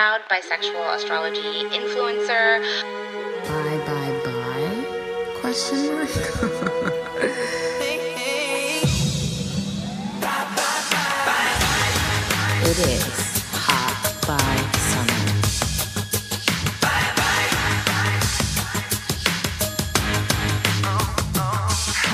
proud 0.00 0.22
bisexual 0.30 0.96
astrology 0.96 1.68
influencer. 1.76 2.62
Bye, 3.44 3.78
bye, 3.84 4.12
bye? 4.24 4.72
Question 5.42 5.92
mark? 5.92 6.08
it 12.64 12.78
is 12.78 13.29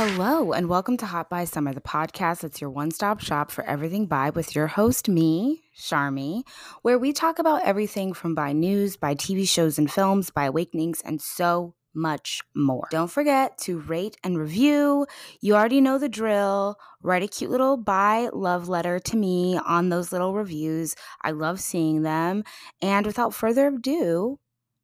Hello, 0.08 0.52
and 0.52 0.68
welcome 0.68 0.96
to 0.98 1.06
Hot 1.06 1.28
Bi 1.28 1.46
Summer, 1.46 1.74
the 1.74 1.80
podcast 1.80 2.42
that's 2.42 2.60
your 2.60 2.70
one 2.70 2.92
stop 2.92 3.18
shop 3.18 3.50
for 3.50 3.64
everything 3.64 4.06
bi 4.06 4.30
with 4.30 4.54
your 4.54 4.68
host, 4.68 5.08
me, 5.08 5.64
Charmee, 5.76 6.44
where 6.82 6.96
we 6.96 7.12
talk 7.12 7.40
about 7.40 7.64
everything 7.64 8.12
from 8.12 8.32
bi 8.32 8.52
news, 8.52 8.96
bi 8.96 9.16
TV 9.16 9.48
shows 9.48 9.78
and 9.78 9.90
films, 9.90 10.30
bi 10.30 10.44
awakenings, 10.44 11.00
and 11.00 11.20
so 11.20 11.74
much 11.92 12.40
more. 12.54 12.86
Don't 12.92 13.10
forget 13.10 13.58
to 13.62 13.80
rate 13.80 14.16
and 14.22 14.38
review. 14.38 15.08
You 15.40 15.56
already 15.56 15.80
know 15.80 15.98
the 15.98 16.08
drill. 16.08 16.78
Write 17.02 17.24
a 17.24 17.26
cute 17.26 17.50
little 17.50 17.76
bi 17.76 18.28
love 18.32 18.68
letter 18.68 19.00
to 19.00 19.16
me 19.16 19.58
on 19.66 19.88
those 19.88 20.12
little 20.12 20.34
reviews. 20.34 20.94
I 21.24 21.32
love 21.32 21.58
seeing 21.58 22.02
them. 22.02 22.44
And 22.80 23.06
without 23.06 23.34
further 23.34 23.66
ado, 23.66 24.38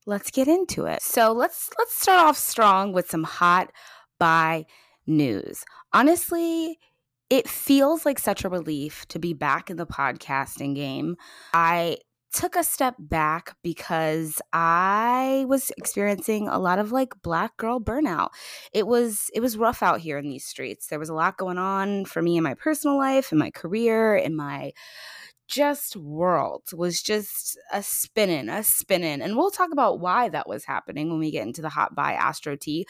let's 0.05 0.33
get 0.33 0.49
into 0.49 0.87
it. 0.87 1.01
So 1.01 1.31
let's 1.31 1.71
let's 1.79 1.95
start 1.95 2.19
off 2.19 2.37
strong 2.37 2.93
with 2.93 3.09
some 3.09 3.23
hot 3.23 3.71
bi 4.19 4.67
news. 5.07 5.65
Honestly, 5.93 6.79
it 7.31 7.49
feels 7.49 8.05
like 8.05 8.19
such 8.19 8.45
a 8.45 8.49
relief 8.49 9.07
to 9.09 9.19
be 9.19 9.33
back 9.33 9.71
in 9.71 9.77
the 9.77 9.87
podcasting 9.87 10.75
game. 10.75 11.17
I 11.55 11.99
took 12.33 12.57
a 12.57 12.65
step 12.65 12.95
back 12.99 13.57
because 13.63 14.41
I 14.53 15.45
was 15.49 15.71
experiencing 15.77 16.49
a 16.49 16.59
lot 16.59 16.79
of 16.79 16.93
like 16.93 17.21
black 17.23 17.57
girl 17.57 17.79
burnout. 17.79 18.31
It 18.73 18.87
was 18.87 19.31
it 19.35 19.41
was 19.41 19.57
rough 19.57 19.83
out 19.83 20.01
here 20.01 20.19
in 20.19 20.29
these 20.29 20.45
streets. 20.45 20.87
There 20.87 20.99
was 20.99 21.11
a 21.11 21.15
lot 21.15 21.37
going 21.37 21.59
on 21.59 22.05
for 22.07 22.23
me 22.23 22.37
in 22.37 22.43
my 22.43 22.55
personal 22.55 22.97
life, 22.97 23.33
in 23.33 23.39
my 23.39 23.51
career, 23.51 24.17
in 24.17 24.35
my 24.35 24.73
just 25.53 25.97
world 25.97 26.63
was 26.73 27.03
just 27.03 27.59
a 27.73 27.83
spinning, 27.83 28.49
a 28.49 28.65
spinning. 28.65 29.21
And 29.21 29.37
we'll 29.37 29.51
talk 29.51 29.71
about 29.71 30.01
why 30.01 30.31
that 30.31 30.49
was 30.49 30.65
happening 30.65 31.11
when 31.11 31.19
we 31.19 31.31
get 31.31 31.47
into 31.47 31.61
the 31.61 31.69
hot 31.69 31.95
Bi 31.95 32.15
Astro 32.15 32.57
Tea. 32.57 32.87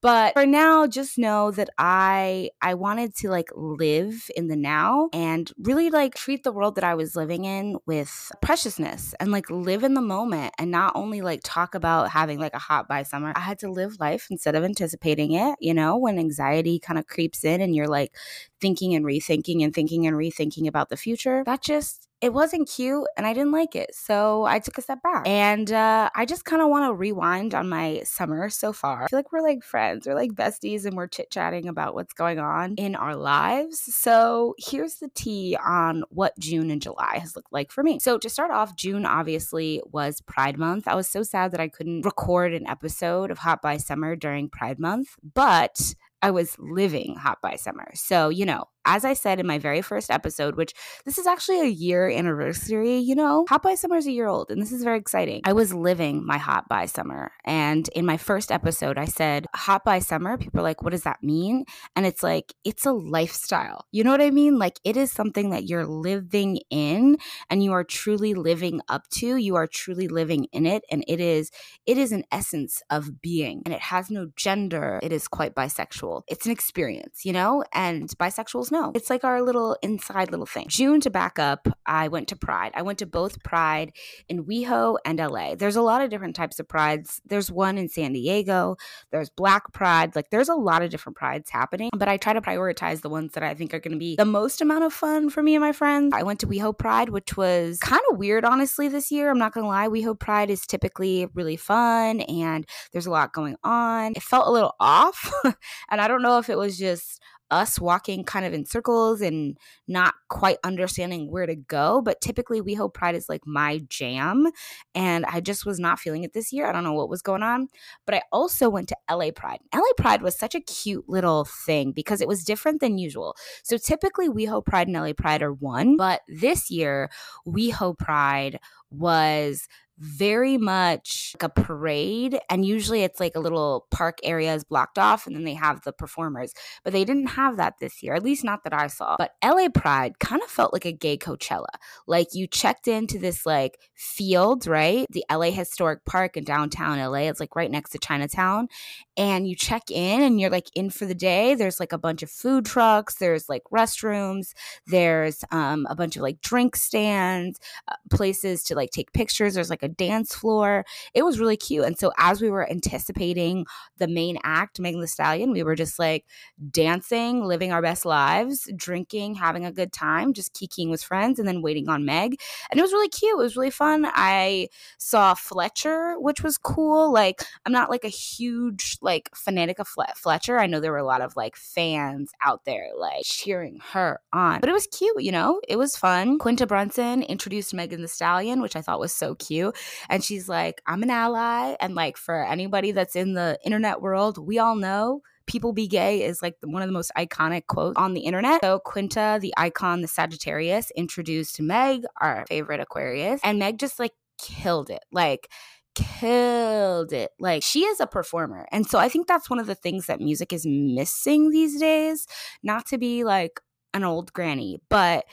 But 0.00 0.32
for 0.32 0.46
now, 0.46 0.86
just 0.86 1.18
know 1.18 1.50
that 1.50 1.68
I 1.76 2.50
I 2.62 2.72
wanted 2.74 3.14
to 3.16 3.28
like 3.28 3.50
live 3.54 4.30
in 4.34 4.48
the 4.48 4.56
now 4.56 5.10
and 5.12 5.52
really 5.58 5.90
like 5.90 6.14
treat 6.14 6.42
the 6.42 6.52
world 6.52 6.76
that 6.76 6.84
I 6.84 6.94
was 6.94 7.16
living 7.16 7.44
in 7.44 7.76
with 7.86 8.30
preciousness 8.40 9.14
and 9.20 9.30
like 9.30 9.50
live 9.50 9.84
in 9.84 9.92
the 9.92 10.00
moment 10.00 10.54
and 10.58 10.70
not 10.70 10.92
only 10.96 11.20
like 11.20 11.40
talk 11.44 11.74
about 11.74 12.10
having 12.10 12.38
like 12.38 12.54
a 12.54 12.58
hot 12.58 12.88
by 12.88 13.02
summer. 13.02 13.34
I 13.36 13.40
had 13.40 13.58
to 13.58 13.70
live 13.70 14.00
life 14.00 14.28
instead 14.30 14.54
of 14.54 14.64
anticipating 14.64 15.32
it, 15.32 15.56
you 15.60 15.74
know, 15.74 15.98
when 15.98 16.18
anxiety 16.18 16.78
kind 16.78 16.98
of 16.98 17.06
creeps 17.06 17.44
in 17.44 17.60
and 17.60 17.74
you're 17.74 17.88
like 17.88 18.14
thinking 18.58 18.94
and 18.94 19.04
rethinking 19.04 19.62
and 19.62 19.74
thinking 19.74 20.06
and 20.06 20.16
rethinking 20.16 20.66
about 20.66 20.88
the 20.88 20.96
future. 20.96 21.42
That 21.44 21.62
just 21.62 22.05
it 22.20 22.32
wasn't 22.32 22.68
cute 22.68 23.06
and 23.16 23.26
I 23.26 23.34
didn't 23.34 23.52
like 23.52 23.76
it. 23.76 23.94
So 23.94 24.44
I 24.44 24.58
took 24.58 24.78
a 24.78 24.82
step 24.82 25.02
back. 25.02 25.26
And 25.26 25.70
uh, 25.70 26.10
I 26.14 26.24
just 26.24 26.44
kind 26.44 26.62
of 26.62 26.68
want 26.68 26.88
to 26.88 26.94
rewind 26.94 27.54
on 27.54 27.68
my 27.68 28.02
summer 28.04 28.48
so 28.48 28.72
far. 28.72 29.04
I 29.04 29.06
feel 29.08 29.18
like 29.18 29.32
we're 29.32 29.42
like 29.42 29.62
friends, 29.62 30.06
we're 30.06 30.14
like 30.14 30.32
besties, 30.32 30.86
and 30.86 30.96
we're 30.96 31.08
chit 31.08 31.30
chatting 31.30 31.68
about 31.68 31.94
what's 31.94 32.14
going 32.14 32.38
on 32.38 32.74
in 32.76 32.96
our 32.96 33.14
lives. 33.14 33.82
So 33.94 34.54
here's 34.58 34.96
the 34.96 35.10
tea 35.14 35.56
on 35.62 36.04
what 36.08 36.38
June 36.38 36.70
and 36.70 36.80
July 36.80 37.18
has 37.18 37.36
looked 37.36 37.52
like 37.52 37.70
for 37.70 37.82
me. 37.82 37.98
So 37.98 38.18
to 38.18 38.30
start 38.30 38.50
off, 38.50 38.76
June 38.76 39.04
obviously 39.04 39.82
was 39.84 40.20
Pride 40.22 40.58
Month. 40.58 40.88
I 40.88 40.94
was 40.94 41.08
so 41.08 41.22
sad 41.22 41.52
that 41.52 41.60
I 41.60 41.68
couldn't 41.68 42.04
record 42.04 42.54
an 42.54 42.66
episode 42.66 43.30
of 43.30 43.38
Hot 43.38 43.60
Bi 43.60 43.76
Summer 43.76 44.16
during 44.16 44.48
Pride 44.48 44.78
Month, 44.78 45.16
but 45.34 45.94
I 46.22 46.30
was 46.30 46.56
living 46.58 47.16
Hot 47.16 47.40
Bi 47.42 47.56
Summer. 47.56 47.90
So, 47.94 48.30
you 48.30 48.46
know, 48.46 48.64
as 48.86 49.04
I 49.04 49.12
said 49.12 49.40
in 49.40 49.46
my 49.46 49.58
very 49.58 49.82
first 49.82 50.10
episode, 50.10 50.56
which 50.56 50.72
this 51.04 51.18
is 51.18 51.26
actually 51.26 51.60
a 51.60 51.66
year 51.66 52.08
anniversary, 52.08 52.98
you 52.98 53.14
know, 53.14 53.44
Hot 53.48 53.62
Bi 53.62 53.74
Summer 53.74 53.96
is 53.96 54.06
a 54.06 54.12
year 54.12 54.28
old, 54.28 54.50
and 54.50 54.62
this 54.62 54.72
is 54.72 54.82
very 54.82 54.98
exciting. 54.98 55.42
I 55.44 55.52
was 55.52 55.74
living 55.74 56.24
my 56.24 56.38
Hot 56.38 56.68
Bi 56.68 56.86
Summer. 56.86 57.32
And 57.44 57.88
in 57.88 58.06
my 58.06 58.16
first 58.16 58.50
episode, 58.50 58.98
I 58.98 59.04
said, 59.04 59.46
Hot 59.54 59.84
Bi 59.84 59.98
Summer. 59.98 60.38
People 60.38 60.60
are 60.60 60.62
like, 60.62 60.82
what 60.82 60.90
does 60.90 61.02
that 61.02 61.22
mean? 61.22 61.64
And 61.94 62.06
it's 62.06 62.22
like, 62.22 62.54
it's 62.64 62.86
a 62.86 62.92
lifestyle. 62.92 63.84
You 63.90 64.04
know 64.04 64.10
what 64.12 64.22
I 64.22 64.30
mean? 64.30 64.58
Like, 64.58 64.78
it 64.84 64.96
is 64.96 65.12
something 65.12 65.50
that 65.50 65.64
you're 65.64 65.86
living 65.86 66.60
in 66.70 67.16
and 67.50 67.62
you 67.62 67.72
are 67.72 67.84
truly 67.84 68.34
living 68.34 68.80
up 68.88 69.08
to. 69.14 69.36
You 69.36 69.56
are 69.56 69.66
truly 69.66 70.08
living 70.08 70.46
in 70.52 70.66
it. 70.66 70.84
And 70.90 71.04
it 71.08 71.20
is, 71.20 71.50
it 71.86 71.98
is 71.98 72.12
an 72.12 72.24
essence 72.30 72.82
of 72.90 73.20
being. 73.20 73.62
And 73.64 73.74
it 73.74 73.80
has 73.80 74.10
no 74.10 74.28
gender. 74.36 75.00
It 75.02 75.12
is 75.12 75.26
quite 75.28 75.54
bisexual. 75.54 76.22
It's 76.28 76.46
an 76.46 76.52
experience, 76.52 77.24
you 77.24 77.32
know? 77.32 77.64
And 77.72 78.08
bisexuals 78.18 78.70
know. 78.80 78.92
It's 78.94 79.10
like 79.10 79.24
our 79.24 79.42
little 79.42 79.76
inside 79.82 80.30
little 80.30 80.46
thing. 80.46 80.66
June 80.68 81.00
to 81.00 81.10
back 81.10 81.38
up, 81.38 81.68
I 81.84 82.08
went 82.08 82.28
to 82.28 82.36
Pride. 82.36 82.72
I 82.74 82.82
went 82.82 82.98
to 83.00 83.06
both 83.06 83.42
Pride 83.42 83.92
in 84.28 84.44
WeHo 84.44 84.98
and 85.04 85.18
LA. 85.18 85.54
There's 85.54 85.76
a 85.76 85.82
lot 85.82 86.02
of 86.02 86.10
different 86.10 86.36
types 86.36 86.58
of 86.60 86.68
prides. 86.68 87.20
There's 87.26 87.50
one 87.50 87.78
in 87.78 87.88
San 87.88 88.12
Diego. 88.12 88.76
There's 89.10 89.30
Black 89.30 89.72
Pride. 89.72 90.14
Like 90.14 90.30
there's 90.30 90.48
a 90.48 90.54
lot 90.54 90.82
of 90.82 90.90
different 90.90 91.16
prides 91.16 91.50
happening, 91.50 91.90
but 91.96 92.08
I 92.08 92.16
try 92.16 92.32
to 92.32 92.40
prioritize 92.40 93.00
the 93.00 93.08
ones 93.08 93.32
that 93.32 93.42
I 93.42 93.54
think 93.54 93.74
are 93.74 93.80
going 93.80 93.92
to 93.92 93.98
be 93.98 94.16
the 94.16 94.24
most 94.24 94.60
amount 94.60 94.84
of 94.84 94.92
fun 94.92 95.30
for 95.30 95.42
me 95.42 95.54
and 95.54 95.62
my 95.62 95.72
friends. 95.72 96.12
I 96.14 96.22
went 96.22 96.40
to 96.40 96.46
WeHo 96.46 96.76
Pride, 96.76 97.08
which 97.08 97.36
was 97.36 97.78
kind 97.80 98.02
of 98.10 98.18
weird, 98.18 98.44
honestly, 98.44 98.88
this 98.88 99.10
year. 99.10 99.30
I'm 99.30 99.38
not 99.38 99.52
going 99.52 99.64
to 99.64 99.68
lie. 99.68 99.88
WeHo 99.88 100.18
Pride 100.18 100.50
is 100.50 100.66
typically 100.66 101.26
really 101.34 101.56
fun 101.56 102.20
and 102.20 102.66
there's 102.92 103.06
a 103.06 103.10
lot 103.10 103.32
going 103.32 103.56
on. 103.64 104.12
It 104.16 104.22
felt 104.22 104.46
a 104.46 104.50
little 104.50 104.74
off, 104.80 105.32
and 105.90 106.00
I 106.00 106.08
don't 106.08 106.22
know 106.22 106.38
if 106.38 106.48
it 106.48 106.58
was 106.58 106.78
just 106.78 107.20
us 107.50 107.80
walking 107.80 108.24
kind 108.24 108.44
of 108.44 108.52
in 108.52 108.64
circles 108.64 109.20
and 109.20 109.56
not 109.86 110.14
quite 110.28 110.58
understanding 110.64 111.30
where 111.30 111.46
to 111.46 111.56
go. 111.56 112.02
But 112.02 112.20
typically, 112.20 112.60
WeHo 112.60 112.92
Pride 112.92 113.14
is 113.14 113.28
like 113.28 113.46
my 113.46 113.80
jam. 113.88 114.48
And 114.94 115.24
I 115.26 115.40
just 115.40 115.66
was 115.66 115.78
not 115.78 115.98
feeling 115.98 116.24
it 116.24 116.32
this 116.32 116.52
year. 116.52 116.66
I 116.66 116.72
don't 116.72 116.84
know 116.84 116.92
what 116.92 117.08
was 117.08 117.22
going 117.22 117.42
on. 117.42 117.68
But 118.04 118.16
I 118.16 118.22
also 118.32 118.68
went 118.68 118.88
to 118.88 118.96
LA 119.10 119.30
Pride. 119.34 119.60
LA 119.74 119.82
Pride 119.96 120.22
was 120.22 120.38
such 120.38 120.54
a 120.54 120.60
cute 120.60 121.08
little 121.08 121.44
thing 121.44 121.92
because 121.92 122.20
it 122.20 122.28
was 122.28 122.44
different 122.44 122.80
than 122.80 122.98
usual. 122.98 123.36
So 123.62 123.76
typically, 123.76 124.28
WeHo 124.28 124.64
Pride 124.64 124.88
and 124.88 124.96
LA 124.96 125.12
Pride 125.12 125.42
are 125.42 125.52
one. 125.52 125.96
But 125.96 126.22
this 126.28 126.70
year, 126.70 127.10
WeHo 127.46 127.96
Pride 127.98 128.58
was 128.90 129.68
very 129.98 130.56
much 130.56 131.34
like 131.34 131.42
a 131.42 131.62
parade 131.62 132.38
and 132.50 132.64
usually 132.64 133.02
it's 133.02 133.20
like 133.20 133.34
a 133.34 133.40
little 133.40 133.86
park 133.90 134.18
area 134.22 134.54
is 134.54 134.64
blocked 134.64 134.98
off 134.98 135.26
and 135.26 135.34
then 135.34 135.44
they 135.44 135.54
have 135.54 135.82
the 135.82 135.92
performers 135.92 136.52
but 136.84 136.92
they 136.92 137.04
didn't 137.04 137.28
have 137.28 137.56
that 137.56 137.74
this 137.80 138.02
year 138.02 138.14
at 138.14 138.22
least 138.22 138.44
not 138.44 138.64
that 138.64 138.72
i 138.72 138.86
saw. 138.86 139.16
But 139.18 139.32
la 139.44 139.68
pride 139.68 140.18
kind 140.18 140.42
of 140.42 140.48
felt 140.48 140.72
like 140.72 140.84
a 140.84 140.92
gay 140.92 141.16
coachella. 141.16 141.66
Like 142.06 142.28
you 142.34 142.46
checked 142.46 142.88
into 142.88 143.18
this 143.18 143.46
like 143.46 143.78
field 143.94 144.66
right? 144.66 145.06
The 145.10 145.24
la 145.30 145.50
historic 145.50 146.04
park 146.04 146.36
in 146.36 146.44
downtown 146.44 146.98
la 146.98 147.18
it's 147.18 147.40
like 147.40 147.56
right 147.56 147.70
next 147.70 147.90
to 147.90 147.98
chinatown 147.98 148.68
and 149.16 149.48
you 149.48 149.56
check 149.56 149.90
in 149.90 150.22
and 150.22 150.40
you're 150.40 150.50
like 150.50 150.68
in 150.74 150.90
for 150.90 151.06
the 151.06 151.14
day. 151.14 151.54
There's 151.54 151.80
like 151.80 151.92
a 151.92 151.98
bunch 151.98 152.22
of 152.22 152.30
food 152.30 152.64
trucks 152.66 153.16
there's 153.16 153.48
like 153.48 153.62
restrooms 153.72 154.52
there's 154.86 155.44
um, 155.50 155.86
a 155.88 155.94
bunch 155.94 156.16
of 156.16 156.22
like 156.22 156.40
drink 156.40 156.76
stands 156.76 157.58
uh, 157.88 157.94
places 158.10 158.62
to 158.64 158.74
like 158.74 158.90
take 158.90 159.12
pictures. 159.12 159.54
There's 159.54 159.70
like 159.70 159.82
a 159.86 159.88
dance 159.88 160.34
floor. 160.34 160.84
It 161.14 161.22
was 161.24 161.40
really 161.40 161.56
cute. 161.56 161.84
And 161.84 161.98
so 161.98 162.12
as 162.18 162.42
we 162.42 162.50
were 162.50 162.70
anticipating 162.70 163.64
the 163.98 164.08
main 164.08 164.38
act, 164.44 164.78
Megan 164.78 165.00
Thee 165.00 165.06
Stallion, 165.06 165.52
we 165.52 165.62
were 165.62 165.74
just 165.74 165.98
like 165.98 166.26
dancing, 166.70 167.44
living 167.44 167.72
our 167.72 167.80
best 167.80 168.04
lives, 168.04 168.70
drinking, 168.76 169.36
having 169.36 169.64
a 169.64 169.72
good 169.72 169.92
time, 169.92 170.34
just 170.34 170.54
kikiing 170.54 170.90
with 170.90 171.02
friends, 171.02 171.38
and 171.38 171.48
then 171.48 171.62
waiting 171.62 171.88
on 171.88 172.04
Meg. 172.04 172.38
And 172.70 172.78
it 172.78 172.82
was 172.82 172.92
really 172.92 173.08
cute. 173.08 173.32
It 173.32 173.42
was 173.42 173.56
really 173.56 173.70
fun. 173.70 174.06
I 174.06 174.68
saw 174.98 175.34
Fletcher, 175.34 176.16
which 176.18 176.42
was 176.42 176.58
cool. 176.58 177.12
Like 177.12 177.44
I'm 177.64 177.72
not 177.72 177.90
like 177.90 178.04
a 178.04 178.08
huge 178.08 178.98
like 179.00 179.30
fanatic 179.34 179.78
of 179.78 179.88
Fletcher. 180.16 180.58
I 180.58 180.66
know 180.66 180.80
there 180.80 180.92
were 180.92 180.98
a 180.98 181.04
lot 181.04 181.20
of 181.20 181.36
like 181.36 181.56
fans 181.56 182.32
out 182.44 182.64
there 182.64 182.88
like 182.98 183.24
cheering 183.24 183.80
her 183.92 184.20
on, 184.32 184.60
but 184.60 184.68
it 184.68 184.72
was 184.72 184.88
cute. 184.88 185.22
You 185.22 185.32
know, 185.32 185.60
it 185.68 185.76
was 185.76 185.96
fun. 185.96 186.38
Quinta 186.38 186.66
Brunson 186.66 187.22
introduced 187.22 187.72
Megan 187.72 188.00
Thee 188.00 188.08
Stallion, 188.08 188.60
which 188.60 188.76
I 188.76 188.82
thought 188.82 189.00
was 189.00 189.12
so 189.12 189.34
cute. 189.34 189.75
And 190.08 190.22
she's 190.22 190.48
like, 190.48 190.82
I'm 190.86 191.02
an 191.02 191.10
ally. 191.10 191.76
And 191.80 191.94
like 191.94 192.16
for 192.16 192.44
anybody 192.44 192.92
that's 192.92 193.16
in 193.16 193.34
the 193.34 193.58
internet 193.64 194.00
world, 194.00 194.38
we 194.38 194.58
all 194.58 194.76
know 194.76 195.22
people 195.46 195.72
be 195.72 195.86
gay 195.86 196.24
is 196.24 196.42
like 196.42 196.56
one 196.62 196.82
of 196.82 196.88
the 196.88 196.92
most 196.92 197.12
iconic 197.16 197.66
quotes 197.66 197.96
on 197.96 198.14
the 198.14 198.22
internet. 198.22 198.60
So 198.62 198.80
Quinta, 198.80 199.38
the 199.40 199.54
icon, 199.56 200.02
the 200.02 200.08
Sagittarius, 200.08 200.90
introduced 200.96 201.60
Meg, 201.60 202.04
our 202.20 202.44
favorite 202.48 202.80
Aquarius, 202.80 203.40
and 203.44 203.58
Meg 203.58 203.78
just 203.78 203.98
like 203.98 204.12
killed 204.38 204.90
it. 204.90 205.04
Like 205.12 205.48
killed 205.94 207.12
it. 207.12 207.30
Like 207.38 207.62
she 207.62 207.84
is 207.84 208.00
a 208.00 208.06
performer. 208.06 208.66
And 208.70 208.86
so 208.86 208.98
I 208.98 209.08
think 209.08 209.26
that's 209.26 209.48
one 209.48 209.58
of 209.58 209.66
the 209.66 209.74
things 209.74 210.06
that 210.06 210.20
music 210.20 210.52
is 210.52 210.66
missing 210.66 211.50
these 211.50 211.80
days. 211.80 212.26
Not 212.62 212.86
to 212.86 212.98
be 212.98 213.24
like 213.24 213.60
an 213.94 214.04
old 214.04 214.32
granny, 214.32 214.78
but 214.90 215.24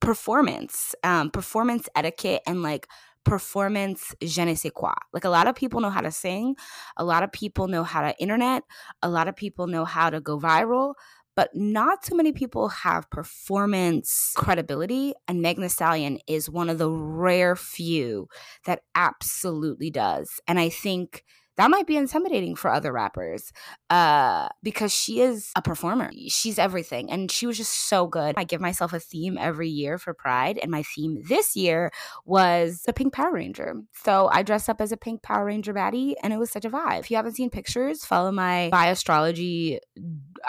performance, 0.00 0.94
um, 1.04 1.30
performance 1.30 1.88
etiquette 1.94 2.42
and 2.46 2.62
like 2.62 2.88
performance 3.24 4.14
je 4.22 4.44
ne 4.44 4.54
sais 4.54 4.70
quoi. 4.70 4.94
Like 5.12 5.24
a 5.24 5.30
lot 5.30 5.46
of 5.48 5.54
people 5.54 5.80
know 5.80 5.90
how 5.90 6.00
to 6.00 6.10
sing, 6.10 6.56
a 6.96 7.04
lot 7.04 7.22
of 7.22 7.32
people 7.32 7.68
know 7.68 7.82
how 7.82 8.02
to 8.02 8.16
internet, 8.18 8.62
a 9.02 9.08
lot 9.08 9.28
of 9.28 9.36
people 9.36 9.66
know 9.66 9.84
how 9.84 10.10
to 10.10 10.20
go 10.20 10.38
viral, 10.38 10.94
but 11.36 11.50
not 11.54 12.02
too 12.02 12.16
many 12.16 12.32
people 12.32 12.68
have 12.68 13.10
performance 13.10 14.32
credibility. 14.36 15.14
And 15.26 15.42
Megan 15.42 15.66
Thee 15.66 16.20
is 16.28 16.48
one 16.48 16.70
of 16.70 16.78
the 16.78 16.90
rare 16.90 17.56
few 17.56 18.28
that 18.66 18.82
absolutely 18.94 19.90
does. 19.90 20.40
And 20.46 20.58
I 20.58 20.68
think 20.68 21.24
that 21.56 21.70
might 21.70 21.86
be 21.86 21.96
intimidating 21.96 22.56
for 22.56 22.70
other 22.70 22.92
rappers 22.92 23.52
uh, 23.90 24.48
because 24.62 24.92
she 24.92 25.20
is 25.20 25.50
a 25.56 25.62
performer. 25.62 26.10
She's 26.28 26.58
everything. 26.58 27.10
And 27.10 27.30
she 27.30 27.46
was 27.46 27.56
just 27.56 27.72
so 27.72 28.06
good. 28.06 28.34
I 28.36 28.44
give 28.44 28.60
myself 28.60 28.92
a 28.92 29.00
theme 29.00 29.38
every 29.38 29.68
year 29.68 29.98
for 29.98 30.14
Pride. 30.14 30.58
And 30.60 30.70
my 30.70 30.82
theme 30.82 31.22
this 31.28 31.54
year 31.54 31.92
was 32.24 32.82
the 32.86 32.92
Pink 32.92 33.12
Power 33.12 33.32
Ranger. 33.32 33.74
So 34.04 34.28
I 34.32 34.42
dressed 34.42 34.68
up 34.68 34.80
as 34.80 34.90
a 34.90 34.96
Pink 34.96 35.22
Power 35.22 35.44
Ranger 35.44 35.72
baddie 35.72 36.14
and 36.22 36.32
it 36.32 36.38
was 36.38 36.50
such 36.50 36.64
a 36.64 36.70
vibe. 36.70 37.00
If 37.00 37.10
you 37.10 37.16
haven't 37.16 37.34
seen 37.34 37.50
pictures, 37.50 38.04
follow 38.04 38.32
my 38.32 38.68
bi 38.70 38.88
astrology. 38.88 39.78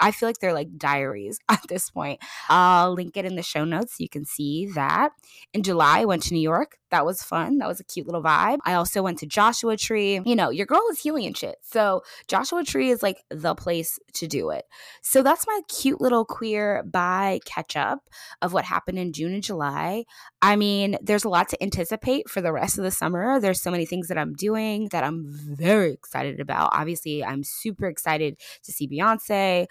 I 0.00 0.10
feel 0.10 0.28
like 0.28 0.38
they're 0.38 0.52
like 0.52 0.76
diaries 0.76 1.38
at 1.48 1.62
this 1.68 1.90
point. 1.90 2.20
I'll 2.48 2.94
link 2.94 3.16
it 3.16 3.24
in 3.24 3.36
the 3.36 3.42
show 3.42 3.64
notes 3.64 3.96
so 3.96 4.02
you 4.02 4.08
can 4.08 4.24
see 4.24 4.70
that. 4.74 5.10
In 5.54 5.62
July, 5.62 6.00
I 6.00 6.04
went 6.04 6.24
to 6.24 6.34
New 6.34 6.40
York. 6.40 6.78
That 6.90 7.04
was 7.04 7.22
fun. 7.22 7.58
That 7.58 7.68
was 7.68 7.80
a 7.80 7.84
cute 7.84 8.06
little 8.06 8.22
vibe. 8.22 8.58
I 8.64 8.74
also 8.74 9.02
went 9.02 9.18
to 9.18 9.26
Joshua 9.26 9.76
Tree. 9.76 10.20
You 10.24 10.36
know, 10.36 10.50
your 10.50 10.66
girl 10.66 10.82
is 10.90 10.95
healing 11.00 11.26
and 11.26 11.36
shit. 11.36 11.56
So 11.62 12.02
Joshua 12.28 12.64
Tree 12.64 12.90
is 12.90 13.02
like 13.02 13.22
the 13.30 13.54
place 13.54 13.98
to 14.14 14.26
do 14.26 14.50
it. 14.50 14.64
So 15.02 15.22
that's 15.22 15.46
my 15.46 15.60
cute 15.68 16.00
little 16.00 16.24
queer 16.24 16.82
bi 16.84 17.40
catch 17.44 17.76
up 17.76 18.00
of 18.42 18.52
what 18.52 18.64
happened 18.64 18.98
in 18.98 19.12
June 19.12 19.34
and 19.34 19.42
July. 19.42 20.04
I 20.42 20.56
mean, 20.56 20.96
there's 21.02 21.24
a 21.24 21.28
lot 21.28 21.48
to 21.50 21.62
anticipate 21.62 22.28
for 22.28 22.40
the 22.40 22.52
rest 22.52 22.78
of 22.78 22.84
the 22.84 22.90
summer. 22.90 23.40
There's 23.40 23.60
so 23.60 23.70
many 23.70 23.86
things 23.86 24.08
that 24.08 24.18
I'm 24.18 24.34
doing 24.34 24.88
that 24.92 25.04
I'm 25.04 25.24
very 25.26 25.92
excited 25.92 26.40
about. 26.40 26.70
Obviously, 26.72 27.24
I'm 27.24 27.42
super 27.44 27.86
excited 27.86 28.38
to 28.64 28.72
see 28.72 28.88
Beyonce. 28.88 29.66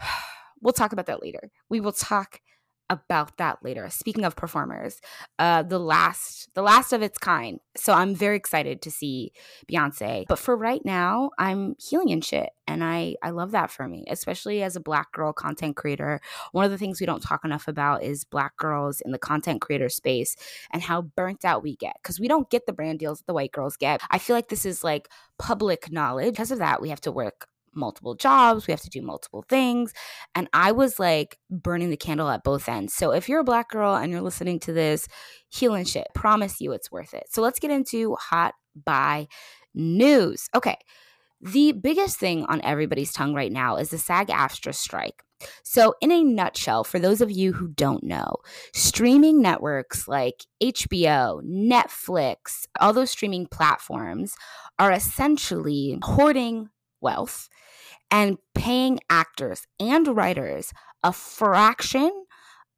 We'll 0.62 0.72
talk 0.72 0.94
about 0.94 1.04
that 1.06 1.22
later. 1.22 1.50
We 1.68 1.80
will 1.80 1.92
talk 1.92 2.40
about 2.88 3.36
that 3.38 3.58
later. 3.62 3.88
Speaking 3.90 4.24
of 4.24 4.36
performers, 4.36 5.00
uh, 5.38 5.62
the 5.62 5.78
last, 5.78 6.48
the 6.54 6.62
last 6.62 6.92
of 6.92 7.02
its 7.02 7.18
kind. 7.18 7.60
So 7.76 7.92
I'm 7.92 8.14
very 8.14 8.36
excited 8.36 8.80
to 8.82 8.90
see 8.90 9.32
Beyonce. 9.70 10.24
But 10.28 10.38
for 10.38 10.56
right 10.56 10.84
now, 10.84 11.30
I'm 11.38 11.74
healing 11.78 12.10
and 12.10 12.24
shit, 12.24 12.50
and 12.66 12.82
I 12.84 13.16
I 13.22 13.30
love 13.30 13.50
that 13.52 13.70
for 13.70 13.88
me, 13.88 14.04
especially 14.08 14.62
as 14.62 14.76
a 14.76 14.80
Black 14.80 15.12
girl 15.12 15.32
content 15.32 15.76
creator. 15.76 16.20
One 16.52 16.64
of 16.64 16.70
the 16.70 16.78
things 16.78 17.00
we 17.00 17.06
don't 17.06 17.22
talk 17.22 17.44
enough 17.44 17.68
about 17.68 18.02
is 18.02 18.24
Black 18.24 18.56
girls 18.56 19.00
in 19.00 19.12
the 19.12 19.18
content 19.18 19.60
creator 19.60 19.88
space 19.88 20.36
and 20.70 20.82
how 20.82 21.02
burnt 21.02 21.44
out 21.44 21.62
we 21.62 21.76
get 21.76 21.96
because 22.02 22.20
we 22.20 22.28
don't 22.28 22.50
get 22.50 22.66
the 22.66 22.72
brand 22.72 22.98
deals 22.98 23.18
that 23.18 23.26
the 23.26 23.34
white 23.34 23.52
girls 23.52 23.76
get. 23.76 24.00
I 24.10 24.18
feel 24.18 24.36
like 24.36 24.48
this 24.48 24.64
is 24.64 24.84
like 24.84 25.08
public 25.38 25.90
knowledge. 25.90 26.34
Because 26.34 26.50
of 26.50 26.58
that, 26.58 26.80
we 26.80 26.88
have 26.90 27.00
to 27.02 27.12
work 27.12 27.48
multiple 27.76 28.14
jobs, 28.14 28.66
we 28.66 28.72
have 28.72 28.82
to 28.82 28.90
do 28.90 29.02
multiple 29.02 29.44
things. 29.48 29.92
And 30.34 30.48
I 30.52 30.72
was 30.72 30.98
like 30.98 31.38
burning 31.50 31.90
the 31.90 31.96
candle 31.96 32.28
at 32.28 32.44
both 32.44 32.68
ends. 32.68 32.94
So 32.94 33.12
if 33.12 33.28
you're 33.28 33.40
a 33.40 33.44
black 33.44 33.70
girl 33.70 33.94
and 33.94 34.10
you're 34.10 34.20
listening 34.20 34.60
to 34.60 34.72
this, 34.72 35.06
healing 35.48 35.84
shit, 35.84 36.06
promise 36.14 36.60
you 36.60 36.72
it's 36.72 36.90
worth 36.90 37.14
it. 37.14 37.24
So 37.30 37.42
let's 37.42 37.58
get 37.58 37.70
into 37.70 38.16
hot 38.16 38.54
bi 38.74 39.28
news. 39.74 40.48
Okay. 40.54 40.78
The 41.40 41.72
biggest 41.72 42.18
thing 42.18 42.44
on 42.46 42.62
everybody's 42.62 43.12
tongue 43.12 43.34
right 43.34 43.52
now 43.52 43.76
is 43.76 43.90
the 43.90 43.98
SAG 43.98 44.28
AFTRA 44.28 44.74
strike. 44.74 45.22
So, 45.62 45.94
in 46.00 46.10
a 46.10 46.24
nutshell, 46.24 46.82
for 46.84 46.98
those 46.98 47.20
of 47.20 47.30
you 47.30 47.52
who 47.52 47.68
don't 47.68 48.02
know, 48.02 48.36
streaming 48.72 49.42
networks 49.42 50.08
like 50.08 50.44
HBO, 50.62 51.42
Netflix, 51.44 52.66
all 52.80 52.94
those 52.94 53.10
streaming 53.10 53.46
platforms 53.46 54.34
are 54.78 54.92
essentially 54.92 55.98
hoarding 56.02 56.70
wealth 57.00 57.48
and 58.10 58.38
paying 58.54 59.00
actors 59.10 59.66
and 59.80 60.16
writers 60.16 60.72
a 61.02 61.12
fraction 61.12 62.10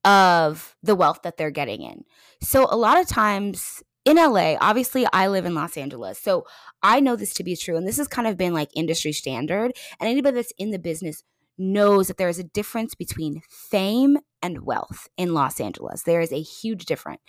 of 0.05 0.77
the 0.83 0.95
wealth 0.95 1.21
that 1.23 1.37
they're 1.37 1.51
getting 1.51 1.83
in. 1.83 2.05
So 2.43 2.67
a 2.71 2.77
lot 2.77 3.01
of 3.01 3.07
times 3.07 3.83
in 4.05 4.17
LA, 4.17 4.57
obviously 4.61 5.07
I 5.13 5.29
live 5.29 5.45
in 5.45 5.55
Los 5.55 5.77
Angeles. 5.77 6.19
So 6.19 6.47
I 6.83 7.01
know 7.01 7.17
this 7.17 7.35
to 7.35 7.45
be 7.45 7.57
true 7.57 7.77
and 7.77 7.87
this 7.87 7.99
has 7.99 8.09
kind 8.09 8.27
of 8.27 8.37
been 8.37 8.55
like 8.55 8.71
industry 8.75 9.13
standard 9.13 9.73
and 10.01 10.09
anybody 10.09 10.37
that's 10.37 10.53
in 10.59 10.71
the 10.71 10.79
business 10.79 11.23
knows 11.59 12.07
that 12.07 12.17
there 12.17 12.29
is 12.29 12.39
a 12.39 12.45
difference 12.45 12.95
between 12.95 13.43
fame 13.51 14.19
and 14.41 14.65
wealth 14.65 15.09
in 15.17 15.35
Los 15.35 15.61
Angeles. 15.61 16.05
There 16.05 16.21
is 16.21 16.33
a 16.33 16.41
huge 16.41 16.87
difference. 16.87 17.21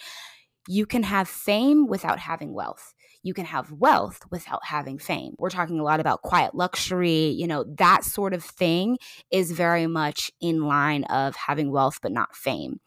You 0.67 0.85
can 0.85 1.03
have 1.03 1.27
fame 1.27 1.87
without 1.87 2.19
having 2.19 2.53
wealth 2.53 2.93
you 3.24 3.33
can 3.33 3.45
have 3.45 3.71
wealth 3.71 4.21
without 4.31 4.62
having 4.63 4.98
fame. 4.98 5.36
We're 5.38 5.50
talking 5.50 5.80
a 5.80 5.83
lot 5.83 6.00
about 6.00 6.21
quiet 6.21 6.56
luxury, 6.56 7.30
you 7.30 7.48
know, 7.48 7.66
that 7.77 8.04
sort 8.04 8.33
of 8.33 8.44
thing 8.44 8.98
is 9.31 9.51
very 9.51 9.88
much 9.88 10.31
in 10.39 10.63
line 10.63 11.04
of 11.06 11.36
having 11.36 11.71
wealth 11.71 12.00
but 12.01 12.12
not 12.12 12.36
fame. 12.36 12.80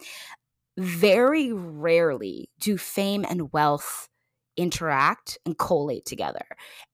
Very 0.79 1.53
rarely 1.53 2.49
do 2.59 2.79
fame 2.79 3.27
and 3.29 3.53
wealth 3.53 4.09
interact 4.57 5.39
and 5.45 5.59
collate 5.59 6.05
together. 6.05 6.45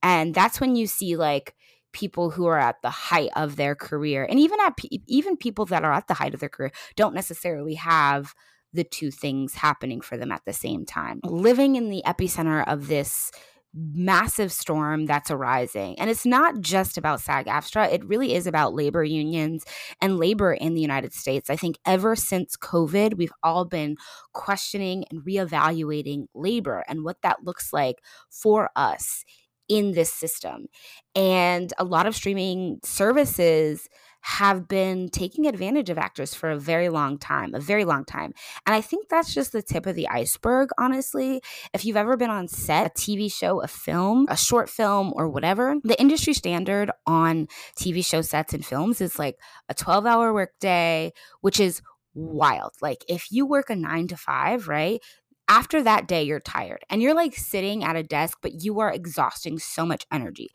And 0.02 0.34
that's 0.34 0.60
when 0.60 0.76
you 0.76 0.86
see 0.86 1.16
like 1.16 1.54
people 1.92 2.30
who 2.30 2.46
are 2.46 2.58
at 2.58 2.76
the 2.82 2.90
height 2.90 3.30
of 3.34 3.56
their 3.56 3.74
career 3.74 4.24
and 4.28 4.38
even 4.38 4.58
at 4.60 4.74
even 5.06 5.36
people 5.36 5.64
that 5.66 5.84
are 5.84 5.92
at 5.92 6.06
the 6.06 6.14
height 6.14 6.34
of 6.34 6.40
their 6.40 6.48
career 6.48 6.70
don't 6.96 7.14
necessarily 7.14 7.74
have 7.74 8.34
the 8.72 8.84
two 8.84 9.10
things 9.10 9.54
happening 9.54 10.00
for 10.00 10.16
them 10.16 10.32
at 10.32 10.42
the 10.44 10.52
same 10.52 10.84
time. 10.84 11.20
Living 11.24 11.76
in 11.76 11.90
the 11.90 12.02
epicenter 12.06 12.66
of 12.66 12.88
this 12.88 13.30
massive 13.74 14.50
storm 14.50 15.06
that's 15.06 15.30
arising. 15.30 15.98
And 15.98 16.08
it's 16.08 16.24
not 16.24 16.60
just 16.60 16.96
about 16.96 17.20
SAG 17.20 17.46
AFTRA, 17.46 17.92
it 17.92 18.04
really 18.04 18.34
is 18.34 18.46
about 18.46 18.74
labor 18.74 19.04
unions 19.04 19.64
and 20.00 20.18
labor 20.18 20.52
in 20.52 20.74
the 20.74 20.80
United 20.80 21.12
States. 21.12 21.50
I 21.50 21.56
think 21.56 21.78
ever 21.86 22.16
since 22.16 22.56
COVID, 22.56 23.16
we've 23.16 23.32
all 23.42 23.64
been 23.64 23.96
questioning 24.32 25.04
and 25.10 25.22
reevaluating 25.22 26.26
labor 26.34 26.84
and 26.88 27.04
what 27.04 27.22
that 27.22 27.44
looks 27.44 27.72
like 27.72 27.96
for 28.30 28.70
us 28.74 29.24
in 29.68 29.92
this 29.92 30.12
system. 30.12 30.66
And 31.14 31.72
a 31.78 31.84
lot 31.84 32.06
of 32.06 32.16
streaming 32.16 32.80
services 32.82 33.88
have 34.20 34.68
been 34.68 35.08
taking 35.08 35.46
advantage 35.46 35.90
of 35.90 35.98
actors 35.98 36.34
for 36.34 36.50
a 36.50 36.58
very 36.58 36.88
long 36.88 37.18
time, 37.18 37.54
a 37.54 37.60
very 37.60 37.84
long 37.84 38.04
time. 38.04 38.32
And 38.66 38.74
I 38.74 38.80
think 38.80 39.08
that's 39.08 39.32
just 39.32 39.52
the 39.52 39.62
tip 39.62 39.86
of 39.86 39.94
the 39.94 40.08
iceberg, 40.08 40.70
honestly. 40.78 41.40
If 41.72 41.84
you've 41.84 41.96
ever 41.96 42.16
been 42.16 42.30
on 42.30 42.48
set, 42.48 42.86
a 42.86 42.90
TV 42.90 43.32
show, 43.32 43.62
a 43.62 43.68
film, 43.68 44.26
a 44.28 44.36
short 44.36 44.68
film, 44.68 45.12
or 45.14 45.28
whatever, 45.28 45.76
the 45.84 46.00
industry 46.00 46.34
standard 46.34 46.90
on 47.06 47.48
TV 47.76 48.04
show 48.04 48.22
sets 48.22 48.52
and 48.52 48.64
films 48.64 49.00
is 49.00 49.18
like 49.18 49.38
a 49.68 49.74
12 49.74 50.06
hour 50.06 50.32
workday, 50.32 51.12
which 51.40 51.60
is 51.60 51.80
wild. 52.14 52.72
Like 52.82 53.04
if 53.08 53.30
you 53.30 53.46
work 53.46 53.70
a 53.70 53.76
nine 53.76 54.08
to 54.08 54.16
five, 54.16 54.68
right? 54.68 55.00
After 55.48 55.82
that 55.82 56.06
day, 56.06 56.24
you're 56.24 56.40
tired 56.40 56.84
and 56.90 57.00
you're 57.00 57.14
like 57.14 57.34
sitting 57.34 57.82
at 57.82 57.96
a 57.96 58.02
desk, 58.02 58.38
but 58.42 58.62
you 58.62 58.80
are 58.80 58.92
exhausting 58.92 59.58
so 59.58 59.86
much 59.86 60.06
energy. 60.12 60.50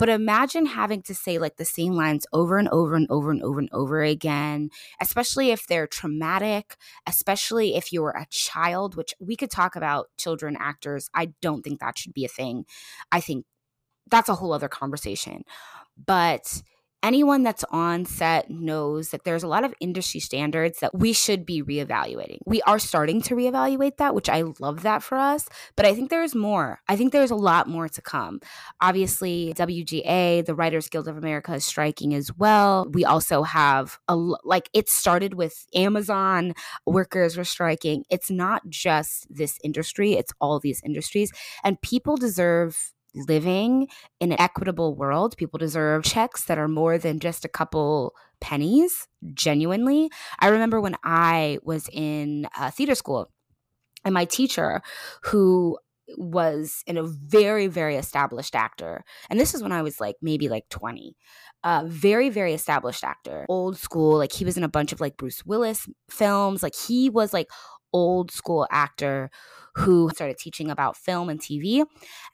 But 0.00 0.08
imagine 0.08 0.64
having 0.64 1.02
to 1.02 1.14
say 1.14 1.38
like 1.38 1.56
the 1.56 1.64
same 1.66 1.92
lines 1.92 2.26
over 2.32 2.56
and 2.56 2.70
over 2.70 2.94
and 2.94 3.06
over 3.10 3.30
and 3.30 3.42
over 3.42 3.58
and 3.58 3.68
over 3.70 4.02
again, 4.02 4.70
especially 4.98 5.50
if 5.50 5.66
they're 5.66 5.86
traumatic, 5.86 6.76
especially 7.06 7.76
if 7.76 7.92
you're 7.92 8.16
a 8.16 8.26
child, 8.30 8.96
which 8.96 9.12
we 9.20 9.36
could 9.36 9.50
talk 9.50 9.76
about 9.76 10.06
children 10.16 10.56
actors. 10.58 11.10
I 11.12 11.34
don't 11.42 11.60
think 11.60 11.80
that 11.80 11.98
should 11.98 12.14
be 12.14 12.24
a 12.24 12.28
thing. 12.28 12.64
I 13.12 13.20
think 13.20 13.44
that's 14.10 14.30
a 14.30 14.34
whole 14.34 14.54
other 14.54 14.70
conversation. 14.70 15.44
But 16.02 16.62
anyone 17.02 17.42
that's 17.42 17.64
on 17.70 18.04
set 18.04 18.50
knows 18.50 19.10
that 19.10 19.24
there's 19.24 19.42
a 19.42 19.48
lot 19.48 19.64
of 19.64 19.74
industry 19.80 20.20
standards 20.20 20.80
that 20.80 20.94
we 20.94 21.12
should 21.12 21.46
be 21.46 21.62
reevaluating. 21.62 22.38
We 22.46 22.62
are 22.62 22.78
starting 22.78 23.22
to 23.22 23.34
reevaluate 23.34 23.96
that, 23.98 24.14
which 24.14 24.28
I 24.28 24.42
love 24.58 24.82
that 24.82 25.02
for 25.02 25.16
us, 25.16 25.48
but 25.76 25.86
I 25.86 25.94
think 25.94 26.10
there's 26.10 26.34
more. 26.34 26.80
I 26.88 26.96
think 26.96 27.12
there's 27.12 27.30
a 27.30 27.36
lot 27.36 27.68
more 27.68 27.88
to 27.88 28.02
come. 28.02 28.40
Obviously, 28.80 29.54
WGA, 29.56 30.44
the 30.44 30.54
Writers 30.54 30.88
Guild 30.88 31.08
of 31.08 31.16
America 31.16 31.54
is 31.54 31.64
striking 31.64 32.14
as 32.14 32.32
well. 32.36 32.88
We 32.92 33.04
also 33.04 33.42
have 33.42 33.98
a 34.08 34.16
like 34.16 34.68
it 34.72 34.88
started 34.88 35.34
with 35.34 35.66
Amazon 35.74 36.54
workers 36.86 37.36
were 37.36 37.44
striking. 37.44 38.04
It's 38.10 38.30
not 38.30 38.68
just 38.68 39.26
this 39.30 39.58
industry, 39.64 40.14
it's 40.14 40.32
all 40.40 40.60
these 40.60 40.82
industries 40.84 41.32
and 41.64 41.80
people 41.80 42.16
deserve 42.16 42.92
living 43.14 43.88
in 44.20 44.32
an 44.32 44.40
equitable 44.40 44.94
world. 44.94 45.36
People 45.36 45.58
deserve 45.58 46.04
checks 46.04 46.44
that 46.44 46.58
are 46.58 46.68
more 46.68 46.98
than 46.98 47.18
just 47.18 47.44
a 47.44 47.48
couple 47.48 48.14
pennies, 48.40 49.06
genuinely. 49.34 50.10
I 50.38 50.48
remember 50.48 50.80
when 50.80 50.96
I 51.04 51.58
was 51.62 51.88
in 51.92 52.48
uh, 52.56 52.70
theater 52.70 52.94
school 52.94 53.28
and 54.04 54.14
my 54.14 54.24
teacher, 54.24 54.82
who 55.24 55.78
was 56.16 56.82
in 56.86 56.96
a 56.96 57.04
very 57.04 57.66
very 57.66 57.96
established 57.96 58.56
actor 58.56 59.04
and 59.28 59.38
this 59.38 59.54
is 59.54 59.62
when 59.62 59.70
i 59.70 59.80
was 59.82 60.00
like 60.00 60.16
maybe 60.20 60.48
like 60.48 60.68
20 60.68 61.16
uh 61.62 61.84
very 61.86 62.28
very 62.28 62.52
established 62.52 63.04
actor 63.04 63.46
old 63.48 63.76
school 63.76 64.18
like 64.18 64.32
he 64.32 64.44
was 64.44 64.56
in 64.56 64.64
a 64.64 64.68
bunch 64.68 64.92
of 64.92 65.00
like 65.00 65.16
bruce 65.16 65.44
willis 65.44 65.88
films 66.10 66.62
like 66.62 66.74
he 66.74 67.08
was 67.08 67.32
like 67.32 67.46
old 67.92 68.30
school 68.30 68.66
actor 68.70 69.30
who 69.74 70.10
started 70.10 70.38
teaching 70.38 70.70
about 70.70 70.96
film 70.96 71.28
and 71.28 71.40
TV. 71.40 71.84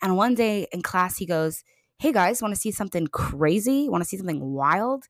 And 0.03 0.17
one 0.17 0.35
day 0.35 0.67
in 0.73 0.83
class, 0.83 1.17
he 1.19 1.27
goes, 1.27 1.63
Hey 1.99 2.13
guys, 2.13 2.43
want 2.43 2.55
to 2.55 2.61
see 2.61 2.71
something 2.71 3.07
crazy? 3.07 3.89
Want 3.89 4.03
to 4.03 4.09
see 4.09 4.19
something 4.19 4.53
wild? 4.53 5.05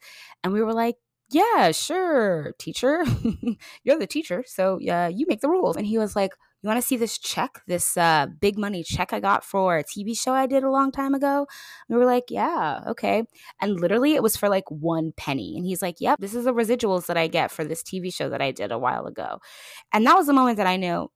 And 0.44 0.52
we 0.52 0.62
were 0.62 0.72
like, 0.72 0.96
yeah, 1.30 1.72
sure, 1.72 2.52
teacher. 2.58 3.04
You're 3.84 3.98
the 3.98 4.06
teacher, 4.06 4.44
so 4.46 4.78
yeah, 4.80 5.08
you 5.08 5.26
make 5.28 5.40
the 5.40 5.48
rules. 5.48 5.76
And 5.76 5.86
he 5.86 5.98
was 5.98 6.14
like, 6.14 6.32
you 6.62 6.68
want 6.68 6.80
to 6.80 6.86
see 6.86 6.96
this 6.96 7.18
check, 7.18 7.60
this 7.66 7.96
uh, 7.96 8.26
big 8.40 8.58
money 8.58 8.82
check 8.82 9.12
I 9.12 9.20
got 9.20 9.44
for 9.44 9.78
a 9.78 9.84
TV 9.84 10.18
show 10.18 10.32
I 10.32 10.46
did 10.46 10.62
a 10.64 10.70
long 10.70 10.90
time 10.92 11.14
ago? 11.14 11.46
And 11.88 11.96
we 11.96 12.04
were 12.04 12.10
like, 12.10 12.24
yeah, 12.28 12.80
okay. 12.88 13.24
And 13.60 13.80
literally, 13.80 14.14
it 14.14 14.22
was 14.22 14.36
for 14.36 14.48
like 14.48 14.70
one 14.70 15.12
penny. 15.16 15.54
And 15.56 15.66
he's 15.66 15.82
like, 15.82 15.96
yep, 16.00 16.18
this 16.20 16.34
is 16.34 16.44
the 16.44 16.54
residuals 16.54 17.06
that 17.06 17.16
I 17.16 17.26
get 17.28 17.50
for 17.50 17.64
this 17.64 17.82
TV 17.82 18.12
show 18.12 18.28
that 18.30 18.42
I 18.42 18.52
did 18.52 18.72
a 18.72 18.78
while 18.78 19.06
ago. 19.06 19.38
And 19.92 20.06
that 20.06 20.16
was 20.16 20.26
the 20.26 20.32
moment 20.32 20.56
that 20.58 20.66
I 20.66 20.76
knew, 20.76 21.08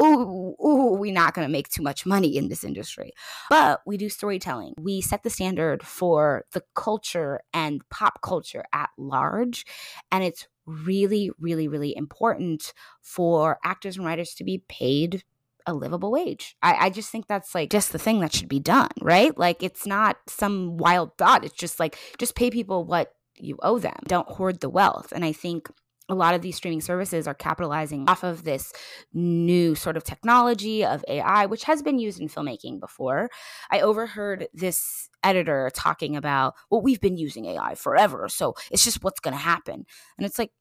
ooh, 0.00 0.54
ooh, 0.64 0.96
we're 0.98 1.12
not 1.12 1.34
going 1.34 1.46
to 1.46 1.52
make 1.52 1.68
too 1.68 1.82
much 1.82 2.06
money 2.06 2.36
in 2.36 2.48
this 2.48 2.64
industry. 2.64 3.12
But 3.50 3.80
we 3.86 3.96
do 3.96 4.08
storytelling. 4.08 4.74
We 4.78 5.00
set 5.00 5.22
the 5.22 5.30
standard 5.30 5.82
for 5.82 6.44
the 6.52 6.62
culture 6.74 7.40
and 7.52 7.82
pop 7.90 8.20
culture 8.22 8.64
at 8.72 8.90
large. 8.98 9.64
And 10.10 10.22
it's 10.24 10.46
really, 10.66 11.30
really, 11.38 11.68
really 11.68 11.96
important 11.96 12.72
for 13.02 13.58
actors 13.64 13.96
and 13.96 14.06
writers 14.06 14.34
to 14.34 14.44
be 14.44 14.64
paid 14.68 15.22
a 15.66 15.74
livable 15.74 16.12
wage. 16.12 16.56
I, 16.62 16.86
I, 16.86 16.90
just 16.90 17.10
think 17.10 17.26
that's 17.26 17.52
like 17.52 17.70
just 17.70 17.90
the 17.90 17.98
thing 17.98 18.20
that 18.20 18.32
should 18.32 18.48
be 18.48 18.60
done, 18.60 18.90
right? 19.00 19.36
Like 19.36 19.64
it's 19.64 19.84
not 19.84 20.16
some 20.28 20.76
wild 20.76 21.18
thought. 21.18 21.44
It's 21.44 21.56
just 21.56 21.80
like 21.80 21.98
just 22.18 22.36
pay 22.36 22.50
people 22.50 22.84
what 22.84 23.12
you 23.36 23.58
owe 23.62 23.78
them. 23.78 23.96
Don't 24.06 24.28
hoard 24.28 24.60
the 24.60 24.70
wealth. 24.70 25.12
And 25.12 25.24
I 25.24 25.32
think 25.32 25.68
a 26.08 26.14
lot 26.14 26.34
of 26.34 26.42
these 26.42 26.56
streaming 26.56 26.80
services 26.80 27.26
are 27.26 27.34
capitalizing 27.34 28.08
off 28.08 28.22
of 28.22 28.44
this 28.44 28.72
new 29.12 29.74
sort 29.74 29.96
of 29.96 30.04
technology 30.04 30.84
of 30.84 31.04
AI, 31.08 31.46
which 31.46 31.64
has 31.64 31.82
been 31.82 31.98
used 31.98 32.20
in 32.20 32.28
filmmaking 32.28 32.78
before. 32.80 33.28
I 33.70 33.80
overheard 33.80 34.48
this 34.54 35.08
editor 35.24 35.70
talking 35.74 36.16
about, 36.16 36.54
well, 36.70 36.82
we've 36.82 37.00
been 37.00 37.16
using 37.16 37.46
AI 37.46 37.74
forever. 37.74 38.28
So 38.28 38.54
it's 38.70 38.84
just 38.84 39.02
what's 39.02 39.20
going 39.20 39.34
to 39.34 39.40
happen. 39.40 39.84
And 40.16 40.26
it's 40.26 40.38
like, 40.38 40.52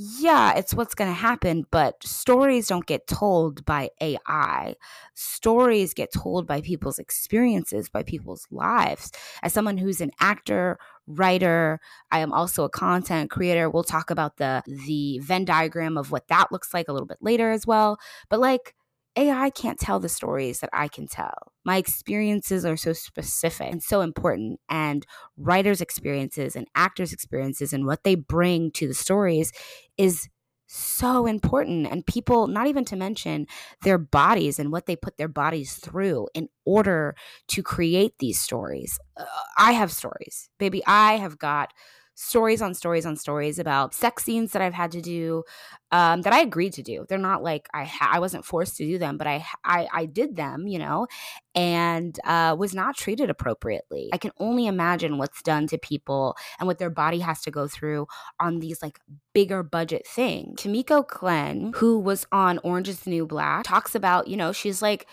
yeah, 0.00 0.54
it's 0.56 0.74
what's 0.74 0.94
going 0.94 1.10
to 1.10 1.14
happen, 1.14 1.66
but 1.72 2.00
stories 2.04 2.68
don't 2.68 2.86
get 2.86 3.08
told 3.08 3.64
by 3.64 3.90
AI. 4.00 4.76
Stories 5.14 5.92
get 5.92 6.12
told 6.12 6.46
by 6.46 6.60
people's 6.60 7.00
experiences, 7.00 7.88
by 7.88 8.04
people's 8.04 8.46
lives. 8.52 9.10
As 9.42 9.52
someone 9.52 9.76
who's 9.76 10.00
an 10.00 10.12
actor, 10.20 10.78
writer, 11.08 11.80
I 12.12 12.20
am 12.20 12.32
also 12.32 12.62
a 12.62 12.68
content 12.68 13.28
creator. 13.30 13.68
We'll 13.68 13.82
talk 13.82 14.10
about 14.10 14.36
the 14.36 14.62
the 14.68 15.18
Venn 15.18 15.44
diagram 15.44 15.98
of 15.98 16.12
what 16.12 16.28
that 16.28 16.52
looks 16.52 16.72
like 16.72 16.86
a 16.86 16.92
little 16.92 17.08
bit 17.08 17.18
later 17.20 17.50
as 17.50 17.66
well. 17.66 17.98
But 18.28 18.38
like 18.38 18.76
AI 19.18 19.50
can't 19.50 19.80
tell 19.80 19.98
the 19.98 20.08
stories 20.08 20.60
that 20.60 20.70
I 20.72 20.86
can 20.86 21.08
tell. 21.08 21.52
My 21.64 21.76
experiences 21.76 22.64
are 22.64 22.76
so 22.76 22.92
specific 22.92 23.66
and 23.70 23.82
so 23.82 24.00
important. 24.00 24.60
And 24.68 25.04
writers' 25.36 25.80
experiences 25.80 26.54
and 26.54 26.68
actors' 26.76 27.12
experiences 27.12 27.72
and 27.72 27.84
what 27.84 28.04
they 28.04 28.14
bring 28.14 28.70
to 28.72 28.86
the 28.86 28.94
stories 28.94 29.52
is 29.96 30.28
so 30.68 31.26
important. 31.26 31.88
And 31.90 32.06
people, 32.06 32.46
not 32.46 32.68
even 32.68 32.84
to 32.86 32.96
mention 32.96 33.46
their 33.82 33.98
bodies 33.98 34.60
and 34.60 34.70
what 34.70 34.86
they 34.86 34.94
put 34.94 35.16
their 35.16 35.28
bodies 35.28 35.74
through 35.74 36.28
in 36.32 36.48
order 36.64 37.16
to 37.48 37.62
create 37.62 38.12
these 38.20 38.38
stories. 38.38 39.00
Uh, 39.16 39.24
I 39.56 39.72
have 39.72 39.90
stories, 39.90 40.48
baby. 40.58 40.80
I 40.86 41.14
have 41.14 41.38
got 41.38 41.72
stories 42.18 42.60
on 42.60 42.74
stories 42.74 43.06
on 43.06 43.14
stories 43.14 43.60
about 43.60 43.94
sex 43.94 44.24
scenes 44.24 44.50
that 44.50 44.60
I've 44.60 44.74
had 44.74 44.90
to 44.90 45.00
do 45.00 45.44
um, 45.92 46.22
that 46.22 46.32
I 46.32 46.40
agreed 46.40 46.72
to 46.74 46.82
do. 46.82 47.06
They're 47.08 47.16
not 47.16 47.44
like 47.44 47.68
I 47.72 47.84
ha- 47.84 48.10
I 48.12 48.18
wasn't 48.18 48.44
forced 48.44 48.76
to 48.78 48.84
do 48.84 48.98
them, 48.98 49.16
but 49.16 49.28
I 49.28 49.44
I, 49.64 49.86
I 49.92 50.06
did 50.06 50.34
them, 50.34 50.66
you 50.66 50.80
know, 50.80 51.06
and 51.54 52.18
uh, 52.24 52.56
was 52.58 52.74
not 52.74 52.96
treated 52.96 53.30
appropriately. 53.30 54.10
I 54.12 54.18
can 54.18 54.32
only 54.38 54.66
imagine 54.66 55.16
what's 55.16 55.42
done 55.42 55.68
to 55.68 55.78
people 55.78 56.36
and 56.58 56.66
what 56.66 56.78
their 56.78 56.90
body 56.90 57.20
has 57.20 57.40
to 57.42 57.52
go 57.52 57.68
through 57.68 58.08
on 58.40 58.58
these 58.58 58.82
like 58.82 58.98
bigger 59.32 59.62
budget 59.62 60.04
things. 60.04 60.60
Kimiko 60.60 61.04
Glenn, 61.04 61.72
who 61.76 62.00
was 62.00 62.26
on 62.32 62.58
Orange 62.64 62.88
Is 62.88 63.00
the 63.00 63.10
New 63.10 63.26
Black, 63.26 63.64
talks 63.64 63.94
about 63.94 64.26
you 64.26 64.36
know 64.36 64.50
she's 64.50 64.82
like 64.82 65.06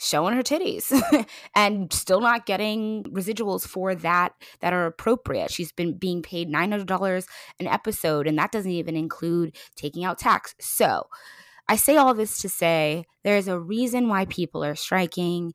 showing 0.00 0.34
her 0.34 0.42
titties 0.42 0.90
and 1.54 1.92
still 1.92 2.20
not 2.20 2.46
getting 2.46 3.04
residuals 3.04 3.66
for 3.66 3.94
that 3.94 4.32
that 4.60 4.72
are 4.72 4.86
appropriate. 4.86 5.50
She's 5.50 5.72
been 5.72 5.98
being 5.98 6.22
paid 6.22 6.48
$900 6.48 7.26
an 7.60 7.66
episode 7.66 8.26
and 8.26 8.38
that 8.38 8.50
doesn't 8.50 8.70
even 8.70 8.96
include 8.96 9.56
taking 9.76 10.04
out 10.04 10.18
tax. 10.18 10.54
So, 10.60 11.04
I 11.68 11.76
say 11.76 11.96
all 11.96 12.14
this 12.14 12.42
to 12.42 12.48
say 12.48 13.04
there's 13.22 13.46
a 13.46 13.60
reason 13.60 14.08
why 14.08 14.24
people 14.24 14.64
are 14.64 14.74
striking. 14.74 15.54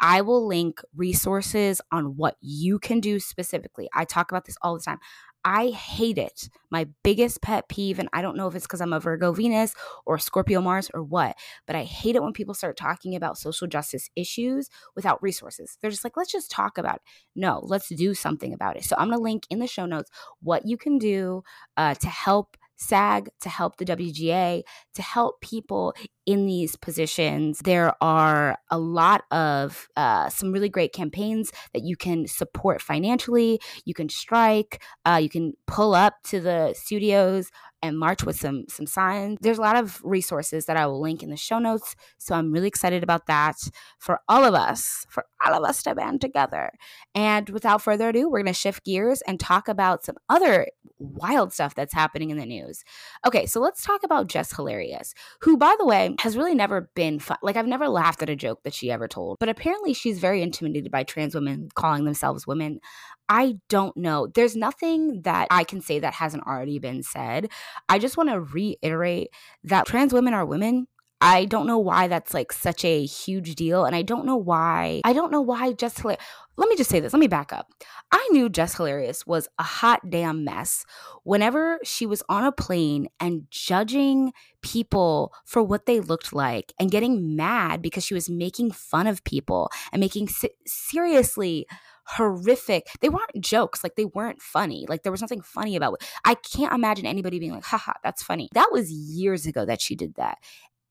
I 0.00 0.20
will 0.20 0.46
link 0.46 0.80
resources 0.94 1.80
on 1.90 2.16
what 2.16 2.36
you 2.40 2.78
can 2.78 3.00
do 3.00 3.18
specifically. 3.18 3.88
I 3.92 4.04
talk 4.04 4.30
about 4.30 4.44
this 4.44 4.56
all 4.62 4.76
the 4.76 4.84
time. 4.84 5.00
I 5.44 5.68
hate 5.68 6.16
it. 6.16 6.48
My 6.70 6.86
biggest 7.02 7.42
pet 7.42 7.68
peeve, 7.68 7.98
and 7.98 8.08
I 8.12 8.22
don't 8.22 8.36
know 8.36 8.46
if 8.46 8.54
it's 8.54 8.66
because 8.66 8.80
I'm 8.80 8.94
a 8.94 9.00
Virgo 9.00 9.32
Venus 9.32 9.74
or 10.06 10.18
Scorpio 10.18 10.60
Mars 10.60 10.90
or 10.94 11.02
what, 11.02 11.36
but 11.66 11.76
I 11.76 11.84
hate 11.84 12.16
it 12.16 12.22
when 12.22 12.32
people 12.32 12.54
start 12.54 12.76
talking 12.76 13.14
about 13.14 13.36
social 13.36 13.66
justice 13.66 14.08
issues 14.16 14.70
without 14.96 15.22
resources. 15.22 15.76
They're 15.80 15.90
just 15.90 16.04
like, 16.04 16.16
let's 16.16 16.32
just 16.32 16.50
talk 16.50 16.78
about 16.78 16.96
it. 16.96 17.02
No, 17.36 17.60
let's 17.62 17.88
do 17.90 18.14
something 18.14 18.54
about 18.54 18.76
it. 18.76 18.84
So 18.84 18.96
I'm 18.98 19.08
going 19.08 19.18
to 19.18 19.22
link 19.22 19.44
in 19.50 19.58
the 19.58 19.66
show 19.66 19.84
notes 19.84 20.10
what 20.40 20.66
you 20.66 20.78
can 20.78 20.98
do 20.98 21.42
uh, 21.76 21.94
to 21.94 22.08
help 22.08 22.56
SAG, 22.76 23.28
to 23.40 23.48
help 23.48 23.76
the 23.76 23.84
WGA, 23.84 24.62
to 24.94 25.02
help 25.02 25.40
people 25.40 25.94
in 26.26 26.46
these 26.46 26.76
positions. 26.76 27.60
There 27.60 27.94
are 28.00 28.58
a 28.70 28.78
lot 28.78 29.24
of 29.30 29.88
uh, 29.96 30.28
some 30.28 30.52
really 30.52 30.68
great 30.68 30.92
campaigns 30.92 31.52
that 31.72 31.82
you 31.82 31.96
can 31.96 32.26
support 32.26 32.80
financially. 32.80 33.60
You 33.84 33.94
can 33.94 34.08
strike, 34.08 34.82
uh, 35.04 35.20
you 35.22 35.28
can 35.28 35.54
pull 35.66 35.94
up 35.94 36.14
to 36.24 36.40
the 36.40 36.74
studios 36.74 37.50
and 37.84 37.98
march 37.98 38.24
with 38.24 38.36
some 38.36 38.64
some 38.68 38.86
signs. 38.86 39.36
There's 39.42 39.58
a 39.58 39.62
lot 39.62 39.76
of 39.76 40.00
resources 40.02 40.64
that 40.64 40.76
I 40.78 40.86
will 40.86 41.02
link 41.02 41.22
in 41.22 41.28
the 41.28 41.36
show 41.36 41.58
notes. 41.58 41.94
So 42.16 42.34
I'm 42.34 42.50
really 42.50 42.68
excited 42.68 43.02
about 43.02 43.26
that 43.26 43.56
for 43.98 44.20
all 44.26 44.44
of 44.44 44.54
us, 44.54 45.04
for 45.10 45.26
all 45.44 45.54
of 45.54 45.68
us 45.68 45.82
to 45.82 45.94
band 45.94 46.22
together. 46.22 46.72
And 47.14 47.50
without 47.50 47.82
further 47.82 48.08
ado, 48.08 48.30
we're 48.30 48.38
going 48.38 48.46
to 48.46 48.58
shift 48.58 48.84
gears 48.84 49.20
and 49.26 49.38
talk 49.38 49.68
about 49.68 50.02
some 50.04 50.16
other 50.30 50.66
wild 50.98 51.52
stuff 51.52 51.74
that's 51.74 51.92
happening 51.92 52.30
in 52.30 52.38
the 52.38 52.46
news. 52.46 52.84
Okay, 53.26 53.44
so 53.44 53.60
let's 53.60 53.84
talk 53.84 54.02
about 54.02 54.28
Jess 54.28 54.56
Hilarious, 54.56 55.12
who 55.42 55.58
by 55.58 55.74
the 55.78 55.84
way 55.86 56.13
has 56.20 56.36
really 56.36 56.54
never 56.54 56.90
been 56.94 57.18
fun. 57.18 57.38
Like 57.42 57.56
I've 57.56 57.66
never 57.66 57.88
laughed 57.88 58.22
at 58.22 58.30
a 58.30 58.36
joke 58.36 58.62
that 58.64 58.74
she 58.74 58.90
ever 58.90 59.08
told, 59.08 59.38
but 59.40 59.48
apparently 59.48 59.94
she's 59.94 60.18
very 60.18 60.42
intimidated 60.42 60.90
by 60.90 61.04
trans 61.04 61.34
women 61.34 61.68
calling 61.74 62.04
themselves 62.04 62.46
women. 62.46 62.80
I 63.28 63.54
don't 63.68 63.96
know. 63.96 64.26
There's 64.26 64.54
nothing 64.56 65.22
that 65.22 65.48
I 65.50 65.64
can 65.64 65.80
say 65.80 65.98
that 65.98 66.14
hasn't 66.14 66.46
already 66.46 66.78
been 66.78 67.02
said. 67.02 67.50
I 67.88 67.98
just 67.98 68.16
want 68.16 68.28
to 68.28 68.40
reiterate 68.40 69.28
that 69.64 69.86
trans 69.86 70.12
women 70.12 70.34
are 70.34 70.44
women. 70.44 70.86
I 71.26 71.46
don't 71.46 71.66
know 71.66 71.78
why 71.78 72.06
that's 72.06 72.34
like 72.34 72.52
such 72.52 72.84
a 72.84 73.06
huge 73.06 73.54
deal. 73.54 73.86
And 73.86 73.96
I 73.96 74.02
don't 74.02 74.26
know 74.26 74.36
why. 74.36 75.00
I 75.06 75.14
don't 75.14 75.32
know 75.32 75.40
why 75.40 75.72
Jess 75.72 75.96
Hilarious. 75.96 76.22
Let 76.58 76.68
me 76.68 76.76
just 76.76 76.90
say 76.90 77.00
this. 77.00 77.14
Let 77.14 77.18
me 77.18 77.28
back 77.28 77.50
up. 77.50 77.68
I 78.12 78.28
knew 78.30 78.50
Jess 78.50 78.76
Hilarious 78.76 79.26
was 79.26 79.48
a 79.58 79.62
hot 79.62 80.10
damn 80.10 80.44
mess 80.44 80.84
whenever 81.22 81.80
she 81.82 82.04
was 82.04 82.22
on 82.28 82.44
a 82.44 82.52
plane 82.52 83.08
and 83.18 83.46
judging 83.50 84.34
people 84.60 85.32
for 85.46 85.62
what 85.62 85.86
they 85.86 85.98
looked 85.98 86.34
like 86.34 86.74
and 86.78 86.90
getting 86.90 87.34
mad 87.34 87.80
because 87.80 88.04
she 88.04 88.12
was 88.12 88.28
making 88.28 88.72
fun 88.72 89.06
of 89.06 89.24
people 89.24 89.70
and 89.92 90.00
making 90.00 90.28
seriously 90.66 91.66
horrific. 92.06 92.86
They 93.00 93.08
weren't 93.08 93.40
jokes, 93.40 93.82
like 93.82 93.96
they 93.96 94.04
weren't 94.04 94.42
funny. 94.42 94.84
Like 94.88 95.04
there 95.04 95.12
was 95.12 95.22
nothing 95.22 95.40
funny 95.40 95.74
about 95.74 95.94
it. 95.94 96.08
I 96.24 96.34
can't 96.34 96.74
imagine 96.74 97.06
anybody 97.06 97.38
being 97.38 97.52
like, 97.52 97.64
haha, 97.64 97.94
that's 98.02 98.22
funny. 98.22 98.50
That 98.52 98.68
was 98.70 98.92
years 98.92 99.46
ago 99.46 99.64
that 99.64 99.80
she 99.80 99.96
did 99.96 100.16
that. 100.16 100.36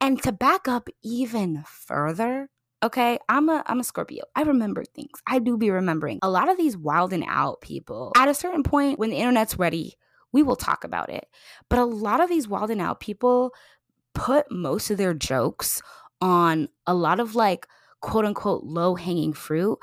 And 0.03 0.22
to 0.24 0.33
back 0.33 0.67
up 0.67 0.89
even 1.01 1.63
further, 1.65 2.50
okay, 2.83 3.19
I'm 3.29 3.48
a 3.48 3.63
I'm 3.65 3.79
a 3.79 3.86
Scorpio. 3.86 4.25
I 4.36 4.41
remember 4.41 4.83
things. 4.83 5.22
I 5.25 5.39
do 5.39 5.57
be 5.57 5.72
remembering. 5.72 6.19
A 6.22 6.29
lot 6.29 6.50
of 6.50 6.57
these 6.57 6.75
wild 6.75 7.13
and 7.13 7.24
out 7.25 7.62
people, 7.62 8.12
at 8.17 8.27
a 8.27 8.33
certain 8.33 8.63
point 8.63 9.00
when 9.00 9.12
the 9.12 9.15
internet's 9.15 9.57
ready, 9.57 9.93
we 10.33 10.43
will 10.43 10.57
talk 10.57 10.83
about 10.83 11.10
it. 11.10 11.25
But 11.69 11.79
a 11.79 11.86
lot 11.86 12.19
of 12.19 12.27
these 12.27 12.50
wild 12.50 12.69
and 12.69 12.81
out 12.81 13.00
people 13.00 13.53
put 14.13 14.51
most 14.51 14.91
of 14.91 14.98
their 14.98 15.13
jokes 15.13 15.81
on 16.19 16.67
a 16.86 16.93
lot 16.93 17.22
of 17.22 17.33
like 17.33 17.65
quote 18.01 18.25
unquote 18.25 18.65
low 18.65 18.95
hanging 18.95 19.31
fruit. 19.31 19.79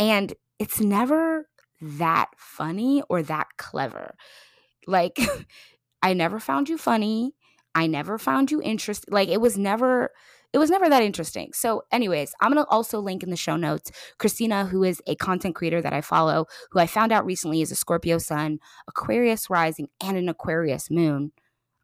And 0.00 0.34
it's 0.58 0.80
never 0.80 1.48
that 1.80 2.30
funny 2.36 3.04
or 3.08 3.22
that 3.22 3.46
clever. 3.56 4.16
Like, 4.88 5.16
I 6.02 6.14
never 6.14 6.40
found 6.40 6.68
you 6.68 6.76
funny. 6.76 7.34
I 7.74 7.86
never 7.86 8.18
found 8.18 8.50
you 8.50 8.60
interesting. 8.62 9.12
Like, 9.12 9.28
it 9.28 9.40
was 9.40 9.56
never. 9.58 10.10
It 10.52 10.58
was 10.58 10.68
never 10.68 10.88
that 10.88 11.04
interesting. 11.04 11.52
So, 11.52 11.84
anyways, 11.92 12.34
I'm 12.40 12.52
going 12.52 12.64
to 12.64 12.68
also 12.68 12.98
link 12.98 13.22
in 13.22 13.30
the 13.30 13.36
show 13.36 13.54
notes 13.54 13.92
Christina, 14.18 14.64
who 14.66 14.82
is 14.82 15.00
a 15.06 15.14
content 15.14 15.54
creator 15.54 15.80
that 15.80 15.92
I 15.92 16.00
follow, 16.00 16.46
who 16.72 16.80
I 16.80 16.88
found 16.88 17.12
out 17.12 17.24
recently 17.24 17.62
is 17.62 17.70
a 17.70 17.76
Scorpio 17.76 18.18
sun, 18.18 18.58
Aquarius 18.88 19.48
rising, 19.48 19.86
and 20.02 20.16
an 20.16 20.28
Aquarius 20.28 20.90
moon 20.90 21.30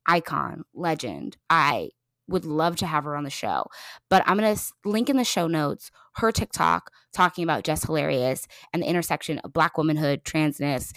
icon, 0.05 0.65
legend. 0.75 1.37
I 1.49 1.91
would 2.29 2.45
love 2.45 2.77
to 2.77 2.87
have 2.87 3.05
her 3.05 3.17
on 3.17 3.25
the 3.25 3.31
show. 3.31 3.67
But 4.09 4.23
I'm 4.27 4.37
going 4.39 4.57
to 4.57 4.63
link 4.85 5.09
in 5.09 5.17
the 5.17 5.25
show 5.25 5.47
notes 5.47 5.91
her 6.17 6.33
TikTok 6.33 6.91
talking 7.13 7.45
about 7.45 7.65
Jess 7.65 7.85
Hilarious 7.85 8.47
and 8.73 8.83
the 8.83 8.89
intersection 8.89 9.39
of 9.39 9.53
black 9.53 9.79
womanhood, 9.79 10.25
transness. 10.25 10.93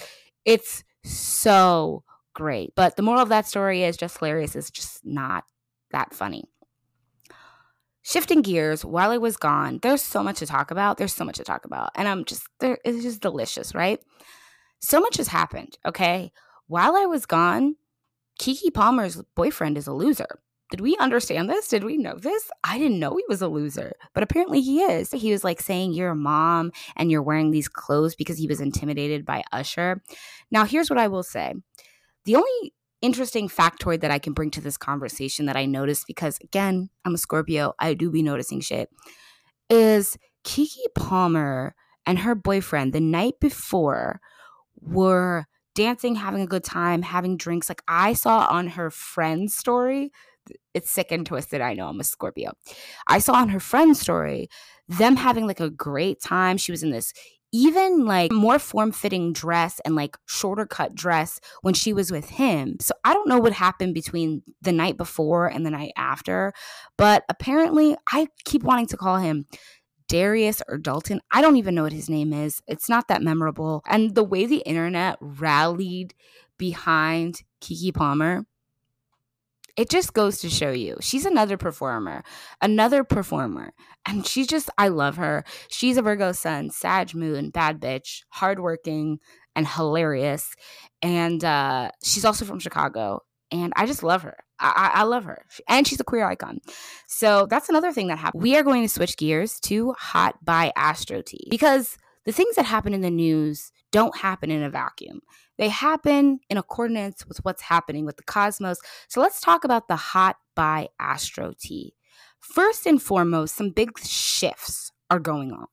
It's 0.46 0.84
so 1.04 2.04
great. 2.40 2.74
But 2.76 2.96
the 2.96 3.04
moral 3.04 3.22
of 3.22 3.30
that 3.30 3.48
story 3.48 3.84
is 3.84 3.98
Jess 3.98 4.18
Hilarious 4.18 4.56
is 4.56 4.72
just 4.72 5.06
not 5.06 5.44
that 5.92 6.14
funny. 6.14 6.46
Shifting 8.02 8.42
gears, 8.42 8.86
while 8.86 9.12
I 9.12 9.18
was 9.18 9.36
gone, 9.36 9.80
there's 9.82 10.02
so 10.02 10.24
much 10.24 10.40
to 10.40 10.46
talk 10.46 10.72
about. 10.72 10.98
There's 10.98 11.14
so 11.14 11.26
much 11.26 11.36
to 11.36 11.44
talk 11.44 11.66
about. 11.66 11.92
And 11.96 12.08
I'm 12.08 12.24
just 12.24 12.44
there 12.60 12.80
it's 12.86 13.04
just 13.04 13.22
delicious, 13.22 13.76
right? 13.76 14.00
So 14.80 15.02
much 15.02 15.18
has 15.18 15.28
happened, 15.28 15.78
okay? 15.86 16.32
While 16.68 16.96
I 16.96 17.06
was 17.06 17.26
gone, 17.26 17.76
Keke 18.40 18.74
Palmer's 18.74 19.22
boyfriend 19.36 19.78
is 19.78 19.88
a 19.88 19.94
loser. 19.94 20.40
Did 20.72 20.82
we 20.82 20.96
understand 20.98 21.50
this? 21.50 21.68
Did 21.68 21.84
we 21.84 21.98
know 21.98 22.16
this? 22.16 22.50
I 22.64 22.78
didn't 22.78 23.00
know 23.00 23.18
he 23.18 23.24
was 23.28 23.42
a 23.42 23.48
loser, 23.48 23.94
but 24.14 24.24
apparently 24.24 24.62
he 24.62 24.82
is. 24.82 25.12
He 25.12 25.32
was 25.32 25.44
like 25.44 25.60
saying, 25.60 25.94
You're 25.94 26.12
a 26.12 26.16
mom 26.16 26.72
and 26.96 27.12
you're 27.12 27.24
wearing 27.24 27.52
these 27.52 27.68
clothes 27.68 28.16
because 28.16 28.38
he 28.38 28.48
was 28.48 28.62
intimidated 28.62 29.26
by 29.26 29.44
Usher. 29.52 30.02
Now, 30.52 30.64
here's 30.64 30.90
what 30.90 31.00
I 31.00 31.08
will 31.08 31.24
say 31.24 31.54
the 32.26 32.36
only 32.36 32.74
interesting 33.02 33.48
factoid 33.48 34.02
that 34.02 34.12
I 34.12 34.20
can 34.20 34.34
bring 34.34 34.52
to 34.52 34.62
this 34.62 34.78
conversation 34.78 35.46
that 35.46 35.56
I 35.56 35.66
noticed, 35.66 36.06
because 36.08 36.38
again, 36.44 36.90
I'm 37.06 37.14
a 37.14 37.18
Scorpio, 37.18 37.74
I 37.80 37.94
do 37.94 38.12
be 38.12 38.22
noticing 38.22 38.60
shit, 38.60 38.90
is 39.70 40.18
Keke 40.44 40.78
Palmer 40.96 41.76
and 42.06 42.20
her 42.20 42.36
boyfriend 42.36 42.94
the 42.94 43.00
night 43.00 43.36
before 43.40 44.20
were 44.82 45.46
dancing, 45.76 46.16
having 46.16 46.42
a 46.42 46.48
good 46.48 46.64
time, 46.64 47.02
having 47.02 47.38
drinks. 47.38 47.70
Like 47.70 47.84
I 47.88 48.14
saw 48.14 48.48
on 48.50 48.68
her 48.68 48.90
friend's 48.90 49.56
story, 49.56 50.12
it's 50.74 50.90
sick 50.90 51.12
and 51.12 51.26
twisted. 51.26 51.62
I 51.62 51.74
know 51.74 51.88
I'm 51.88 52.00
a 52.00 52.04
Scorpio. 52.04 52.52
I 53.08 53.20
saw 53.20 53.34
on 53.34 53.50
her 53.50 53.60
friend's 53.60 54.00
story 54.00 54.50
them 54.88 55.16
having 55.16 55.48
like 55.48 55.60
a 55.60 55.70
great 55.70 56.22
time. 56.22 56.58
She 56.58 56.72
was 56.72 56.84
in 56.84 56.90
this 56.90 57.14
even 57.52 58.06
like 58.06 58.32
more 58.32 58.60
form 58.60 58.92
fitting 58.92 59.34
dress 59.34 59.80
and 59.86 59.96
like 59.96 60.18
shorter 60.28 60.66
cut 60.66 60.94
dress 60.94 61.40
when 61.62 61.74
she 61.74 61.94
was 61.94 62.12
with 62.12 62.30
him. 62.30 62.78
So 62.80 62.94
I 63.04 63.14
don't 63.14 63.28
know 63.28 63.40
what 63.40 63.54
happened 63.54 63.94
between 63.94 64.44
the 64.62 64.72
night 64.72 64.98
before 64.98 65.48
and 65.48 65.66
the 65.66 65.72
night 65.72 65.94
after, 65.98 66.54
but 66.98 67.24
apparently 67.30 67.96
I 68.12 68.28
keep 68.46 68.64
wanting 68.64 68.88
to 68.88 68.98
call 68.98 69.18
him 69.18 69.46
Darius 70.08 70.62
or 70.68 70.78
Dalton. 70.78 71.22
I 71.32 71.42
don't 71.42 71.58
even 71.58 71.76
know 71.76 71.84
what 71.84 71.94
his 71.94 72.10
name 72.10 72.34
is. 72.34 72.62
It's 72.68 72.90
not 72.90 73.08
that 73.08 73.22
memorable. 73.22 73.82
And 73.88 74.16
the 74.16 74.24
way 74.24 74.46
the 74.46 74.64
internet 74.66 75.18
rallied 75.22 76.14
behind 76.58 77.44
Keke 77.62 77.94
Palmer, 77.94 78.46
it 79.80 79.90
just 79.90 80.14
goes 80.14 80.40
to 80.40 80.50
show 80.50 80.72
you 80.72 80.98
she's 81.00 81.26
another 81.26 81.56
performer, 81.56 82.22
another 82.62 83.06
performer. 83.06 83.72
And 84.06 84.28
she's 84.28 84.46
just, 84.46 84.70
I 84.78 84.90
love 84.90 85.16
her. 85.16 85.46
She's 85.70 85.96
a 85.96 86.02
Virgo 86.02 86.34
sun, 86.34 86.70
Sag 86.70 87.16
moon, 87.16 87.50
bad 87.50 87.80
bitch, 87.80 88.24
hardworking 88.28 89.20
and 89.56 89.66
hilarious. 89.66 90.54
And 91.02 91.46
uh, 91.46 91.92
she's 92.04 92.26
also 92.26 92.44
from 92.44 92.60
Chicago. 92.60 93.22
And 93.52 93.72
I 93.78 93.86
just 93.86 94.04
love 94.04 94.24
her. 94.24 94.36
I, 94.60 94.92
I, 94.96 95.04
love 95.04 95.24
her. 95.24 95.46
And 95.70 95.88
she's 95.88 96.02
a 96.02 96.04
queer 96.04 96.26
icon. 96.26 96.60
So 97.08 97.48
that's 97.50 97.70
another 97.70 97.94
thing 97.94 98.08
that 98.08 98.18
happened. 98.18 98.44
We 98.44 98.58
are 98.58 98.64
going 98.64 98.82
to 98.82 98.90
switch 98.90 99.16
gears 99.16 99.62
to 99.62 99.94
Hot 99.98 100.44
Bi 100.44 100.74
Astro 100.76 101.22
Tea 101.22 101.48
because 101.50 101.98
the 102.26 102.34
things 102.34 102.58
that 102.58 102.66
happen 102.66 102.94
in 102.94 103.00
the 103.00 103.10
news 103.10 103.72
don't 103.94 104.18
happen 104.18 104.52
in 104.52 104.62
a 104.62 104.70
vacuum. 104.70 105.22
They 105.60 105.68
happen 105.68 106.40
in 106.50 106.58
accordance 106.58 107.28
with 107.28 107.44
what's 107.44 107.62
happening 107.62 108.06
with 108.06 108.16
the 108.16 108.24
cosmos. 108.24 108.80
So 109.10 109.20
let's 109.20 109.42
talk 109.42 109.66
about 109.66 109.90
the 109.90 109.98
Hot 109.98 110.38
Bi 110.56 110.88
Astro 111.00 111.54
Tea. 111.60 111.94
First 112.40 112.86
and 112.86 113.02
foremost, 113.02 113.56
some 113.56 113.72
big 113.72 114.00
shifts 114.00 114.94
are 115.12 115.20
going 115.20 115.52
on. 115.52 115.68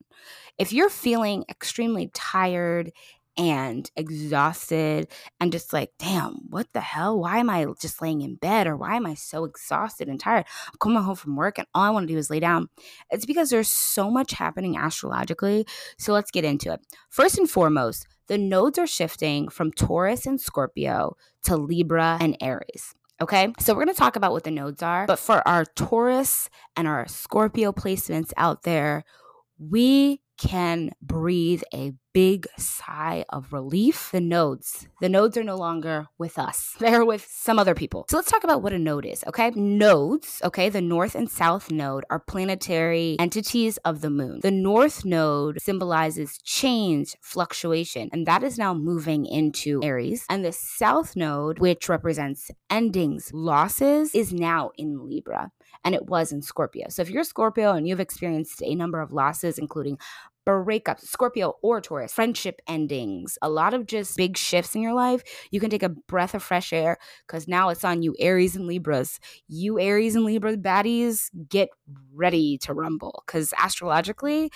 If 0.59 0.73
you're 0.73 0.91
feeling 0.91 1.45
extremely 1.49 2.11
tired 2.13 2.91
and 3.39 3.89
exhausted 3.95 5.07
and 5.39 5.53
just 5.53 5.73
like, 5.73 5.93
damn, 6.01 6.33
what 6.49 6.67
the 6.73 6.81
hell? 6.81 7.21
Why 7.21 7.39
am 7.39 7.49
I 7.49 7.67
just 7.81 8.03
laying 8.03 8.23
in 8.23 8.35
bed 8.35 8.67
or 8.67 8.77
why 8.77 8.97
am 8.97 9.07
I 9.07 9.15
so 9.15 9.45
exhausted 9.45 10.09
and 10.09 10.19
tired? 10.19 10.47
I'm 10.67 10.79
coming 10.81 11.03
home 11.03 11.15
from 11.15 11.37
work 11.37 11.59
and 11.59 11.69
all 11.75 11.85
I 11.85 11.91
want 11.91 12.09
to 12.09 12.13
do 12.13 12.19
is 12.19 12.31
lay 12.31 12.41
down. 12.41 12.71
It's 13.11 13.27
because 13.27 13.51
there's 13.51 13.69
so 13.69 14.11
much 14.11 14.33
happening 14.33 14.77
astrologically. 14.77 15.65
So 15.97 16.13
let's 16.13 16.33
get 16.33 16.45
into 16.45 16.73
it. 16.73 16.81
First 17.11 17.39
and 17.39 17.49
foremost, 17.49 18.09
the 18.29 18.39
nodes 18.39 18.79
are 18.79 18.87
shifting 18.87 19.49
from 19.49 19.73
Taurus 19.73 20.27
and 20.27 20.41
Scorpio 20.41 21.17
to 21.45 21.57
Libra 21.57 22.19
and 22.21 22.37
Aries. 22.41 22.95
Okay, 23.21 23.53
so 23.59 23.73
we're 23.73 23.85
going 23.85 23.95
to 23.95 23.99
talk 23.99 24.17
about 24.17 24.33
what 24.33 24.45
the 24.45 24.51
nodes 24.51 24.83
are. 24.83 25.07
But 25.07 25.19
for 25.19 25.47
our 25.49 25.65
Taurus 25.65 26.51
and 26.77 26.87
our 26.87 27.09
Scorpio 27.09 27.73
placements 27.73 28.33
out 28.37 28.63
there, 28.63 29.05
we 29.59 30.21
can 30.37 30.91
breathe 31.01 31.63
a 31.73 31.95
big 32.17 32.47
sigh 32.57 33.27
of 33.29 33.53
relief. 33.53 34.09
The 34.11 34.23
nodes, 34.23 34.89
the 35.03 35.09
nodes 35.11 35.37
are 35.37 35.45
no 35.45 35.57
longer 35.57 36.07
with 36.17 36.39
us. 36.39 36.75
They're 36.81 37.05
with 37.05 37.27
some 37.29 37.59
other 37.59 37.75
people. 37.75 38.07
So 38.09 38.17
let's 38.17 38.31
talk 38.31 38.43
about 38.43 38.63
what 38.63 38.73
a 38.73 38.79
node 38.79 39.05
is, 39.05 39.23
okay? 39.27 39.51
Nodes, 39.51 40.41
okay, 40.43 40.71
the 40.71 40.81
north 40.81 41.15
and 41.15 41.31
south 41.31 41.71
node 41.71 42.05
are 42.09 42.19
planetary 42.19 43.17
entities 43.19 43.77
of 43.85 44.01
the 44.01 44.09
moon. 44.09 44.41
The 44.43 44.51
north 44.51 45.05
node 45.05 45.61
symbolizes 45.61 46.39
change, 46.39 47.15
fluctuation, 47.21 48.09
and 48.15 48.27
that 48.27 48.43
is 48.43 48.57
now 48.57 48.73
moving 48.73 49.27
into 49.27 49.83
Aries. 49.83 50.25
And 50.31 50.43
the 50.43 50.53
south 50.53 51.17
node, 51.17 51.59
which 51.59 51.87
represents 51.87 52.51
endings, 52.71 53.31
losses, 53.35 54.15
is 54.15 54.33
now 54.33 54.71
in 54.79 55.07
Libra 55.07 55.51
and 55.85 55.95
it 55.95 56.07
was 56.07 56.33
in 56.33 56.43
Scorpio. 56.43 56.87
So 56.89 57.03
if 57.03 57.11
you're 57.11 57.25
Scorpio 57.25 57.73
and 57.73 57.87
you've 57.87 58.01
experienced 58.01 58.63
a 58.63 58.75
number 58.75 59.01
of 59.01 59.13
losses, 59.13 59.59
including 59.59 59.99
breakups, 60.47 61.01
Scorpio 61.07 61.57
or 61.63 61.81
Taurus, 61.81 62.13
friendship 62.13 62.61
endings, 62.69 63.39
a 63.43 63.49
lot 63.49 63.75
of 63.75 63.87
just 63.87 64.17
big 64.17 64.37
shifts 64.37 64.75
in 64.75 64.83
your 64.83 64.95
life, 64.95 65.23
you 65.51 65.61
can 65.61 65.71
take 65.71 65.83
a 65.83 65.89
breath 65.89 66.35
of 66.35 66.43
fresh 66.43 66.73
air 66.73 66.99
because 67.27 67.49
now 67.49 67.69
it's 67.69 67.85
on 67.85 68.03
you, 68.03 68.15
Aries 68.19 68.57
and 68.57 68.67
Libras. 68.67 69.19
You, 69.49 69.81
Aries 69.81 70.15
and 70.15 70.25
Libra 70.25 70.57
baddies, 70.57 71.31
get 71.49 71.69
ready 72.15 72.59
to 72.59 72.73
rumble 72.75 73.23
because 73.27 73.53
astrologically, 73.59 74.51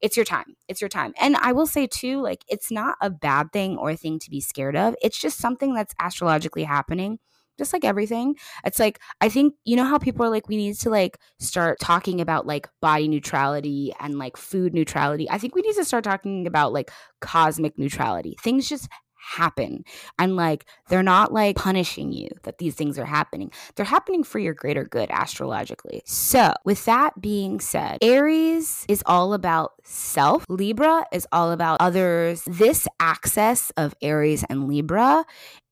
it's 0.00 0.16
your 0.16 0.24
time. 0.24 0.56
It's 0.68 0.80
your 0.80 0.88
time. 0.88 1.12
And 1.20 1.36
I 1.36 1.52
will 1.52 1.66
say 1.66 1.86
too, 1.86 2.20
like, 2.20 2.44
it's 2.48 2.70
not 2.70 2.96
a 3.00 3.10
bad 3.10 3.52
thing 3.52 3.76
or 3.76 3.90
a 3.90 3.96
thing 3.96 4.18
to 4.20 4.30
be 4.30 4.40
scared 4.40 4.76
of, 4.76 4.94
it's 5.02 5.18
just 5.18 5.38
something 5.38 5.74
that's 5.74 5.94
astrologically 6.00 6.64
happening 6.64 7.18
just 7.58 7.72
like 7.72 7.84
everything. 7.84 8.36
It's 8.64 8.78
like 8.78 9.00
i 9.20 9.28
think 9.28 9.54
you 9.64 9.76
know 9.76 9.84
how 9.84 9.98
people 9.98 10.24
are 10.24 10.30
like 10.30 10.48
we 10.48 10.56
need 10.56 10.76
to 10.76 10.90
like 10.90 11.18
start 11.38 11.78
talking 11.80 12.20
about 12.20 12.46
like 12.46 12.68
body 12.80 13.08
neutrality 13.08 13.92
and 14.00 14.18
like 14.18 14.36
food 14.36 14.74
neutrality? 14.74 15.28
I 15.30 15.38
think 15.38 15.54
we 15.54 15.62
need 15.62 15.76
to 15.76 15.84
start 15.84 16.04
talking 16.04 16.46
about 16.46 16.72
like 16.72 16.90
cosmic 17.20 17.78
neutrality. 17.78 18.36
Things 18.42 18.68
just 18.68 18.88
happen 19.24 19.84
and 20.18 20.36
like 20.36 20.66
they're 20.88 21.02
not 21.02 21.32
like 21.32 21.56
punishing 21.56 22.12
you 22.12 22.28
that 22.42 22.58
these 22.58 22.74
things 22.74 22.98
are 22.98 23.04
happening. 23.04 23.50
They're 23.74 23.86
happening 23.86 24.22
for 24.22 24.38
your 24.38 24.54
greater 24.54 24.84
good 24.84 25.10
astrologically. 25.10 26.02
So 26.04 26.52
with 26.64 26.84
that 26.84 27.20
being 27.20 27.60
said 27.60 27.98
aries 28.02 28.84
is 28.88 29.02
all 29.06 29.32
about 29.32 29.72
self. 29.82 30.44
Libra 30.48 31.06
is 31.12 31.26
all 31.32 31.52
about 31.52 31.80
others. 31.80 32.42
This 32.46 32.86
axis 33.00 33.72
of 33.76 33.94
aries 34.02 34.44
and 34.48 34.68
libra 34.68 35.24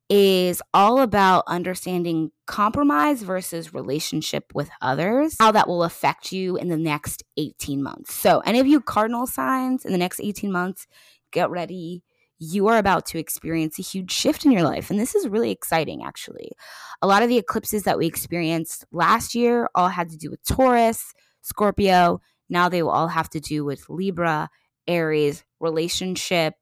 is 0.09 0.61
all 0.75 1.01
about 1.01 1.45
understanding 1.47 2.31
compromise 2.47 3.23
versus 3.23 3.73
relationship 3.73 4.45
with 4.55 4.71
others, 4.81 5.37
how 5.38 5.53
that 5.53 5.69
will 5.69 5.85
affect 5.85 6.33
you 6.33 6.57
in 6.57 6.69
the 6.69 6.77
next 6.77 7.23
18 7.37 7.83
months. 7.83 8.15
So, 8.15 8.41
any 8.41 8.61
of 8.61 8.67
you 8.67 8.81
cardinal 8.81 9.27
signs 9.27 9.85
in 9.85 9.93
the 9.93 9.99
next 9.99 10.21
18 10.21 10.53
months, 10.53 10.87
get 11.33 11.51
ready. 11.51 12.03
You 12.38 12.67
are 12.67 12.79
about 12.79 13.07
to 13.07 13.19
experience 13.19 13.79
a 13.79 13.83
huge 13.83 14.11
shift 14.11 14.45
in 14.45 14.51
your 14.51 14.65
life. 14.65 14.91
And 14.91 14.99
this 14.99 15.15
is 15.15 15.29
really 15.29 15.53
exciting, 15.53 16.03
actually. 16.05 16.51
A 17.01 17.07
lot 17.07 17.23
of 17.23 17.29
the 17.29 17.38
eclipses 17.38 17.85
that 17.85 17.99
we 17.99 18.07
experienced 18.07 18.85
last 18.91 19.35
year 19.35 19.69
all 19.75 19.88
had 19.88 20.11
to 20.11 20.17
do 20.17 20.29
with 20.29 20.45
Taurus, 20.45 21.15
Scorpio. 21.43 22.21
Now 22.49 22.69
they 22.69 22.83
will 22.83 22.91
all 22.91 23.09
have 23.09 23.31
to 23.31 23.41
do 23.41 23.65
with 23.65 23.88
Libra, 23.88 24.51
Aries, 24.88 25.45
relationship, 25.61 26.55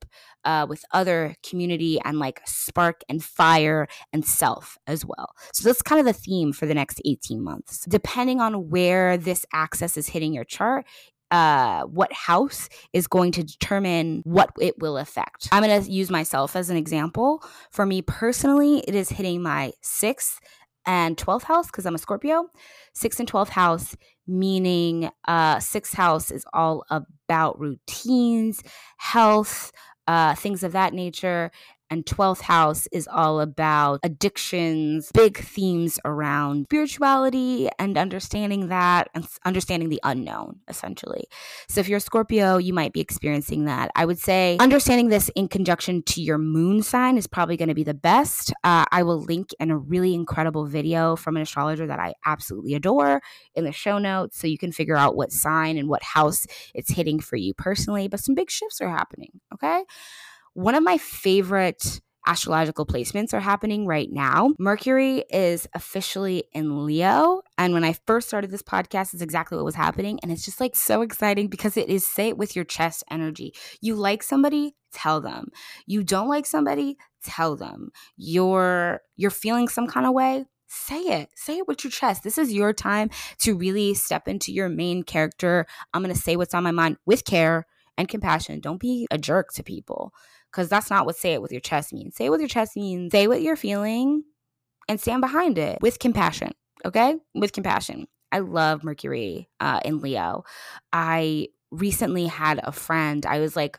uh, 0.45 0.67
with 0.69 0.85
other 0.93 1.37
community 1.49 2.01
and 2.05 2.19
like 2.19 2.41
spark 2.47 3.03
and 3.09 3.23
fire 3.23 3.89
and 4.13 4.25
self 4.25 4.79
as 4.87 5.05
well. 5.05 5.35
So 5.53 5.69
that's 5.69 5.83
kind 5.83 6.01
of 6.01 6.07
the 6.07 6.13
theme 6.13 6.53
for 6.53 6.67
the 6.67 6.75
next 6.75 7.01
18 7.05 7.43
months. 7.43 7.85
Depending 7.89 8.41
on 8.41 8.71
where 8.71 9.17
this 9.17 9.45
axis 9.53 9.97
is 9.97 10.09
hitting 10.09 10.33
your 10.33 10.45
chart, 10.45 10.87
uh, 11.31 11.85
what 11.85 12.13
house 12.13 12.69
is 12.93 13.07
going 13.07 13.33
to 13.33 13.45
determine 13.45 14.21
what 14.25 14.51
it 14.61 14.79
will 14.79 14.99
affect. 14.99 15.49
I'm 15.53 15.63
going 15.63 15.83
to 15.83 15.91
use 15.91 16.11
myself 16.11 16.57
as 16.57 16.71
an 16.71 16.77
example. 16.77 17.43
For 17.71 17.87
me 17.87 18.03
personally, 18.03 18.83
it 18.87 18.95
is 18.95 19.11
hitting 19.11 19.43
my 19.43 19.73
sixth 19.81 20.41
and 20.87 21.17
12th 21.17 21.45
house 21.45 21.67
because 21.67 21.87
I'm 21.87 21.95
a 21.95 21.99
Scorpio. 21.99 22.47
Sixth 22.95 23.21
and 23.21 23.31
12th 23.31 23.51
house, 23.51 23.97
meaning 24.27 25.11
uh, 25.29 25.61
sixth 25.61 25.95
house 25.95 26.31
is 26.31 26.45
all 26.53 26.85
about 26.91 27.61
routines, 27.61 28.63
health, 28.97 29.73
uh, 30.11 30.35
things 30.35 30.63
of 30.63 30.73
that 30.73 30.93
nature. 30.93 31.51
And 31.91 32.07
12th 32.07 32.43
house 32.43 32.87
is 32.93 33.09
all 33.09 33.41
about 33.41 34.01
addictions, 34.05 35.11
big 35.13 35.39
themes 35.39 35.99
around 36.05 36.67
spirituality 36.67 37.69
and 37.79 37.99
understanding 37.99 38.69
that 38.69 39.09
and 39.13 39.27
understanding 39.45 39.89
the 39.89 40.01
unknown, 40.05 40.61
essentially. 40.69 41.25
So 41.69 41.81
if 41.81 41.89
you're 41.89 41.99
a 41.99 42.01
Scorpio, 42.01 42.59
you 42.59 42.73
might 42.73 42.93
be 42.93 43.01
experiencing 43.01 43.65
that. 43.65 43.91
I 43.97 44.07
would 44.07 44.19
say 44.19 44.57
understanding 44.61 45.09
this 45.09 45.31
in 45.35 45.49
conjunction 45.49 46.03
to 46.05 46.23
your 46.23 46.39
moon 46.39 46.83
sign 46.83 47.19
is 47.19 47.27
probably 47.27 47.57
going 47.57 47.69
to 47.69 47.75
be 47.75 47.83
the 47.83 47.93
best. 47.93 48.53
Uh, 48.63 48.85
I 48.93 49.03
will 49.03 49.21
link 49.21 49.51
in 49.59 49.71
a 49.71 49.77
really 49.77 50.15
incredible 50.15 50.67
video 50.67 51.17
from 51.17 51.37
an 51.37 51.43
astrologer 51.43 51.87
that 51.89 51.99
I 51.99 52.15
absolutely 52.25 52.75
adore 52.75 53.21
in 53.55 53.65
the 53.65 53.73
show 53.73 53.99
notes 53.99 54.39
so 54.39 54.47
you 54.47 54.59
can 54.59 54.71
figure 54.71 54.97
out 54.97 55.17
what 55.17 55.33
sign 55.33 55.77
and 55.77 55.89
what 55.89 56.03
house 56.03 56.47
it's 56.75 56.93
hitting 56.93 57.19
for 57.19 57.37
you 57.37 57.53
personally. 57.53 58.07
But 58.07 58.21
some 58.21 58.35
big 58.35 58.51
shifts 58.51 58.81
are 58.81 58.89
happening, 58.89 59.41
okay? 59.53 59.85
One 60.61 60.75
of 60.75 60.83
my 60.83 60.99
favorite 60.99 62.03
astrological 62.27 62.85
placements 62.85 63.33
are 63.33 63.41
happening 63.41 63.87
right 63.87 64.13
now. 64.13 64.53
Mercury 64.59 65.25
is 65.31 65.67
officially 65.73 66.45
in 66.53 66.85
Leo. 66.85 67.41
And 67.57 67.73
when 67.73 67.83
I 67.83 67.95
first 68.07 68.29
started 68.29 68.51
this 68.51 68.61
podcast, 68.61 69.15
is 69.15 69.23
exactly 69.23 69.57
what 69.57 69.65
was 69.65 69.75
happening. 69.75 70.21
And 70.23 70.31
it's 70.31 70.45
just 70.45 70.61
like 70.61 70.77
so 70.77 71.01
exciting 71.01 71.49
because 71.49 71.79
it 71.79 71.89
is 71.89 72.05
say 72.05 72.29
it 72.29 72.37
with 72.37 72.55
your 72.55 72.67
chest 72.67 73.05
energy. 73.11 73.55
You 73.81 73.95
like 73.95 74.23
somebody, 74.23 74.77
tell 74.93 75.23
them. 75.23 75.49
You 75.87 76.05
don't 76.05 76.29
like 76.29 76.45
somebody, 76.45 76.99
tell 77.25 77.57
them. 77.57 77.91
You're 78.19 79.01
you're 79.17 79.31
feeling 79.31 79.67
some 79.67 79.87
kind 79.87 80.05
of 80.05 80.13
way, 80.13 80.45
say 80.67 81.01
it. 81.01 81.31
Say 81.37 81.57
it 81.57 81.69
with 81.69 81.85
your 81.85 81.91
chest. 81.91 82.23
This 82.23 82.37
is 82.37 82.53
your 82.53 82.75
time 82.75 83.09
to 83.39 83.57
really 83.57 83.95
step 83.95 84.29
into 84.29 84.53
your 84.53 84.69
main 84.69 85.05
character. 85.05 85.65
I'm 85.95 86.03
going 86.03 86.15
to 86.15 86.21
say 86.21 86.37
what's 86.37 86.53
on 86.53 86.65
my 86.65 86.71
mind 86.71 86.99
with 87.07 87.25
care 87.25 87.67
and 87.97 88.09
compassion. 88.09 88.61
Don't 88.61 88.81
be 88.81 89.07
a 89.11 89.17
jerk 89.17 89.55
to 89.55 89.63
people 89.63 90.13
because 90.51 90.69
that's 90.69 90.91
not 90.91 91.07
what 91.07 91.17
say 91.17 91.33
it 91.33 91.43
with 91.43 91.53
your 91.53 91.61
chest 91.61 91.93
means. 91.93 92.17
Say 92.17 92.27
it 92.27 92.31
with 92.31 92.41
your 92.41 92.49
chest 92.49 92.77
means 92.77 93.13
say 93.13 93.27
what 93.27 93.43
you're 93.43 93.57
feeling 93.57 94.25
and 94.89 95.01
stand 95.01 95.21
behind 95.21 95.59
it 95.59 95.79
with 95.81 95.99
compassion. 95.99 96.53
Okay? 96.85 97.17
With 97.35 97.53
compassion. 97.53 98.09
I 98.33 98.41
love 98.41 98.85
Mercury 98.85 99.49
uh, 99.59 99.81
in 99.85 100.01
Leo. 100.01 100.45
I 100.93 101.49
recently 101.71 102.27
had 102.27 102.61
a 102.63 102.73
friend, 102.73 103.25
I 103.27 103.41
was 103.41 103.57
like 103.57 103.79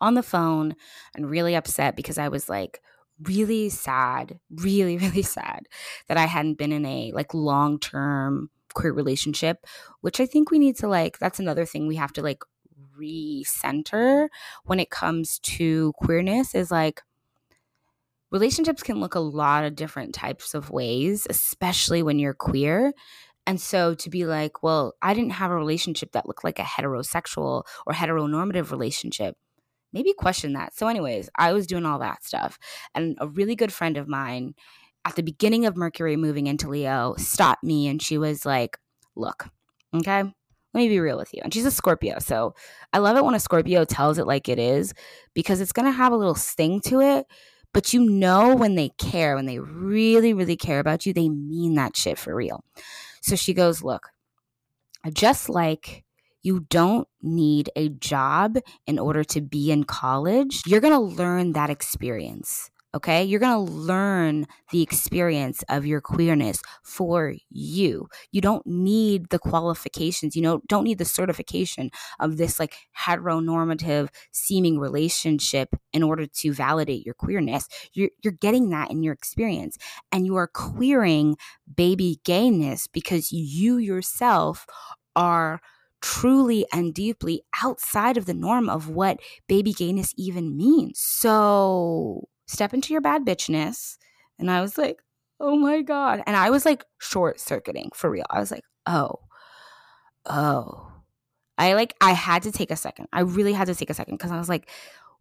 on 0.00 0.14
the 0.14 0.22
phone 0.22 0.76
and 1.14 1.28
really 1.28 1.54
upset 1.54 1.96
because 1.96 2.18
I 2.18 2.28
was 2.28 2.48
like, 2.48 2.80
really 3.22 3.68
sad, 3.68 4.38
really, 4.50 4.96
really 4.98 5.22
sad 5.22 5.66
that 6.08 6.16
I 6.16 6.26
hadn't 6.26 6.58
been 6.58 6.72
in 6.72 6.84
a 6.86 7.12
like 7.14 7.34
long 7.34 7.78
term 7.78 8.50
queer 8.74 8.92
relationship, 8.92 9.66
which 10.02 10.20
I 10.20 10.26
think 10.26 10.50
we 10.50 10.58
need 10.58 10.76
to 10.78 10.88
like, 10.88 11.18
that's 11.18 11.40
another 11.40 11.64
thing 11.64 11.86
we 11.86 11.96
have 11.96 12.12
to 12.14 12.22
like 12.22 12.42
recenter 12.98 14.28
when 14.64 14.80
it 14.80 14.90
comes 14.90 15.38
to 15.40 15.92
queerness 15.96 16.54
is 16.54 16.70
like 16.70 17.02
relationships 18.30 18.82
can 18.82 19.00
look 19.00 19.14
a 19.14 19.20
lot 19.20 19.64
of 19.64 19.74
different 19.74 20.14
types 20.14 20.54
of 20.54 20.70
ways, 20.70 21.26
especially 21.30 22.02
when 22.02 22.18
you're 22.18 22.34
queer. 22.34 22.92
And 23.46 23.60
so 23.60 23.94
to 23.94 24.10
be 24.10 24.26
like, 24.26 24.62
well, 24.62 24.94
I 25.00 25.14
didn't 25.14 25.30
have 25.30 25.50
a 25.50 25.56
relationship 25.56 26.12
that 26.12 26.26
looked 26.26 26.44
like 26.44 26.58
a 26.58 26.62
heterosexual 26.62 27.64
or 27.86 27.94
heteronormative 27.94 28.70
relationship. 28.70 29.36
Maybe 29.92 30.12
question 30.12 30.52
that. 30.52 30.74
So, 30.74 30.86
anyways, 30.86 31.30
I 31.34 31.54
was 31.54 31.66
doing 31.66 31.86
all 31.86 31.98
that 32.00 32.22
stuff. 32.22 32.58
And 32.94 33.16
a 33.20 33.26
really 33.26 33.56
good 33.56 33.72
friend 33.72 33.96
of 33.96 34.06
mine 34.06 34.54
at 35.06 35.16
the 35.16 35.22
beginning 35.22 35.64
of 35.64 35.78
Mercury 35.78 36.16
moving 36.16 36.46
into 36.46 36.68
Leo 36.68 37.14
stopped 37.16 37.64
me 37.64 37.88
and 37.88 38.02
she 38.02 38.18
was 38.18 38.44
like, 38.44 38.76
look, 39.16 39.48
okay, 39.94 40.24
let 40.74 40.80
me 40.80 40.88
be 40.88 41.00
real 41.00 41.16
with 41.16 41.32
you. 41.32 41.40
And 41.42 41.52
she's 41.52 41.64
a 41.64 41.70
Scorpio. 41.70 42.18
So 42.18 42.54
I 42.92 42.98
love 42.98 43.16
it 43.16 43.24
when 43.24 43.34
a 43.34 43.40
Scorpio 43.40 43.84
tells 43.84 44.18
it 44.18 44.26
like 44.26 44.48
it 44.48 44.58
is 44.58 44.92
because 45.34 45.60
it's 45.60 45.72
going 45.72 45.86
to 45.86 45.92
have 45.92 46.12
a 46.12 46.16
little 46.16 46.34
sting 46.34 46.80
to 46.82 47.00
it. 47.00 47.26
But 47.72 47.92
you 47.92 48.08
know, 48.08 48.54
when 48.54 48.74
they 48.74 48.90
care, 48.98 49.36
when 49.36 49.46
they 49.46 49.58
really, 49.58 50.34
really 50.34 50.56
care 50.56 50.80
about 50.80 51.06
you, 51.06 51.12
they 51.12 51.28
mean 51.28 51.74
that 51.74 51.96
shit 51.96 52.18
for 52.18 52.34
real. 52.34 52.64
So 53.22 53.36
she 53.36 53.54
goes, 53.54 53.82
Look, 53.82 54.08
just 55.12 55.48
like 55.48 56.04
you 56.42 56.66
don't 56.70 57.08
need 57.22 57.70
a 57.76 57.88
job 57.88 58.58
in 58.86 58.98
order 58.98 59.24
to 59.24 59.40
be 59.40 59.70
in 59.70 59.84
college, 59.84 60.62
you're 60.66 60.80
going 60.80 60.94
to 60.94 61.16
learn 61.16 61.52
that 61.52 61.70
experience. 61.70 62.70
Okay. 62.94 63.22
You're 63.22 63.40
going 63.40 63.66
to 63.66 63.72
learn 63.72 64.46
the 64.72 64.80
experience 64.80 65.62
of 65.68 65.84
your 65.84 66.00
queerness 66.00 66.62
for 66.82 67.34
you. 67.50 68.08
You 68.32 68.40
don't 68.40 68.66
need 68.66 69.28
the 69.28 69.38
qualifications, 69.38 70.34
you 70.34 70.40
know, 70.40 70.62
don't 70.68 70.84
need 70.84 70.96
the 70.96 71.04
certification 71.04 71.90
of 72.18 72.38
this 72.38 72.58
like 72.58 72.74
heteronormative 72.98 74.08
seeming 74.32 74.78
relationship 74.78 75.68
in 75.92 76.02
order 76.02 76.26
to 76.26 76.52
validate 76.54 77.04
your 77.04 77.14
queerness. 77.14 77.68
You're, 77.92 78.10
you're 78.24 78.32
getting 78.32 78.70
that 78.70 78.90
in 78.90 79.02
your 79.02 79.12
experience 79.12 79.76
and 80.10 80.24
you 80.24 80.36
are 80.36 80.48
queering 80.48 81.36
baby 81.76 82.20
gayness 82.24 82.86
because 82.86 83.30
you 83.30 83.76
yourself 83.76 84.66
are 85.14 85.60
truly 86.00 86.64
and 86.72 86.94
deeply 86.94 87.42
outside 87.62 88.16
of 88.16 88.24
the 88.24 88.34
norm 88.34 88.68
of 88.70 88.88
what 88.88 89.18
baby 89.46 89.72
gayness 89.74 90.14
even 90.16 90.56
means. 90.56 90.98
So 91.00 92.28
step 92.48 92.74
into 92.74 92.92
your 92.92 93.00
bad 93.00 93.24
bitchness. 93.24 93.98
And 94.38 94.50
I 94.50 94.60
was 94.60 94.76
like, 94.76 95.00
oh 95.38 95.56
my 95.56 95.82
God. 95.82 96.22
And 96.26 96.36
I 96.36 96.50
was 96.50 96.64
like 96.64 96.84
short 96.98 97.38
circuiting 97.38 97.90
for 97.94 98.10
real. 98.10 98.26
I 98.28 98.40
was 98.40 98.50
like, 98.50 98.64
oh, 98.86 99.20
oh. 100.26 100.92
I 101.56 101.74
like, 101.74 101.94
I 102.00 102.12
had 102.12 102.42
to 102.44 102.52
take 102.52 102.70
a 102.70 102.76
second. 102.76 103.08
I 103.12 103.20
really 103.20 103.52
had 103.52 103.66
to 103.66 103.74
take 103.74 103.90
a 103.90 103.94
second 103.94 104.14
because 104.14 104.30
I 104.30 104.38
was 104.38 104.48
like, 104.48 104.70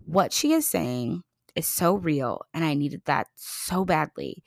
what 0.06 0.32
she 0.32 0.54
is 0.54 0.68
saying 0.68 1.24
is 1.56 1.68
so 1.68 1.96
real. 1.96 2.42
And 2.54 2.64
I 2.64 2.76
needed 2.76 3.02
that 3.06 3.28
so 3.36 3.84
badly. 3.84 4.44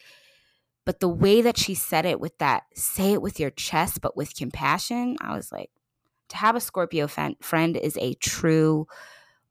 But 0.86 1.00
the 1.00 1.08
way 1.08 1.42
that 1.42 1.58
she 1.58 1.74
said 1.74 2.06
it 2.06 2.20
with 2.20 2.38
that, 2.38 2.62
say 2.74 3.12
it 3.12 3.22
with 3.22 3.38
your 3.38 3.50
chest, 3.50 4.00
but 4.00 4.16
with 4.16 4.36
compassion, 4.36 5.16
I 5.20 5.36
was 5.36 5.52
like, 5.52 5.70
to 6.30 6.36
have 6.36 6.56
a 6.56 6.60
Scorpio 6.60 7.08
friend 7.08 7.76
is 7.76 7.98
a 8.00 8.14
true 8.14 8.86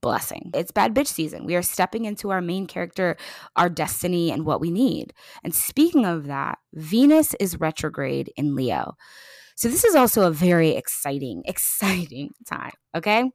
blessing. 0.01 0.51
It's 0.53 0.71
bad 0.71 0.93
bitch 0.93 1.07
season. 1.07 1.45
We 1.45 1.55
are 1.55 1.61
stepping 1.61 2.05
into 2.05 2.29
our 2.29 2.41
main 2.41 2.67
character, 2.67 3.17
our 3.55 3.69
destiny, 3.69 4.31
and 4.31 4.45
what 4.45 4.61
we 4.61 4.71
need. 4.71 5.13
And 5.43 5.53
speaking 5.53 6.05
of 6.05 6.27
that, 6.27 6.59
Venus 6.73 7.35
is 7.39 7.59
retrograde 7.59 8.31
in 8.35 8.55
Leo. 8.55 8.95
So 9.55 9.67
this 9.67 9.83
is 9.83 9.95
also 9.95 10.27
a 10.27 10.31
very 10.31 10.69
exciting, 10.69 11.43
exciting 11.45 12.31
time, 12.47 12.71
okay? 12.95 13.29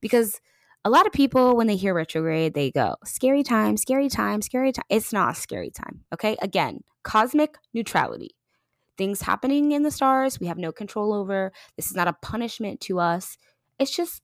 Because 0.00 0.40
a 0.84 0.90
lot 0.90 1.06
of 1.06 1.12
people, 1.12 1.56
when 1.56 1.66
they 1.66 1.76
hear 1.76 1.92
retrograde, 1.92 2.54
they 2.54 2.70
go, 2.70 2.96
scary 3.04 3.42
time, 3.42 3.76
scary 3.76 4.08
time, 4.08 4.40
scary 4.40 4.72
time. 4.72 4.84
It's 4.88 5.12
not 5.12 5.36
a 5.36 5.40
scary 5.40 5.70
time, 5.70 6.04
okay? 6.14 6.36
Again, 6.40 6.80
cosmic 7.02 7.56
neutrality. 7.74 8.30
Things 8.96 9.22
happening 9.22 9.72
in 9.72 9.82
the 9.82 9.90
stars, 9.90 10.38
we 10.38 10.46
have 10.46 10.58
no 10.58 10.72
control 10.72 11.12
over. 11.12 11.52
This 11.76 11.90
is 11.90 11.96
not 11.96 12.08
a 12.08 12.16
punishment 12.22 12.80
to 12.82 13.00
us. 13.00 13.36
It's 13.78 13.90
just 13.90 14.22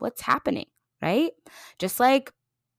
what's 0.00 0.22
happening, 0.22 0.66
right? 1.02 1.32
Just 1.78 2.00
like 2.00 2.32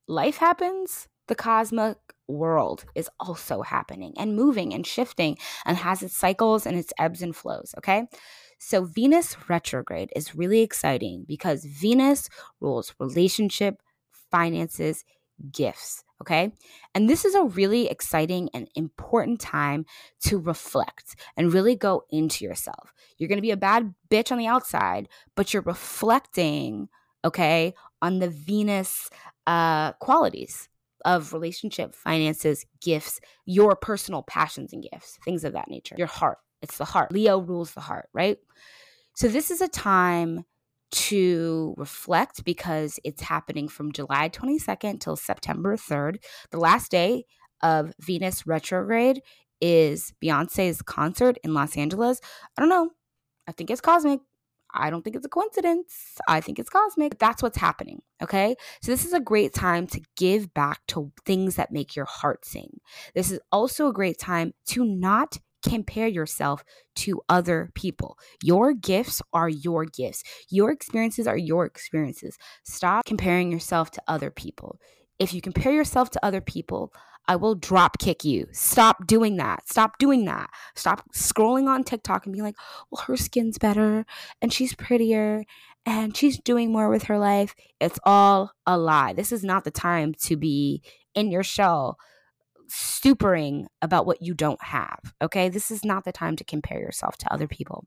life 0.08 0.38
happens, 0.38 1.08
the 1.28 1.36
cosmic 1.36 1.98
world 2.28 2.86
is 2.96 3.10
also 3.20 3.62
happening 3.62 4.14
and 4.18 4.36
moving 4.36 4.74
and 4.74 4.86
shifting 4.86 5.38
and 5.66 5.78
has 5.78 6.02
its 6.02 6.18
cycles 6.18 6.66
and 6.66 6.78
its 6.78 6.94
ebbs 6.98 7.22
and 7.22 7.36
flows, 7.36 7.74
okay? 7.78 8.08
So 8.60 8.84
Venus 8.84 9.36
retrograde 9.50 10.12
is 10.16 10.36
really 10.36 10.62
exciting 10.62 11.26
because 11.28 11.66
Venus 11.66 12.30
rules 12.60 12.94
relationship, 13.00 13.82
finances, 14.30 15.04
gifts, 15.52 16.04
okay? 16.22 16.52
And 16.94 17.10
this 17.10 17.26
is 17.26 17.34
a 17.34 17.44
really 17.44 17.90
exciting 17.90 18.50
and 18.54 18.70
important 18.76 19.40
time 19.40 19.86
to 20.26 20.38
reflect 20.38 21.16
and 21.36 21.54
really 21.54 21.76
go 21.76 22.04
into 22.12 22.46
yourself. 22.46 22.94
You're 23.18 23.30
to 23.38 23.42
be 23.42 23.52
a 23.52 23.58
bad 23.58 23.94
bitch 24.10 24.32
on 24.32 24.38
the 24.38 24.48
outside, 24.48 25.10
but 25.36 25.54
you're 25.54 25.64
reflecting 25.64 26.90
okay, 27.24 27.74
on 28.02 28.20
the 28.20 28.30
Venus 28.30 29.10
uh, 29.48 29.94
qualities 29.94 30.70
of 31.06 31.34
relationship, 31.34 31.96
finances, 31.96 32.66
gifts, 32.82 33.20
your 33.46 33.76
personal 33.76 34.24
passions 34.24 34.74
and 34.74 34.86
gifts, 34.92 35.18
things 35.26 35.44
of 35.44 35.54
that 35.54 35.68
nature. 35.68 35.96
Your 35.98 36.08
heart, 36.08 36.38
it's 36.62 36.78
the 36.78 36.86
heart. 36.86 37.12
Leo 37.12 37.40
rules 37.40 37.74
the 37.74 37.82
heart, 37.82 38.10
right? 38.14 38.38
So 39.16 39.28
this 39.28 39.52
is 39.52 39.62
a 39.62 39.68
time 39.68 40.46
to 40.92 41.74
reflect 41.78 42.44
because 42.44 43.00
it's 43.04 43.22
happening 43.22 43.68
from 43.68 43.92
July 43.92 44.30
22nd 44.30 45.00
till 45.00 45.16
September 45.16 45.78
3rd. 45.78 46.18
The 46.52 46.60
last 46.60 46.92
day 46.92 47.26
of 47.64 47.94
Venus 48.00 48.46
retrograde 48.46 49.22
is 49.62 50.14
Beyonce's 50.24 50.82
concert 50.82 51.38
in 51.44 51.54
Los 51.54 51.78
Angeles. 51.78 52.20
I 52.58 52.62
don't 52.62 52.70
know. 52.70 52.90
I 53.48 53.52
think 53.52 53.70
it's 53.70 53.82
cosmic. 53.82 54.20
I 54.74 54.90
don't 54.90 55.04
think 55.04 55.16
it's 55.16 55.26
a 55.26 55.30
coincidence. 55.30 56.18
I 56.28 56.42
think 56.42 56.60
it's 56.60 56.70
cosmic. 56.70 57.20
That's 57.20 57.44
what's 57.44 57.58
happening. 57.58 58.02
Okay. 58.22 58.56
So, 58.82 58.92
this 58.92 59.06
is 59.06 59.14
a 59.14 59.20
great 59.20 59.54
time 59.54 59.88
to 59.88 60.02
give 60.18 60.54
back 60.54 60.82
to 60.88 61.12
things 61.26 61.56
that 61.56 61.72
make 61.72 61.96
your 61.96 62.06
heart 62.06 62.46
sing. 62.46 62.80
This 63.16 63.32
is 63.32 63.40
also 63.52 63.88
a 63.88 63.94
great 63.94 64.20
time 64.20 64.54
to 64.68 64.84
not 64.86 65.38
compare 65.64 66.08
yourself 66.08 66.64
to 66.96 67.22
other 67.30 67.70
people. 67.76 68.18
Your 68.42 68.74
gifts 68.74 69.22
are 69.32 69.50
your 69.50 69.86
gifts, 69.86 70.24
your 70.50 70.72
experiences 70.72 71.28
are 71.28 71.38
your 71.38 71.66
experiences. 71.66 72.38
Stop 72.64 73.06
comparing 73.06 73.52
yourself 73.52 73.92
to 73.92 74.02
other 74.08 74.32
people. 74.32 74.80
if 75.20 75.36
you 75.36 75.42
compare 75.42 75.72
yourself 75.72 76.10
to 76.10 76.26
other 76.26 76.42
people, 76.42 76.92
I 77.28 77.36
will 77.36 77.56
drop 77.56 77.98
kick 77.98 78.24
you. 78.26 78.48
Stop 78.52 79.08
doing 79.08 79.38
that. 79.38 79.70
Stop 79.70 79.98
doing 80.00 80.26
that. 80.26 80.50
Stop 80.76 81.10
scrolling 81.14 81.68
on 81.68 81.84
TikTok 81.84 82.26
and 82.26 82.34
being 82.34 82.44
like, 82.44 82.58
well, 82.90 83.04
her 83.04 83.16
skin's 83.16 83.58
better 83.58 84.06
and 84.42 84.52
she's 84.52 84.76
prettier 84.76 85.44
and 85.86 86.16
she's 86.16 86.40
doing 86.40 86.72
more 86.72 86.90
with 86.90 87.04
her 87.04 87.18
life. 87.18 87.56
It's 87.80 88.00
all 88.04 88.52
a 88.66 88.78
lie. 88.78 89.14
This 89.14 89.32
is 89.32 89.44
not 89.44 89.64
the 89.64 89.72
time 89.72 90.14
to 90.24 90.36
be 90.36 90.82
in 91.16 91.32
your 91.32 91.44
shell 91.44 91.98
stupering 92.68 93.66
about 93.82 94.06
what 94.06 94.22
you 94.22 94.34
don't 94.34 94.64
have. 94.64 95.14
Okay. 95.22 95.50
This 95.50 95.72
is 95.72 95.84
not 95.84 96.06
the 96.06 96.12
time 96.12 96.36
to 96.38 96.44
compare 96.44 96.80
yourself 96.80 97.18
to 97.18 97.34
other 97.34 97.48
people. 97.48 97.86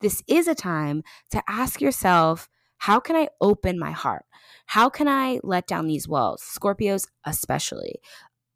This 0.00 0.22
is 0.26 0.48
a 0.48 0.54
time 0.54 1.02
to 1.30 1.42
ask 1.48 1.80
yourself, 1.80 2.48
how 2.78 2.98
can 2.98 3.16
I 3.16 3.28
open 3.40 3.78
my 3.78 3.92
heart? 3.92 4.24
How 4.66 4.88
can 4.88 5.08
I 5.08 5.40
let 5.42 5.66
down 5.66 5.86
these 5.86 6.08
walls? 6.08 6.42
Scorpios, 6.42 7.06
especially. 7.24 8.00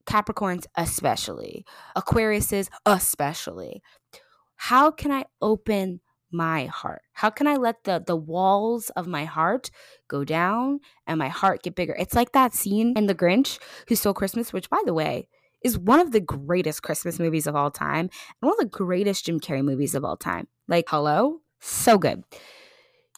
Capricorns, 0.08 0.64
especially. 0.76 1.64
Aquariuses, 1.96 2.68
especially. 2.86 3.82
How 4.56 4.90
can 4.90 5.12
I 5.12 5.26
open 5.42 6.00
my 6.32 6.66
heart? 6.66 7.02
How 7.12 7.30
can 7.30 7.46
I 7.46 7.56
let 7.56 7.84
the 7.84 8.02
the 8.04 8.16
walls 8.16 8.90
of 8.90 9.06
my 9.06 9.24
heart 9.24 9.70
go 10.08 10.24
down 10.24 10.80
and 11.06 11.18
my 11.18 11.28
heart 11.28 11.62
get 11.62 11.74
bigger? 11.74 11.94
It's 11.98 12.14
like 12.14 12.32
that 12.32 12.54
scene 12.54 12.94
in 12.96 13.06
The 13.06 13.14
Grinch 13.14 13.58
Who 13.88 13.94
Stole 13.94 14.14
Christmas, 14.14 14.52
which 14.52 14.70
by 14.70 14.82
the 14.84 14.94
way, 14.94 15.28
is 15.62 15.78
one 15.78 16.00
of 16.00 16.12
the 16.12 16.20
greatest 16.20 16.82
Christmas 16.82 17.18
movies 17.18 17.46
of 17.46 17.54
all 17.54 17.70
time 17.70 18.08
and 18.40 18.48
one 18.48 18.52
of 18.52 18.58
the 18.58 18.78
greatest 18.84 19.26
Jim 19.26 19.40
Carrey 19.40 19.64
movies 19.64 19.94
of 19.94 20.04
all 20.04 20.16
time. 20.16 20.48
Like, 20.68 20.86
hello? 20.88 21.40
So 21.60 21.98
good. 21.98 22.22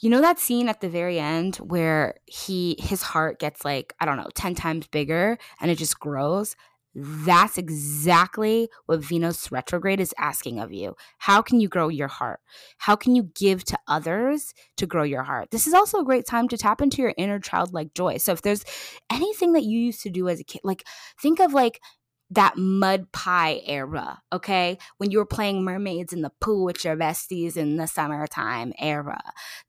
You 0.02 0.08
know 0.08 0.22
that 0.22 0.38
scene 0.38 0.68
at 0.68 0.80
the 0.80 0.88
very 0.88 1.18
end 1.20 1.56
where 1.56 2.14
he 2.26 2.76
his 2.78 3.02
heart 3.02 3.38
gets 3.38 3.64
like, 3.64 3.94
I 4.00 4.06
don't 4.06 4.16
know, 4.16 4.30
10 4.34 4.54
times 4.54 4.86
bigger 4.86 5.38
and 5.60 5.70
it 5.70 5.76
just 5.76 6.00
grows? 6.00 6.56
That's 6.94 7.56
exactly 7.56 8.68
what 8.86 9.04
Venus 9.04 9.52
retrograde 9.52 10.00
is 10.00 10.14
asking 10.18 10.58
of 10.58 10.72
you. 10.72 10.96
How 11.18 11.40
can 11.40 11.60
you 11.60 11.68
grow 11.68 11.88
your 11.88 12.08
heart? 12.08 12.40
How 12.78 12.96
can 12.96 13.14
you 13.14 13.30
give 13.34 13.62
to 13.64 13.78
others 13.86 14.54
to 14.76 14.86
grow 14.86 15.04
your 15.04 15.22
heart? 15.22 15.50
This 15.52 15.68
is 15.68 15.74
also 15.74 16.00
a 16.00 16.04
great 16.04 16.26
time 16.26 16.48
to 16.48 16.58
tap 16.58 16.82
into 16.82 17.00
your 17.00 17.14
inner 17.16 17.38
childlike 17.38 17.94
joy. 17.94 18.16
So 18.16 18.32
if 18.32 18.42
there's 18.42 18.64
anything 19.10 19.52
that 19.52 19.62
you 19.62 19.78
used 19.78 20.02
to 20.02 20.10
do 20.10 20.28
as 20.28 20.40
a 20.40 20.44
kid, 20.44 20.62
like 20.64 20.84
think 21.20 21.38
of 21.38 21.52
like 21.52 21.80
that 22.30 22.56
mud 22.56 23.10
pie 23.10 23.60
era, 23.66 24.22
okay? 24.32 24.78
When 24.98 25.10
you 25.10 25.18
were 25.18 25.26
playing 25.26 25.64
mermaids 25.64 26.12
in 26.12 26.22
the 26.22 26.30
pool 26.40 26.64
with 26.64 26.84
your 26.84 26.96
besties 26.96 27.56
in 27.56 27.76
the 27.76 27.86
summertime 27.86 28.72
era. 28.78 29.20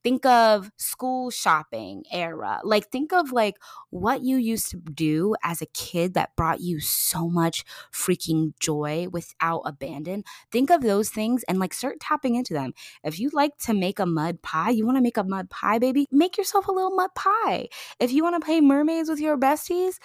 Think 0.04 0.26
of 0.26 0.72
school 0.78 1.32
shopping 1.32 2.04
era. 2.12 2.60
Like 2.64 2.90
think 2.90 3.14
of 3.14 3.32
like 3.32 3.56
what 3.90 4.22
you 4.22 4.38
used 4.38 4.70
to 4.72 4.78
do 4.78 5.36
as 5.44 5.62
a 5.62 5.66
kid 5.68 6.14
that 6.14 6.36
brought 6.36 6.62
you 6.62 6.80
so 6.80 7.28
much 7.30 7.64
freaking 7.92 8.54
joy 8.60 9.08
without 9.12 9.62
abandon. 9.66 10.24
Think 10.52 10.70
of 10.70 10.82
those 10.82 11.10
things 11.10 11.44
and 11.48 11.60
like 11.60 11.74
start 11.74 12.00
tapping 12.00 12.36
into 12.36 12.54
them. 12.54 12.74
If 13.04 13.20
you 13.20 13.32
like 13.34 13.58
to 13.60 13.74
make 13.74 14.00
a 14.00 14.06
mud 14.06 14.44
pie, 14.44 14.70
you 14.70 14.86
want 14.86 14.98
to 14.98 15.04
make 15.04 15.18
a 15.18 15.24
mud 15.24 15.50
pie, 15.50 15.80
baby, 15.80 16.06
make 16.12 16.38
yourself 16.38 16.68
a 16.68 16.72
little 16.72 16.92
mud 16.92 17.16
pie. 17.16 17.70
If 18.00 18.12
you 18.12 18.24
want 18.24 18.36
to 18.40 18.46
play 18.46 18.62
mermaids 18.62 19.10
with 19.10 19.20
your 19.20 19.38
besties, 19.38 19.96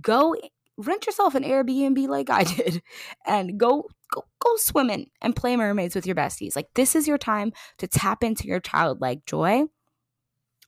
go 0.00 0.34
rent 0.78 1.06
yourself 1.06 1.34
an 1.34 1.44
Airbnb 1.44 2.08
like 2.08 2.30
I 2.30 2.44
did 2.56 2.82
and 3.26 3.58
go 3.58 3.88
go 4.12 4.24
go 4.38 4.56
swimming 4.56 5.10
and 5.20 5.34
play 5.36 5.56
mermaids 5.56 5.94
with 5.94 6.06
your 6.06 6.16
besties. 6.16 6.56
Like 6.56 6.68
this 6.74 6.94
is 6.94 7.08
your 7.08 7.18
time 7.18 7.52
to 7.78 7.86
tap 7.86 8.22
into 8.22 8.46
your 8.46 8.60
childlike 8.60 9.26
joy. 9.26 9.64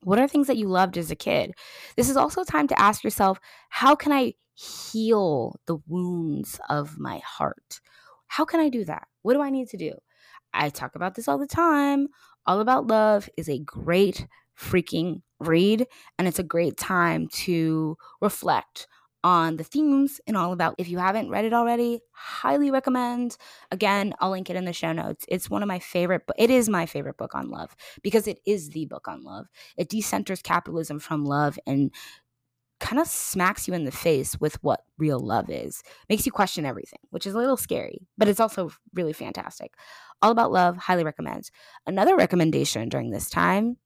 What 0.02 0.18
are 0.18 0.28
things 0.28 0.46
that 0.46 0.56
you 0.56 0.68
loved 0.68 0.96
as 0.96 1.10
a 1.10 1.16
kid? 1.16 1.52
This 1.96 2.08
is 2.08 2.16
also 2.16 2.44
time 2.44 2.68
to 2.68 2.80
ask 2.80 3.02
yourself, 3.02 3.40
how 3.68 3.96
can 3.96 4.12
I 4.12 4.34
heal 4.54 5.58
the 5.66 5.78
wounds 5.88 6.60
of 6.68 6.98
my 6.98 7.20
heart? 7.24 7.80
How 8.28 8.44
can 8.44 8.60
I 8.60 8.68
do 8.68 8.84
that? 8.84 9.08
What 9.22 9.34
do 9.34 9.42
I 9.42 9.50
need 9.50 9.68
to 9.70 9.76
do? 9.76 9.92
I 10.54 10.68
talk 10.70 10.94
about 10.94 11.14
this 11.14 11.26
all 11.26 11.38
the 11.38 11.46
time. 11.46 12.08
All 12.46 12.60
About 12.60 12.86
Love 12.86 13.28
is 13.36 13.48
a 13.48 13.58
great 13.58 14.26
freaking 14.58 15.22
read, 15.40 15.86
and 16.18 16.26
it's 16.26 16.38
a 16.38 16.44
great 16.44 16.76
time 16.76 17.28
to 17.28 17.96
reflect 18.20 18.86
on 19.24 19.56
the 19.56 19.64
themes 19.64 20.20
and 20.26 20.36
all 20.36 20.52
about. 20.52 20.74
If 20.78 20.88
you 20.88 20.98
haven't 20.98 21.30
read 21.30 21.44
it 21.44 21.52
already, 21.52 22.00
highly 22.12 22.70
recommend. 22.70 23.36
Again, 23.70 24.14
I'll 24.20 24.30
link 24.30 24.48
it 24.50 24.56
in 24.56 24.64
the 24.64 24.72
show 24.72 24.92
notes. 24.92 25.24
It's 25.28 25.50
one 25.50 25.62
of 25.62 25.68
my 25.68 25.78
favorite, 25.78 26.22
but 26.26 26.36
it 26.38 26.50
is 26.50 26.68
my 26.68 26.86
favorite 26.86 27.16
book 27.16 27.34
on 27.34 27.50
love 27.50 27.74
because 28.02 28.26
it 28.26 28.40
is 28.46 28.70
the 28.70 28.86
book 28.86 29.08
on 29.08 29.22
love. 29.22 29.46
It 29.76 29.88
decenters 29.88 30.42
capitalism 30.42 30.98
from 31.00 31.24
love 31.24 31.58
and 31.66 31.92
kind 32.80 33.00
of 33.00 33.08
smacks 33.08 33.66
you 33.66 33.74
in 33.74 33.84
the 33.84 33.90
face 33.90 34.38
with 34.40 34.62
what 34.62 34.84
real 34.98 35.18
love 35.18 35.50
is. 35.50 35.82
Makes 36.08 36.26
you 36.26 36.32
question 36.32 36.64
everything, 36.64 37.00
which 37.10 37.26
is 37.26 37.34
a 37.34 37.38
little 37.38 37.56
scary, 37.56 38.06
but 38.16 38.28
it's 38.28 38.40
also 38.40 38.70
really 38.94 39.12
fantastic. 39.12 39.74
All 40.22 40.30
About 40.30 40.52
Love, 40.52 40.76
highly 40.76 41.04
recommend. 41.04 41.50
Another 41.86 42.16
recommendation 42.16 42.88
during 42.88 43.10
this 43.10 43.28
time 43.30 43.78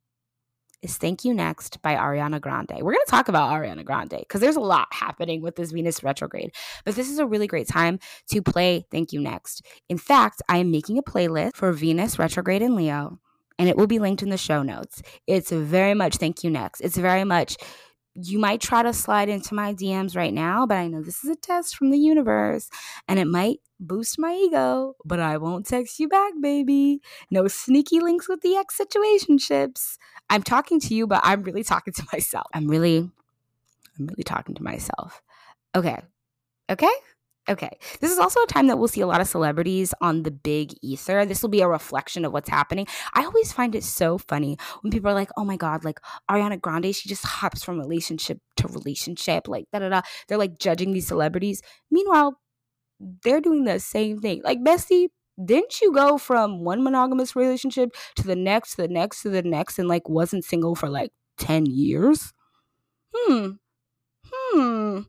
is 0.83 0.97
Thank 0.97 1.25
You 1.25 1.33
Next 1.33 1.81
by 1.83 1.95
Ariana 1.95 2.41
Grande. 2.41 2.79
We're 2.81 2.93
going 2.93 3.05
to 3.05 3.11
talk 3.11 3.29
about 3.29 3.51
Ariana 3.53 3.85
Grande 3.85 4.19
because 4.19 4.41
there's 4.41 4.57
a 4.57 4.61
lot 4.61 4.89
happening 4.91 5.41
with 5.41 5.57
this 5.57 5.73
Venus 5.73 6.03
retrograde, 6.03 6.53
but 6.85 6.95
this 6.97 7.09
is 7.09 7.19
a 7.19 7.27
really 7.27 7.47
great 7.47 7.69
time 7.69 7.99
to 8.31 8.43
play 8.43 8.85
Thank 8.91 9.13
You 9.13 9.21
Next. 9.21 9.65
In 9.89 9.99
fact, 9.99 10.43
I 10.49 10.59
am 10.59 10.71
making 10.71 10.99
a 10.99 11.03
playlist 11.03 11.55
for 11.55 11.73
Venus 11.73 12.19
retrograde 12.19 12.63
in 12.63 12.75
Leo, 12.75 13.19
and 13.59 13.69
it 13.69 13.77
will 13.77 13.87
be 13.87 13.99
linked 13.99 14.23
in 14.23 14.31
the 14.31 14.37
show 14.37 14.63
notes. 14.63 15.03
It's 15.27 15.51
very 15.53 15.95
much 15.95 16.17
Thank 16.17 16.43
You 16.43 16.51
Next. 16.51 16.81
It's 16.81 16.97
very 16.97 17.25
much 17.25 17.57
you 18.15 18.39
might 18.39 18.61
try 18.61 18.83
to 18.83 18.93
slide 18.93 19.29
into 19.29 19.55
my 19.55 19.73
DMs 19.75 20.17
right 20.17 20.33
now, 20.35 20.67
but 20.67 20.77
I 20.77 20.89
know 20.89 21.03
this 21.03 21.25
is 21.25 21.31
a 21.31 21.37
test 21.37 21.77
from 21.77 21.91
the 21.91 21.99
universe 21.99 22.69
and 23.09 23.19
it 23.19 23.27
might 23.27 23.61
boost 23.81 24.19
my 24.19 24.33
ego, 24.35 24.95
but 25.05 25.19
I 25.21 25.39
won't 25.39 25.67
text 25.67 25.99
you 25.99 26.09
back, 26.09 26.33
baby. 26.41 27.01
No 27.31 27.49
sneaky 27.49 28.01
links 28.01 28.29
with 28.29 28.43
the 28.43 28.57
ex 28.57 28.79
situationships. 28.79 29.97
I'm 30.31 30.43
talking 30.43 30.81
to 30.81 30.95
you, 30.95 31.07
but 31.07 31.21
I'm 31.25 31.43
really 31.43 31.65
talking 31.65 31.93
to 31.95 32.07
myself. 32.13 32.47
I'm 32.53 32.69
really, 32.69 32.99
I'm 33.99 34.07
really 34.07 34.25
talking 34.25 34.55
to 34.57 34.63
myself. 34.63 35.23
Okay. 35.75 36.01
Okay. 36.71 36.93
Okay. 37.53 37.79
This 38.01 38.11
is 38.11 38.19
also 38.19 38.41
a 38.43 38.47
time 38.47 38.67
that 38.69 38.79
we'll 38.79 38.89
see 38.89 39.03
a 39.03 39.07
lot 39.07 39.21
of 39.21 39.29
celebrities 39.29 39.93
on 40.01 40.23
the 40.23 40.31
big 40.31 40.73
ether. 40.81 41.27
This 41.27 41.43
will 41.43 41.51
be 41.51 41.61
a 41.61 41.69
reflection 41.69 42.25
of 42.25 42.33
what's 42.33 42.49
happening. 42.49 42.87
I 43.13 43.25
always 43.25 43.53
find 43.53 43.75
it 43.75 43.85
so 43.85 44.17
funny 44.17 44.57
when 44.81 44.91
people 44.91 45.11
are 45.11 45.15
like, 45.15 45.29
oh 45.37 45.45
my 45.45 45.59
God, 45.59 45.85
like 45.85 46.01
Ariana 46.31 46.59
Grande, 46.59 46.95
she 46.95 47.11
just 47.11 47.27
hops 47.27 47.63
from 47.63 47.79
relationship 47.79 48.39
to 48.57 48.69
relationship, 48.69 49.49
like 49.49 49.67
da 49.71 49.81
da 49.81 49.91
da. 49.91 50.01
They're 50.29 50.39
like 50.39 50.59
judging 50.59 50.95
these 50.95 51.07
celebrities. 51.07 51.61
Meanwhile, 51.91 52.39
they're 53.23 53.43
doing 53.43 53.65
the 53.65 53.79
same 53.81 54.21
thing. 54.21 54.41
Like, 54.43 54.61
Bestie, 54.61 55.09
didn't 55.45 55.81
you 55.83 55.93
go 55.93 56.17
from 56.17 56.65
one 56.65 56.83
monogamous 56.83 57.37
relationship 57.37 57.91
to 58.17 58.27
the 58.27 58.37
next, 58.37 58.77
to 58.77 58.83
the 58.83 58.89
next, 58.89 59.23
to 59.23 59.29
the 59.29 59.43
next, 59.43 59.79
and 59.79 59.89
like 59.89 60.09
wasn't 60.09 60.45
single 60.45 60.75
for 60.75 60.89
like 60.89 61.11
10 61.39 61.67
years? 61.67 62.33
Hmm. 63.15 63.49
Hmm. 64.33 65.01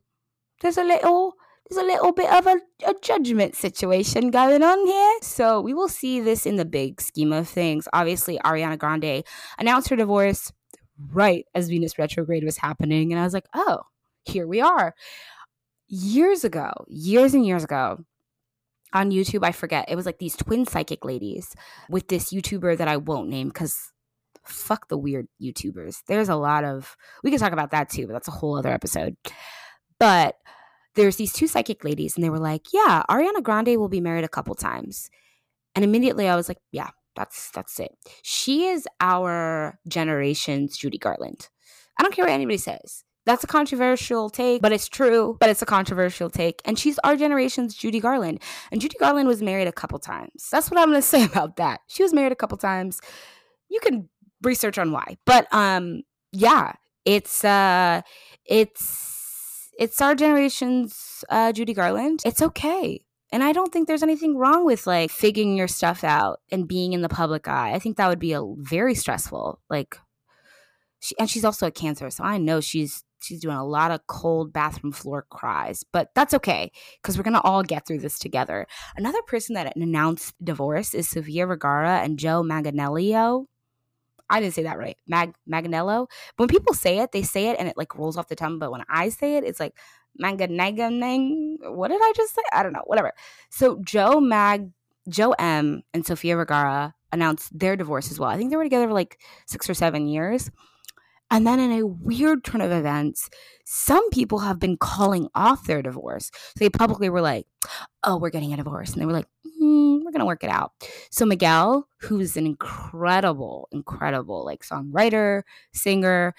There's 0.60 0.78
a 0.78 0.84
little 0.84 1.34
there's 1.68 1.82
a 1.82 1.86
little 1.86 2.12
bit 2.12 2.30
of 2.30 2.46
a, 2.46 2.60
a 2.86 2.94
judgment 3.00 3.54
situation 3.54 4.30
going 4.30 4.62
on 4.62 4.86
here. 4.86 5.18
So 5.22 5.60
we 5.60 5.72
will 5.72 5.88
see 5.88 6.20
this 6.20 6.46
in 6.46 6.56
the 6.56 6.64
big 6.64 7.00
scheme 7.00 7.32
of 7.32 7.48
things. 7.48 7.88
Obviously, 7.92 8.38
Ariana 8.44 8.78
Grande 8.78 9.24
announced 9.58 9.88
her 9.88 9.96
divorce 9.96 10.52
right 11.12 11.46
as 11.54 11.68
Venus 11.68 11.98
retrograde 11.98 12.44
was 12.44 12.58
happening. 12.58 13.12
And 13.12 13.20
I 13.20 13.24
was 13.24 13.34
like, 13.34 13.48
oh, 13.54 13.80
here 14.24 14.46
we 14.46 14.60
are. 14.60 14.94
Years 15.88 16.44
ago, 16.44 16.70
years 16.88 17.34
and 17.34 17.46
years 17.46 17.64
ago, 17.64 18.04
on 18.92 19.10
YouTube, 19.10 19.44
I 19.44 19.52
forget, 19.52 19.86
it 19.88 19.96
was 19.96 20.06
like 20.06 20.18
these 20.18 20.36
twin 20.36 20.66
psychic 20.66 21.04
ladies 21.04 21.54
with 21.90 22.08
this 22.08 22.32
YouTuber 22.32 22.78
that 22.78 22.88
I 22.88 22.96
won't 22.96 23.28
name 23.28 23.48
because 23.48 23.90
fuck 24.44 24.88
the 24.88 24.98
weird 24.98 25.26
YouTubers. 25.42 26.02
There's 26.06 26.28
a 26.28 26.36
lot 26.36 26.64
of, 26.64 26.96
we 27.24 27.30
can 27.30 27.40
talk 27.40 27.52
about 27.52 27.72
that 27.72 27.90
too, 27.90 28.06
but 28.06 28.12
that's 28.12 28.28
a 28.28 28.32
whole 28.32 28.56
other 28.56 28.70
episode. 28.70 29.16
But 29.98 30.36
there's 30.94 31.16
these 31.16 31.32
two 31.32 31.46
psychic 31.46 31.84
ladies, 31.84 32.16
and 32.16 32.24
they 32.24 32.30
were 32.30 32.38
like, 32.38 32.66
yeah, 32.72 33.02
Ariana 33.10 33.42
Grande 33.42 33.76
will 33.78 33.88
be 33.88 34.00
married 34.00 34.24
a 34.24 34.28
couple 34.28 34.54
times. 34.54 35.10
And 35.74 35.84
immediately 35.84 36.28
I 36.28 36.36
was 36.36 36.48
like, 36.48 36.58
yeah, 36.72 36.90
that's 37.16 37.50
that's 37.50 37.78
it. 37.80 37.92
She 38.22 38.66
is 38.66 38.86
our 39.00 39.78
generation's 39.88 40.76
Judy 40.76 40.98
Garland. 40.98 41.48
I 41.98 42.02
don't 42.02 42.14
care 42.14 42.24
what 42.24 42.32
anybody 42.32 42.58
says. 42.58 43.04
That's 43.26 43.42
a 43.42 43.46
controversial 43.46 44.28
take, 44.28 44.60
but 44.60 44.72
it's 44.72 44.88
true. 44.88 45.36
But 45.40 45.48
it's 45.48 45.62
a 45.62 45.66
controversial 45.66 46.28
take. 46.28 46.60
And 46.64 46.78
she's 46.78 46.98
our 47.04 47.16
generation's 47.16 47.74
Judy 47.74 47.98
Garland. 47.98 48.42
And 48.70 48.80
Judy 48.80 48.98
Garland 48.98 49.28
was 49.28 49.42
married 49.42 49.66
a 49.66 49.72
couple 49.72 49.98
times. 49.98 50.48
That's 50.52 50.70
what 50.70 50.78
I'm 50.78 50.90
going 50.90 50.98
to 51.00 51.02
say 51.02 51.24
about 51.24 51.56
that. 51.56 51.80
She 51.86 52.02
was 52.02 52.12
married 52.12 52.32
a 52.32 52.36
couple 52.36 52.58
times. 52.58 53.00
You 53.70 53.80
can 53.80 54.08
research 54.42 54.76
on 54.78 54.92
why. 54.92 55.16
But 55.24 55.52
um 55.52 56.02
yeah, 56.32 56.72
it's 57.04 57.44
uh 57.44 58.02
it's 58.44 59.13
it's 59.78 60.00
our 60.00 60.14
generation's 60.14 61.24
uh 61.28 61.52
Judy 61.52 61.74
Garland. 61.74 62.20
It's 62.24 62.42
okay. 62.42 63.04
And 63.32 63.42
I 63.42 63.52
don't 63.52 63.72
think 63.72 63.88
there's 63.88 64.02
anything 64.02 64.36
wrong 64.36 64.64
with 64.64 64.86
like 64.86 65.10
figuring 65.10 65.56
your 65.56 65.68
stuff 65.68 66.04
out 66.04 66.40
and 66.52 66.68
being 66.68 66.92
in 66.92 67.02
the 67.02 67.08
public 67.08 67.48
eye. 67.48 67.72
I 67.72 67.78
think 67.78 67.96
that 67.96 68.08
would 68.08 68.20
be 68.20 68.32
a 68.32 68.42
very 68.58 68.94
stressful. 68.94 69.60
Like 69.68 69.98
she, 71.00 71.14
and 71.18 71.28
she's 71.28 71.44
also 71.44 71.66
a 71.66 71.72
cancer, 71.72 72.10
so 72.10 72.24
I 72.24 72.38
know 72.38 72.60
she's 72.60 73.04
She's 73.24 73.40
doing 73.40 73.56
a 73.56 73.64
lot 73.64 73.90
of 73.90 74.06
cold 74.06 74.52
bathroom 74.52 74.92
floor 74.92 75.26
cries, 75.30 75.82
but 75.92 76.10
that's 76.14 76.34
okay 76.34 76.70
because 77.00 77.16
we're 77.16 77.24
to 77.24 77.40
all 77.40 77.62
get 77.62 77.86
through 77.86 78.00
this 78.00 78.18
together. 78.18 78.66
Another 78.96 79.22
person 79.22 79.54
that 79.54 79.74
announced 79.76 80.34
divorce 80.42 80.94
is 80.94 81.08
Sofia 81.08 81.46
Vergara 81.46 82.00
and 82.00 82.18
Joe 82.18 82.42
Manganiello. 82.42 83.46
I 84.34 84.40
didn't 84.40 84.54
say 84.54 84.64
that 84.64 84.78
right. 84.78 84.96
Mag 85.06 85.32
Maganello. 85.48 86.08
When 86.38 86.48
people 86.48 86.74
say 86.74 86.98
it, 86.98 87.12
they 87.12 87.22
say 87.22 87.50
it 87.50 87.56
and 87.56 87.68
it 87.68 87.76
like 87.76 87.94
rolls 87.94 88.16
off 88.16 88.26
the 88.26 88.34
tongue. 88.34 88.58
But 88.58 88.72
when 88.72 88.82
I 88.88 89.08
say 89.10 89.36
it, 89.36 89.44
it's 89.44 89.60
like 89.60 89.76
Manganang. 90.20 91.58
What 91.60 91.88
did 91.88 92.00
I 92.02 92.12
just 92.16 92.34
say? 92.34 92.42
I 92.52 92.64
don't 92.64 92.72
know. 92.72 92.82
Whatever. 92.86 93.12
So 93.50 93.78
Joe 93.84 94.18
Mag, 94.18 94.70
Joe 95.08 95.36
M, 95.38 95.84
and 95.92 96.04
Sofia 96.04 96.34
Vergara 96.34 96.94
announced 97.12 97.56
their 97.56 97.76
divorce 97.76 98.10
as 98.10 98.18
well. 98.18 98.28
I 98.28 98.36
think 98.36 98.50
they 98.50 98.56
were 98.56 98.64
together 98.64 98.88
for 98.88 98.92
like 98.92 99.20
six 99.46 99.70
or 99.70 99.74
seven 99.74 100.08
years. 100.08 100.50
And 101.30 101.46
then 101.46 101.60
in 101.60 101.70
a 101.70 101.86
weird 101.86 102.42
turn 102.42 102.60
of 102.60 102.72
events, 102.72 103.30
some 103.64 104.10
people 104.10 104.40
have 104.40 104.58
been 104.58 104.76
calling 104.76 105.28
off 105.32 105.64
their 105.64 105.80
divorce. 105.80 106.32
So 106.34 106.64
they 106.64 106.70
publicly 106.70 107.08
were 107.08 107.20
like, 107.20 107.46
oh, 108.02 108.18
we're 108.18 108.30
getting 108.30 108.52
a 108.52 108.56
divorce. 108.56 108.92
And 108.92 109.00
they 109.00 109.06
were 109.06 109.12
like, 109.12 109.28
mm, 109.64 109.98
we're 110.04 110.12
going 110.12 110.20
to 110.20 110.26
work 110.26 110.44
it 110.44 110.50
out. 110.50 110.72
So 111.10 111.24
Miguel, 111.24 111.88
who's 112.00 112.36
an 112.36 112.46
incredible, 112.46 113.68
incredible 113.72 114.44
like 114.44 114.64
songwriter, 114.64 115.42
singer, 115.72 116.34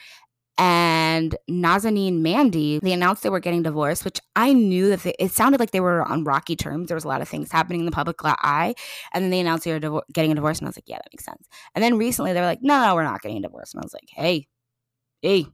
and 0.57 1.35
Nazanin 1.49 2.21
Mandi, 2.21 2.79
they 2.79 2.93
announced 2.93 3.23
they 3.23 3.29
were 3.29 3.41
getting 3.41 3.63
divorced, 3.63 4.05
which 4.05 4.21
I 4.37 4.53
knew 4.53 4.87
that 4.89 5.03
they, 5.03 5.13
it 5.19 5.31
sounded 5.31 5.59
like 5.59 5.71
they 5.71 5.81
were 5.81 6.03
on 6.03 6.23
rocky 6.23 6.55
terms. 6.55 6.87
There 6.87 6.95
was 6.95 7.03
a 7.03 7.09
lot 7.09 7.21
of 7.21 7.27
things 7.27 7.51
happening 7.51 7.81
in 7.81 7.85
the 7.85 7.91
public 7.91 8.15
eye. 8.23 8.73
And 9.13 9.23
then 9.23 9.31
they 9.31 9.41
announced 9.41 9.65
they 9.65 9.73
were 9.73 9.81
divo- 9.81 10.03
getting 10.13 10.31
a 10.31 10.35
divorce. 10.35 10.59
And 10.59 10.67
I 10.67 10.69
was 10.69 10.77
like, 10.77 10.87
yeah, 10.87 10.97
that 10.97 11.09
makes 11.11 11.25
sense. 11.25 11.45
And 11.73 11.83
then 11.83 11.97
recently 11.97 12.31
they 12.31 12.39
were 12.39 12.45
like, 12.45 12.61
no, 12.61 12.81
no, 12.85 12.95
we're 12.95 13.03
not 13.03 13.21
getting 13.21 13.37
a 13.37 13.41
divorce. 13.41 13.73
And 13.73 13.81
I 13.81 13.85
was 13.85 13.93
like, 13.93 14.07
hey, 14.07 14.47
hey, 15.21 15.47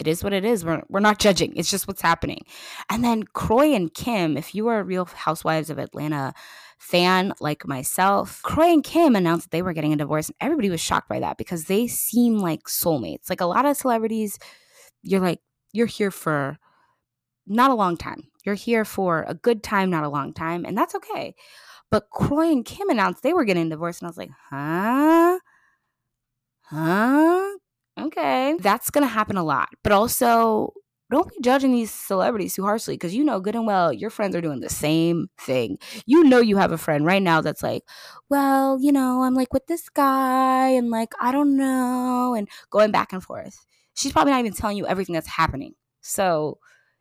it 0.00 0.08
is 0.08 0.24
what 0.24 0.32
it 0.32 0.44
is. 0.44 0.64
We're, 0.64 0.82
we're 0.88 1.00
not 1.00 1.18
judging. 1.18 1.54
It's 1.56 1.70
just 1.70 1.86
what's 1.86 2.00
happening. 2.00 2.44
And 2.88 3.04
then 3.04 3.24
Kroy 3.24 3.74
and 3.74 3.92
Kim, 3.92 4.36
if 4.36 4.54
you 4.54 4.68
are 4.68 4.80
a 4.80 4.84
real 4.84 5.04
Housewives 5.04 5.70
of 5.70 5.78
Atlanta 5.78 6.32
fan 6.78 7.34
like 7.40 7.66
myself, 7.66 8.40
Kroy 8.42 8.72
and 8.72 8.82
Kim 8.82 9.14
announced 9.14 9.46
that 9.46 9.50
they 9.50 9.62
were 9.62 9.74
getting 9.74 9.92
a 9.92 9.96
divorce. 9.96 10.28
And 10.28 10.36
everybody 10.40 10.70
was 10.70 10.80
shocked 10.80 11.08
by 11.08 11.20
that 11.20 11.36
because 11.36 11.64
they 11.64 11.86
seem 11.86 12.38
like 12.38 12.64
soulmates. 12.64 13.28
Like 13.28 13.42
a 13.42 13.46
lot 13.46 13.66
of 13.66 13.76
celebrities, 13.76 14.38
you're 15.02 15.20
like, 15.20 15.40
you're 15.72 15.86
here 15.86 16.10
for 16.10 16.58
not 17.46 17.70
a 17.70 17.74
long 17.74 17.96
time. 17.96 18.22
You're 18.44 18.54
here 18.54 18.84
for 18.84 19.24
a 19.28 19.34
good 19.34 19.62
time, 19.62 19.90
not 19.90 20.04
a 20.04 20.08
long 20.08 20.32
time. 20.32 20.64
And 20.64 20.76
that's 20.78 20.94
okay. 20.94 21.34
But 21.90 22.08
Kroy 22.10 22.50
and 22.52 22.64
Kim 22.64 22.88
announced 22.88 23.22
they 23.22 23.34
were 23.34 23.44
getting 23.44 23.68
divorced. 23.68 24.00
And 24.00 24.06
I 24.06 24.10
was 24.10 24.16
like, 24.16 24.30
huh? 24.50 25.38
Huh? 26.62 27.56
Okay, 28.06 28.56
that's 28.60 28.90
going 28.90 29.02
to 29.02 29.12
happen 29.12 29.36
a 29.36 29.44
lot. 29.44 29.68
But 29.82 29.92
also, 29.92 30.72
don't 31.10 31.28
be 31.28 31.36
judging 31.42 31.72
these 31.72 31.90
celebrities 31.90 32.54
too 32.54 32.62
harshly 32.62 32.94
because 32.94 33.14
you 33.14 33.24
know 33.24 33.40
good 33.40 33.56
and 33.56 33.66
well 33.66 33.92
your 33.92 34.10
friends 34.10 34.36
are 34.36 34.40
doing 34.40 34.60
the 34.60 34.68
same 34.70 35.28
thing. 35.38 35.78
You 36.06 36.24
know, 36.24 36.40
you 36.40 36.56
have 36.56 36.72
a 36.72 36.78
friend 36.78 37.04
right 37.04 37.22
now 37.22 37.40
that's 37.40 37.62
like, 37.62 37.82
well, 38.28 38.78
you 38.80 38.92
know, 38.92 39.22
I'm 39.22 39.34
like 39.34 39.52
with 39.52 39.66
this 39.66 39.88
guy 39.88 40.68
and 40.68 40.90
like, 40.90 41.12
I 41.20 41.32
don't 41.32 41.56
know, 41.56 42.34
and 42.34 42.48
going 42.70 42.92
back 42.92 43.12
and 43.12 43.22
forth. 43.22 43.66
She's 43.94 44.12
probably 44.12 44.32
not 44.32 44.40
even 44.40 44.52
telling 44.52 44.76
you 44.76 44.86
everything 44.86 45.14
that's 45.14 45.26
happening. 45.26 45.74
So, 46.00 46.58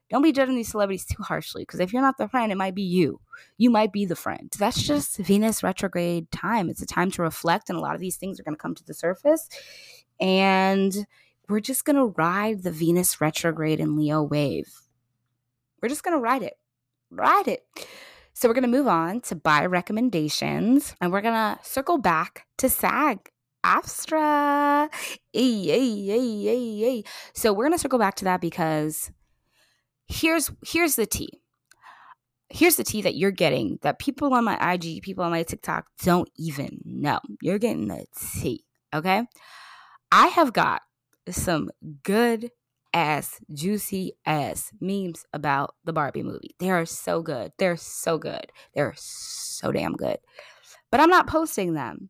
don't 0.09 0.23
be 0.23 0.31
judging 0.31 0.55
these 0.55 0.69
celebrities 0.69 1.05
too 1.05 1.21
harshly 1.21 1.61
because 1.61 1.79
if 1.79 1.93
you're 1.93 2.01
not 2.01 2.17
the 2.17 2.27
friend, 2.27 2.51
it 2.51 2.57
might 2.57 2.73
be 2.73 2.81
you. 2.81 3.21
You 3.57 3.69
might 3.69 3.93
be 3.93 4.05
the 4.05 4.15
friend. 4.15 4.51
That's 4.57 4.81
just 4.81 5.17
Venus 5.17 5.61
retrograde 5.61 6.31
time. 6.31 6.69
It's 6.69 6.81
a 6.81 6.87
time 6.87 7.11
to 7.11 7.21
reflect, 7.21 7.69
and 7.69 7.77
a 7.77 7.81
lot 7.81 7.93
of 7.93 8.01
these 8.01 8.17
things 8.17 8.39
are 8.39 8.43
going 8.43 8.55
to 8.55 8.61
come 8.61 8.73
to 8.75 8.83
the 8.83 8.93
surface. 8.95 9.47
And 10.19 11.07
we're 11.47 11.59
just 11.59 11.85
going 11.85 11.95
to 11.95 12.13
ride 12.17 12.63
the 12.63 12.71
Venus 12.71 13.19
retrograde 13.19 13.79
and 13.79 13.97
Leo 13.97 14.21
wave. 14.21 14.71
We're 15.81 15.89
just 15.89 16.03
going 16.03 16.15
to 16.15 16.21
ride 16.21 16.43
it. 16.43 16.57
Ride 17.09 17.47
it. 17.47 17.65
So 18.33 18.47
we're 18.47 18.53
going 18.53 18.61
to 18.63 18.69
move 18.69 18.87
on 18.87 19.21
to 19.21 19.35
bi 19.35 19.65
recommendations 19.65 20.95
and 21.01 21.11
we're 21.11 21.21
going 21.21 21.33
to 21.33 21.59
circle 21.63 21.97
back 21.97 22.45
to 22.57 22.69
SAG 22.69 23.29
AFTRA. 23.65 24.89
So 27.33 27.53
we're 27.53 27.65
going 27.65 27.73
to 27.73 27.79
circle 27.79 27.99
back 27.99 28.15
to 28.15 28.25
that 28.25 28.41
because 28.41 29.11
here's 30.07 30.51
here's 30.65 30.95
the 30.95 31.05
tea. 31.05 31.41
Here's 32.49 32.77
the 32.77 32.83
tea 32.83 33.01
that 33.03 33.15
you're 33.15 33.31
getting 33.31 33.77
that 33.81 33.99
people 33.99 34.33
on 34.33 34.43
my 34.43 34.73
IG, 34.73 35.03
people 35.03 35.23
on 35.23 35.31
my 35.31 35.43
TikTok 35.43 35.85
don't 36.03 36.29
even 36.37 36.81
know. 36.83 37.19
You're 37.41 37.59
getting 37.59 37.87
the 37.87 38.05
tea, 38.41 38.63
okay? 38.93 39.23
I 40.11 40.27
have 40.27 40.53
got 40.53 40.81
some 41.29 41.69
good 42.03 42.51
ass, 42.93 43.39
juicy 43.53 44.13
ass 44.25 44.71
memes 44.79 45.25
about 45.33 45.75
the 45.85 45.93
Barbie 45.93 46.23
movie. 46.23 46.55
They 46.59 46.71
are 46.71 46.85
so 46.85 47.21
good. 47.21 47.51
They're 47.57 47.77
so 47.77 48.17
good. 48.17 48.51
They're 48.73 48.95
so 48.97 49.71
damn 49.71 49.93
good. 49.93 50.17
But 50.91 50.99
I'm 50.99 51.09
not 51.09 51.27
posting 51.27 51.73
them 51.73 52.09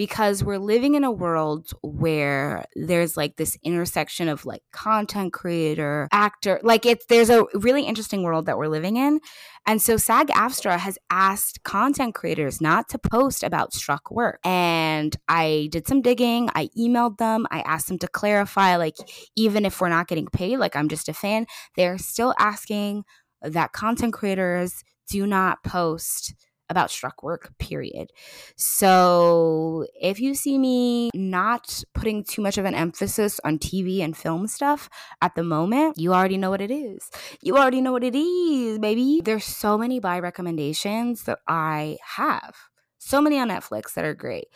because 0.00 0.42
we're 0.42 0.56
living 0.56 0.94
in 0.94 1.04
a 1.04 1.10
world 1.10 1.72
where 1.82 2.64
there's 2.74 3.18
like 3.18 3.36
this 3.36 3.58
intersection 3.62 4.30
of 4.30 4.46
like 4.46 4.62
content 4.72 5.30
creator, 5.30 6.08
actor, 6.10 6.58
like 6.62 6.86
it's 6.86 7.04
there's 7.10 7.28
a 7.28 7.44
really 7.52 7.82
interesting 7.82 8.22
world 8.22 8.46
that 8.46 8.56
we're 8.56 8.66
living 8.66 8.96
in. 8.96 9.20
And 9.66 9.82
so 9.82 9.98
SAG 9.98 10.28
AFTRA 10.28 10.78
has 10.78 10.96
asked 11.10 11.64
content 11.64 12.14
creators 12.14 12.62
not 12.62 12.88
to 12.88 12.98
post 12.98 13.42
about 13.42 13.74
struck 13.74 14.10
work. 14.10 14.40
And 14.42 15.14
I 15.28 15.68
did 15.70 15.86
some 15.86 16.00
digging, 16.00 16.48
I 16.54 16.70
emailed 16.78 17.18
them, 17.18 17.46
I 17.50 17.60
asked 17.60 17.88
them 17.88 17.98
to 17.98 18.08
clarify 18.08 18.76
like 18.76 18.96
even 19.36 19.66
if 19.66 19.82
we're 19.82 19.90
not 19.90 20.08
getting 20.08 20.28
paid, 20.28 20.56
like 20.56 20.76
I'm 20.76 20.88
just 20.88 21.10
a 21.10 21.12
fan, 21.12 21.44
they're 21.76 21.98
still 21.98 22.32
asking 22.38 23.04
that 23.42 23.72
content 23.72 24.14
creators 24.14 24.82
do 25.10 25.26
not 25.26 25.62
post 25.62 26.34
about 26.70 26.90
struck 26.90 27.22
work, 27.22 27.52
period. 27.58 28.12
So 28.56 29.86
if 30.00 30.20
you 30.20 30.34
see 30.34 30.56
me 30.58 31.10
not 31.14 31.82
putting 31.94 32.24
too 32.24 32.40
much 32.40 32.56
of 32.56 32.64
an 32.64 32.74
emphasis 32.74 33.40
on 33.44 33.58
TV 33.58 34.00
and 34.00 34.16
film 34.16 34.46
stuff 34.46 34.88
at 35.20 35.34
the 35.34 35.42
moment, 35.42 35.98
you 35.98 36.14
already 36.14 36.38
know 36.38 36.50
what 36.50 36.60
it 36.60 36.70
is. 36.70 37.10
You 37.42 37.58
already 37.58 37.80
know 37.80 37.92
what 37.92 38.04
it 38.04 38.14
is, 38.14 38.78
baby. 38.78 39.20
There's 39.22 39.44
so 39.44 39.76
many 39.76 40.00
bi 40.00 40.20
recommendations 40.20 41.24
that 41.24 41.40
I 41.46 41.98
have. 42.16 42.54
So 42.98 43.20
many 43.20 43.38
on 43.38 43.48
Netflix 43.48 43.94
that 43.94 44.04
are 44.04 44.14
great. 44.14 44.46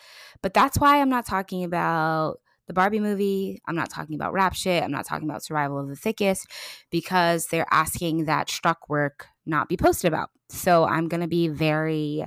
But 0.41 0.53
that's 0.53 0.79
why 0.79 1.01
I'm 1.01 1.09
not 1.09 1.25
talking 1.25 1.63
about 1.63 2.37
the 2.67 2.73
Barbie 2.73 2.99
movie. 2.99 3.61
I'm 3.67 3.75
not 3.75 3.89
talking 3.89 4.15
about 4.15 4.33
rap 4.33 4.53
shit. 4.53 4.83
I'm 4.83 4.91
not 4.91 5.05
talking 5.05 5.27
about 5.27 5.43
survival 5.43 5.79
of 5.79 5.87
the 5.87 5.95
thickest 5.95 6.47
because 6.89 7.47
they're 7.47 7.67
asking 7.71 8.25
that 8.25 8.49
struck 8.49 8.89
work 8.89 9.27
not 9.45 9.69
be 9.69 9.77
posted 9.77 10.07
about. 10.07 10.29
So 10.49 10.85
I'm 10.85 11.07
going 11.07 11.21
to 11.21 11.27
be 11.27 11.47
very 11.47 12.25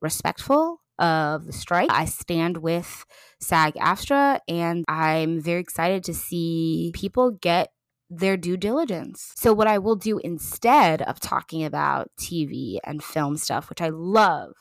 respectful 0.00 0.80
of 0.98 1.46
the 1.46 1.52
strike. 1.52 1.90
I 1.90 2.04
stand 2.04 2.58
with 2.58 3.04
SAG 3.40 3.74
AFTRA 3.74 4.40
and 4.48 4.84
I'm 4.88 5.40
very 5.40 5.60
excited 5.60 6.04
to 6.04 6.14
see 6.14 6.92
people 6.94 7.32
get 7.32 7.70
their 8.10 8.36
due 8.36 8.56
diligence. 8.56 9.32
So, 9.36 9.52
what 9.52 9.66
I 9.66 9.78
will 9.78 9.96
do 9.96 10.18
instead 10.18 11.02
of 11.02 11.18
talking 11.18 11.64
about 11.64 12.10
TV 12.20 12.78
and 12.84 13.02
film 13.02 13.36
stuff, 13.36 13.70
which 13.70 13.80
I 13.80 13.88
love, 13.88 14.52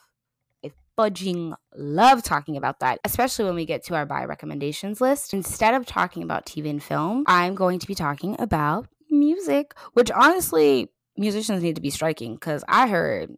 I 0.64 0.72
fudging 0.98 1.56
love 1.76 2.24
talking 2.24 2.56
about 2.56 2.80
that, 2.80 3.00
especially 3.04 3.46
when 3.46 3.56
we 3.56 3.66
get 3.66 3.84
to 3.86 3.96
our 3.96 4.06
bi 4.06 4.24
recommendations 4.24 5.02
list. 5.02 5.34
Instead 5.34 5.74
of 5.74 5.86
talking 5.86 6.24
about 6.24 6.46
TV 6.46 6.70
and 6.70 6.82
film, 6.82 7.26
I'm 7.28 7.56
going 7.56 7.80
to 7.80 7.88
be 7.88 7.96
talking 7.96 8.36
about 8.40 8.88
music, 9.10 9.74
which 9.94 10.10
honestly 10.12 10.90
musicians 11.18 11.64
need 11.64 11.76
to 11.76 11.82
be 11.82 11.90
striking 11.90 12.36
because 12.36 12.64
I 12.68 12.88
heard 12.88 13.36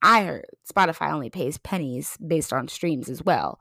I 0.00 0.24
heard 0.24 0.46
Spotify 0.70 1.12
only 1.12 1.30
pays 1.30 1.58
pennies 1.58 2.16
based 2.24 2.52
on 2.52 2.68
streams 2.68 3.08
as 3.08 3.22
well. 3.22 3.60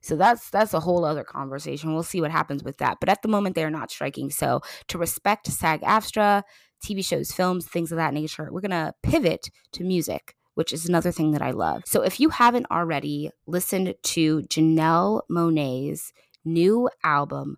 So 0.00 0.16
that's 0.16 0.50
that's 0.50 0.74
a 0.74 0.80
whole 0.80 1.04
other 1.04 1.24
conversation. 1.24 1.92
We'll 1.92 2.02
see 2.02 2.20
what 2.20 2.30
happens 2.30 2.64
with 2.64 2.78
that. 2.78 2.98
But 3.00 3.08
at 3.08 3.22
the 3.22 3.28
moment 3.28 3.54
they 3.54 3.64
are 3.64 3.70
not 3.70 3.90
striking. 3.90 4.30
So 4.30 4.60
to 4.88 4.98
respect 4.98 5.46
SAG 5.46 5.82
AFTRA, 5.82 6.42
TV 6.84 7.04
shows, 7.04 7.32
films, 7.32 7.66
things 7.66 7.92
of 7.92 7.96
that 7.96 8.14
nature, 8.14 8.48
we're 8.50 8.60
gonna 8.60 8.94
pivot 9.02 9.50
to 9.72 9.84
music, 9.84 10.34
which 10.54 10.72
is 10.72 10.88
another 10.88 11.12
thing 11.12 11.32
that 11.32 11.42
I 11.42 11.50
love. 11.50 11.82
So 11.86 12.02
if 12.02 12.18
you 12.18 12.30
haven't 12.30 12.66
already 12.70 13.30
listened 13.46 13.94
to 14.02 14.42
Janelle 14.42 15.22
Monáe's 15.30 16.12
new 16.44 16.88
album, 17.02 17.56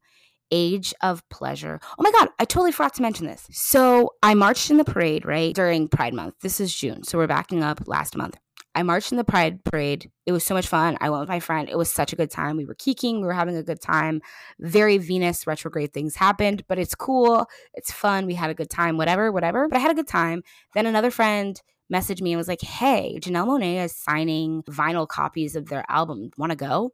age 0.51 0.95
of 1.03 1.29
pleasure. 1.29 1.81
Oh 1.99 2.03
my 2.03 2.11
God, 2.11 2.29
I 2.39 2.45
totally 2.45 2.73
forgot 2.73 2.95
to 2.95 3.03
mention 3.03 3.27
this. 3.27 3.47
So 3.51 4.15
I 4.23 4.35
marched 4.35 4.71
in 4.71 4.77
the 4.77 4.85
parade, 4.85 5.25
right, 5.25 5.55
during 5.55 5.89
Pride 5.89 6.15
Month. 6.15 6.37
This 6.43 6.61
is 6.61 6.75
June. 6.75 7.03
So 7.05 7.19
we're 7.19 7.27
backing 7.27 7.63
up 7.63 7.87
last 7.87 8.17
month. 8.17 8.37
I 8.75 8.83
marched 8.83 9.11
in 9.11 9.17
the 9.17 9.25
Pride 9.25 9.65
Parade. 9.65 10.11
It 10.27 10.33
was 10.33 10.45
so 10.45 10.53
much 10.53 10.67
fun. 10.67 10.99
I 11.01 11.09
went 11.09 11.21
with 11.21 11.31
my 11.31 11.41
friend. 11.41 11.67
It 11.67 11.79
was 11.79 11.91
such 11.91 12.13
a 12.13 12.17
good 12.17 12.31
time. 12.31 12.59
We 12.59 12.67
were 12.67 12.75
keeking. 12.75 13.23
We 13.23 13.27
were 13.27 13.33
having 13.33 13.57
a 13.57 13.63
good 13.63 13.81
time. 13.81 14.21
Very 14.61 14.99
Venus 14.99 15.47
retrograde 15.47 15.95
things 15.95 16.15
happened, 16.15 16.63
but 16.69 16.79
it's 16.79 16.95
cool. 16.95 17.47
It's 17.73 17.91
fun. 17.91 18.27
We 18.27 18.35
had 18.35 18.51
a 18.51 18.55
good 18.55 18.69
time, 18.69 18.99
whatever, 18.99 19.33
whatever. 19.33 19.67
But 19.67 19.79
I 19.79 19.81
had 19.81 19.93
a 19.93 19.95
good 19.95 20.07
time. 20.07 20.43
Then 20.75 20.85
another 20.85 21.11
friend 21.11 21.59
messaged 21.91 22.21
me 22.21 22.33
and 22.33 22.39
was 22.39 22.49
like, 22.49 22.61
hey, 22.61 23.19
Janelle 23.19 23.47
Monáe 23.47 23.83
is 23.83 23.97
signing 23.97 24.63
vinyl 24.65 25.09
copies 25.09 25.57
of 25.57 25.71
their 25.71 25.85
album. 25.89 26.31
Want 26.37 26.51
to 26.51 26.57
go? 26.57 26.93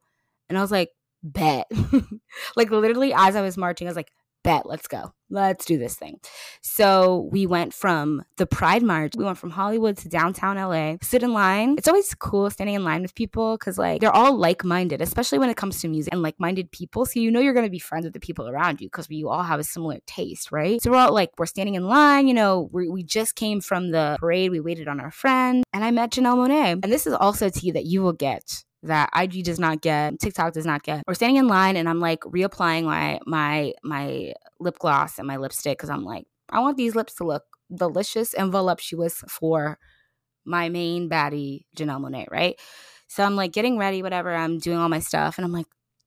And 0.49 0.57
I 0.57 0.61
was 0.61 0.71
like, 0.71 0.91
bet. 1.23 1.71
like 2.57 2.71
literally 2.71 3.13
as 3.15 3.37
I 3.37 3.43
was 3.43 3.57
marching, 3.57 3.87
I 3.87 3.91
was 3.91 3.97
like, 3.97 4.13
bet, 4.43 4.67
let's 4.67 4.89
go. 4.89 5.13
Let's 5.31 5.65
do 5.65 5.79
this 5.79 5.97
thing. 5.97 6.21
So 6.61 7.29
we 7.33 7.47
went 7.47 7.73
from 7.73 8.23
the 8.37 8.47
Pride 8.47 8.83
March, 8.83 9.13
we 9.17 9.25
went 9.25 9.39
from 9.39 9.51
Hollywood 9.51 9.97
to 9.99 10.09
downtown 10.09 10.57
LA, 10.57 10.97
sit 11.01 11.23
in 11.23 11.33
line. 11.33 11.77
It's 11.79 11.89
always 11.89 12.13
cool 12.15 12.51
standing 12.51 12.75
in 12.75 12.85
line 12.85 13.03
with 13.03 13.15
people 13.15 13.57
because, 13.57 13.79
like, 13.79 14.01
they're 14.01 14.15
all 14.15 14.37
like 14.37 14.65
minded, 14.65 15.01
especially 15.01 15.39
when 15.39 15.49
it 15.49 15.57
comes 15.57 15.81
to 15.81 15.89
music 15.89 16.13
and 16.13 16.23
like 16.23 16.39
minded 16.39 16.71
people. 16.71 17.07
So 17.07 17.21
you 17.21 17.31
know 17.31 17.41
you're 17.41 17.55
going 17.55 17.67
to 17.67 17.71
be 17.71 17.79
friends 17.79 18.05
with 18.05 18.13
the 18.13 18.21
people 18.21 18.49
around 18.49 18.81
you 18.81 18.89
because 18.89 19.09
you 19.09 19.29
all 19.29 19.43
have 19.43 19.61
a 19.61 19.65
similar 19.65 19.99
taste, 20.07 20.53
right? 20.53 20.83
So 20.83 20.91
we're 20.91 20.99
all 20.99 21.15
like, 21.15 21.31
we're 21.39 21.47
standing 21.47 21.75
in 21.75 21.87
line, 21.87 22.29
you 22.29 22.35
know, 22.35 22.69
we 22.73 22.89
we 22.89 23.03
just 23.03 23.35
came 23.37 23.61
from 23.61 23.91
the 23.91 24.17
parade, 24.19 24.51
we 24.51 24.61
waited 24.61 24.89
on 24.89 25.01
our 25.01 25.11
friend, 25.11 25.65
and 25.73 25.85
I 25.85 25.91
met 25.91 26.11
Janelle 26.11 26.37
Monáe. 26.37 26.81
And 26.83 26.93
this 26.93 27.07
is 27.07 27.15
also 27.15 27.49
tea 27.49 27.71
that 27.71 27.87
you 27.87 28.03
will 28.03 28.13
get 28.13 28.65
that 28.83 29.11
IG 29.15 29.45
does 29.45 29.59
not 29.59 29.81
get, 29.81 30.19
TikTok 30.19 30.53
does 30.53 30.67
not 30.67 30.83
get. 30.83 31.03
We're 31.07 31.15
standing 31.15 31.37
in 31.37 31.47
line 31.47 31.77
and 31.77 31.89
I'm 31.89 32.01
like 32.01 32.21
reapplying 32.23 32.85
my 32.85 33.21
my 33.27 33.73
my 33.83 34.33
lip 34.59 34.79
gloss 34.79 35.19
and 35.19 35.27
my 35.27 35.37
lipstick 35.37 35.79
because 35.79 35.91
I'm 35.91 36.05
like, 36.05 36.27
I 36.51 36.61
want 36.61 36.77
these 36.77 36.95
lips 36.95 37.15
to 37.15 37.25
look 37.25 37.45
delicious 37.75 38.35
and 38.35 38.53
voluptuous 38.53 39.23
for 39.29 39.79
my 40.45 40.69
main 40.69 41.09
baddie, 41.09 41.65
Janelle 41.77 42.01
Monáe, 42.01 42.31
right? 42.31 42.59
So 43.09 43.23
I'm 43.23 43.37
like 43.37 43.53
getting 43.53 43.79
ready, 43.79 44.03
whatever. 44.03 44.35
I'm 44.35 44.59
doing 44.59 44.79
all 44.79 44.89
my 44.89 45.01
stuff, 45.01 45.39
and 45.39 45.45
I'm 45.45 45.53
like, 45.53 45.67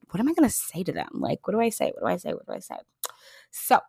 what 0.10 0.20
am 0.20 0.28
I 0.28 0.34
gonna 0.34 0.50
say 0.50 0.84
to 0.84 0.92
them? 0.92 1.10
Like, 1.14 1.48
what 1.48 1.54
do 1.54 1.62
I 1.62 1.70
say? 1.70 1.92
What 1.94 2.02
do 2.02 2.14
I 2.14 2.18
say? 2.18 2.34
What 2.34 2.46
do 2.46 2.54
I 2.54 2.60
say? 2.60 2.76
So 3.52 3.80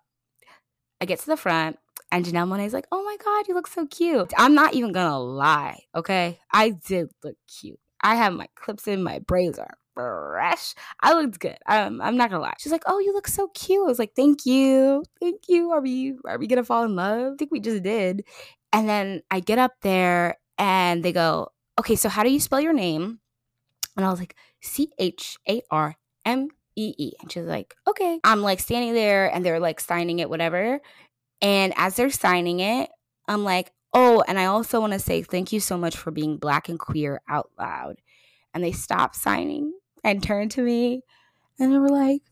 I 1.00 1.04
get 1.06 1.18
to 1.20 1.26
the 1.26 1.36
front, 1.36 1.78
and 2.12 2.24
Janelle 2.24 2.48
Monáe's 2.48 2.72
like, 2.72 2.86
oh 2.92 3.02
my 3.04 3.16
God, 3.22 3.48
you 3.48 3.54
look 3.54 3.66
so 3.66 3.86
cute. 3.86 4.32
I'm 4.36 4.54
not 4.54 4.74
even 4.74 4.92
gonna 4.92 5.18
lie, 5.18 5.80
okay? 5.94 6.38
I 6.52 6.70
did 6.70 7.08
look 7.24 7.36
cute. 7.48 7.80
I 8.06 8.14
have 8.14 8.32
my 8.34 8.46
clips 8.54 8.86
in, 8.86 9.02
my 9.02 9.18
braids 9.18 9.58
are 9.58 9.76
fresh. 9.94 10.74
I 11.00 11.14
looked 11.14 11.40
good. 11.40 11.58
Um, 11.66 12.00
I'm 12.00 12.16
not 12.16 12.30
gonna 12.30 12.40
lie. 12.40 12.54
She's 12.58 12.70
like, 12.70 12.84
"Oh, 12.86 13.00
you 13.00 13.12
look 13.12 13.26
so 13.26 13.48
cute." 13.48 13.82
I 13.82 13.88
was 13.88 13.98
like, 13.98 14.14
"Thank 14.14 14.46
you, 14.46 15.02
thank 15.20 15.48
you." 15.48 15.72
Are 15.72 15.80
we 15.80 16.14
are 16.24 16.38
we 16.38 16.46
gonna 16.46 16.62
fall 16.62 16.84
in 16.84 16.94
love? 16.94 17.32
I 17.32 17.36
think 17.36 17.50
we 17.50 17.58
just 17.58 17.82
did. 17.82 18.24
And 18.72 18.88
then 18.88 19.22
I 19.30 19.40
get 19.40 19.58
up 19.58 19.72
there, 19.82 20.36
and 20.56 21.04
they 21.04 21.12
go, 21.12 21.48
"Okay, 21.80 21.96
so 21.96 22.08
how 22.08 22.22
do 22.22 22.30
you 22.30 22.38
spell 22.38 22.60
your 22.60 22.72
name?" 22.72 23.18
And 23.96 24.06
I 24.06 24.10
was 24.10 24.20
like, 24.20 24.36
"C 24.62 24.90
H 25.00 25.38
A 25.48 25.62
R 25.70 25.96
M 26.24 26.48
E 26.76 26.94
E." 26.98 27.12
And 27.20 27.32
she's 27.32 27.44
like, 27.46 27.74
"Okay." 27.88 28.20
I'm 28.22 28.42
like 28.42 28.60
standing 28.60 28.94
there, 28.94 29.32
and 29.34 29.44
they're 29.44 29.60
like 29.60 29.80
signing 29.80 30.20
it, 30.20 30.30
whatever. 30.30 30.80
And 31.42 31.74
as 31.76 31.96
they're 31.96 32.10
signing 32.10 32.60
it, 32.60 32.90
I'm 33.28 33.44
like, 33.44 33.72
Oh, 33.92 34.22
and 34.28 34.38
I 34.38 34.46
also 34.46 34.80
want 34.80 34.92
to 34.92 34.98
say 34.98 35.22
thank 35.22 35.52
you 35.52 35.60
so 35.60 35.78
much 35.78 35.96
for 35.96 36.10
being 36.10 36.36
black 36.36 36.68
and 36.68 36.78
queer 36.78 37.20
out 37.28 37.50
loud. 37.58 37.96
And 38.52 38.62
they 38.62 38.72
stopped 38.72 39.16
signing 39.16 39.72
and 40.04 40.22
turned 40.22 40.50
to 40.52 40.62
me 40.62 41.02
and 41.58 41.72
they 41.72 41.78
were 41.78 41.88
like, 41.88 42.22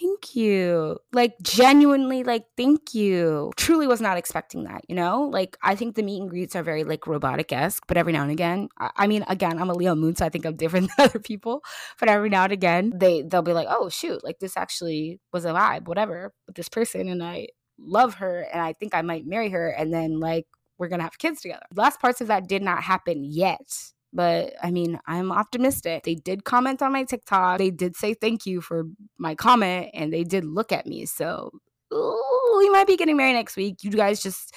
Thank 0.00 0.34
you. 0.34 0.98
Like, 1.12 1.34
genuinely, 1.42 2.22
like, 2.22 2.44
thank 2.56 2.94
you. 2.94 3.50
Truly 3.56 3.86
was 3.86 4.00
not 4.00 4.16
expecting 4.16 4.64
that, 4.64 4.82
you 4.88 4.94
know? 4.94 5.28
Like, 5.30 5.58
I 5.62 5.74
think 5.74 5.94
the 5.94 6.02
meet 6.02 6.20
and 6.20 6.30
greets 6.30 6.56
are 6.56 6.62
very, 6.62 6.84
like, 6.84 7.06
robotic 7.06 7.52
esque, 7.52 7.84
but 7.86 7.98
every 7.98 8.12
now 8.12 8.22
and 8.22 8.30
again, 8.30 8.68
I, 8.78 8.90
I, 8.96 9.06
mean, 9.06 9.24
again, 9.28 9.60
I'm 9.60 9.68
a 9.68 9.74
Leo 9.74 9.94
moon, 9.94 10.16
so 10.16 10.24
I 10.24 10.30
think 10.30 10.46
I'm 10.46 10.56
different 10.56 10.90
than 10.96 11.06
other 11.06 11.18
people. 11.18 11.62
But 11.98 12.08
every 12.08 12.30
now 12.30 12.44
and 12.44 12.52
again, 12.52 12.92
they, 12.94 13.22
they'll 13.22 13.42
be 13.42 13.52
like, 13.52 13.68
oh, 13.68 13.90
shoot, 13.90 14.24
like, 14.24 14.38
this 14.38 14.56
actually 14.56 15.20
was 15.32 15.44
a 15.44 15.52
vibe, 15.52 15.86
whatever, 15.86 16.32
with 16.46 16.56
this 16.56 16.68
person. 16.68 17.08
And 17.08 17.22
I, 17.22 17.48
love 17.80 18.14
her 18.14 18.46
and 18.52 18.62
I 18.62 18.72
think 18.74 18.94
I 18.94 19.02
might 19.02 19.26
marry 19.26 19.50
her 19.50 19.68
and 19.68 19.92
then 19.92 20.20
like 20.20 20.46
we're 20.78 20.88
gonna 20.88 21.02
have 21.02 21.18
kids 21.18 21.40
together. 21.40 21.66
Last 21.74 22.00
parts 22.00 22.20
of 22.20 22.28
that 22.28 22.48
did 22.48 22.62
not 22.62 22.82
happen 22.82 23.24
yet. 23.24 23.92
But 24.12 24.54
I 24.60 24.72
mean, 24.72 24.98
I'm 25.06 25.30
optimistic. 25.30 26.02
They 26.02 26.16
did 26.16 26.44
comment 26.44 26.82
on 26.82 26.92
my 26.92 27.04
TikTok. 27.04 27.58
They 27.58 27.70
did 27.70 27.96
say 27.96 28.14
thank 28.14 28.44
you 28.44 28.60
for 28.60 28.84
my 29.18 29.34
comment 29.36 29.90
and 29.94 30.12
they 30.12 30.24
did 30.24 30.44
look 30.44 30.72
at 30.72 30.86
me. 30.86 31.06
So 31.06 31.52
ooh, 31.94 32.56
we 32.58 32.68
might 32.70 32.86
be 32.86 32.96
getting 32.96 33.16
married 33.16 33.34
next 33.34 33.56
week. 33.56 33.82
You 33.82 33.90
guys 33.90 34.22
just 34.22 34.54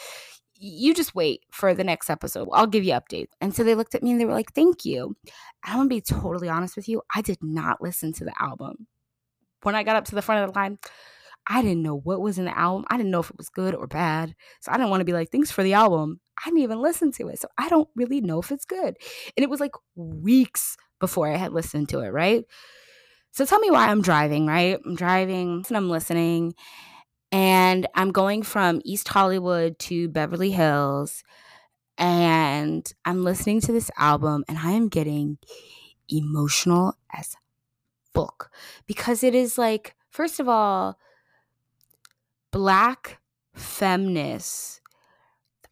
you 0.56 0.94
just 0.94 1.14
wait 1.14 1.42
for 1.52 1.74
the 1.74 1.84
next 1.84 2.10
episode. 2.10 2.48
I'll 2.54 2.68
give 2.68 2.84
you 2.84 2.94
updates. 2.94 3.32
And 3.42 3.54
so 3.54 3.64
they 3.64 3.76
looked 3.76 3.96
at 3.96 4.04
me 4.04 4.12
and 4.12 4.22
they 4.22 4.26
were 4.26 4.34
like, 4.34 4.54
thank 4.54 4.86
you. 4.86 5.16
I'm 5.64 5.78
gonna 5.78 5.90
be 5.90 6.02
totally 6.02 6.50
honest 6.50 6.76
with 6.76 6.88
you. 6.88 7.02
I 7.14 7.22
did 7.22 7.38
not 7.42 7.82
listen 7.82 8.14
to 8.14 8.26
the 8.26 8.34
album. 8.40 8.88
When 9.64 9.76
I 9.76 9.84
got 9.84 9.98
up 9.98 10.06
to 10.06 10.16
the 10.16 10.22
front 10.22 10.44
of 10.44 10.54
the 10.54 10.60
line, 10.60 10.78
I 11.48 11.62
didn't 11.62 11.84
know 11.84 11.98
what 11.98 12.22
was 12.22 12.38
in 12.38 12.46
the 12.46 12.58
album. 12.58 12.86
I 12.90 12.98
didn't 12.98 13.12
know 13.12 13.20
if 13.20 13.30
it 13.30 13.38
was 13.38 13.50
good 13.50 13.76
or 13.76 13.88
bad. 13.88 14.34
So 14.62 14.72
I 14.72 14.78
didn't 14.78 14.90
want 14.90 15.02
to 15.02 15.06
be 15.06 15.14
like, 15.14 15.30
thanks 15.32 15.52
for 15.52 15.64
the 15.64 15.74
album. 15.74 16.20
I 16.40 16.50
didn't 16.50 16.62
even 16.62 16.82
listen 16.82 17.12
to 17.14 17.28
it. 17.28 17.40
So 17.40 17.48
I 17.58 17.70
don't 17.70 17.90
really 17.96 18.22
know 18.22 18.40
if 18.40 18.52
it's 18.52 18.66
good. 18.66 18.96
And 19.36 19.44
it 19.44 19.50
was 19.50 19.60
like 19.60 19.74
weeks 19.96 20.78
before 21.00 21.28
I 21.28 21.36
had 21.36 21.52
listened 21.52 21.90
to 21.90 22.00
it, 22.00 22.10
right? 22.10 22.46
So 23.32 23.46
tell 23.46 23.60
me 23.60 23.72
why 23.72 23.88
I'm 23.88 24.02
driving, 24.02 24.48
right? 24.48 24.80
I'm 24.86 24.96
driving 24.96 25.66
and 25.68 25.78
I'm 25.78 25.90
listening. 25.90 26.54
And 27.32 27.88
I'm 27.96 28.12
going 28.12 28.44
from 28.44 28.82
East 28.86 29.08
Hollywood 29.08 29.80
to 29.80 30.08
Beverly 30.10 30.52
Hills. 30.52 31.24
And 31.98 32.92
I'm 33.06 33.24
listening 33.24 33.60
to 33.62 33.72
this 33.72 33.92
album 33.98 34.44
and 34.48 34.58
I 34.58 34.72
am 34.72 34.88
getting 34.88 35.40
emotional 36.10 36.98
as 37.14 37.36
fuck 38.14 38.52
because 38.88 39.24
it 39.24 39.36
is 39.36 39.58
like, 39.58 39.96
first 40.10 40.40
of 40.40 40.48
all, 40.48 40.98
black 42.54 43.20
feminist 43.56 44.80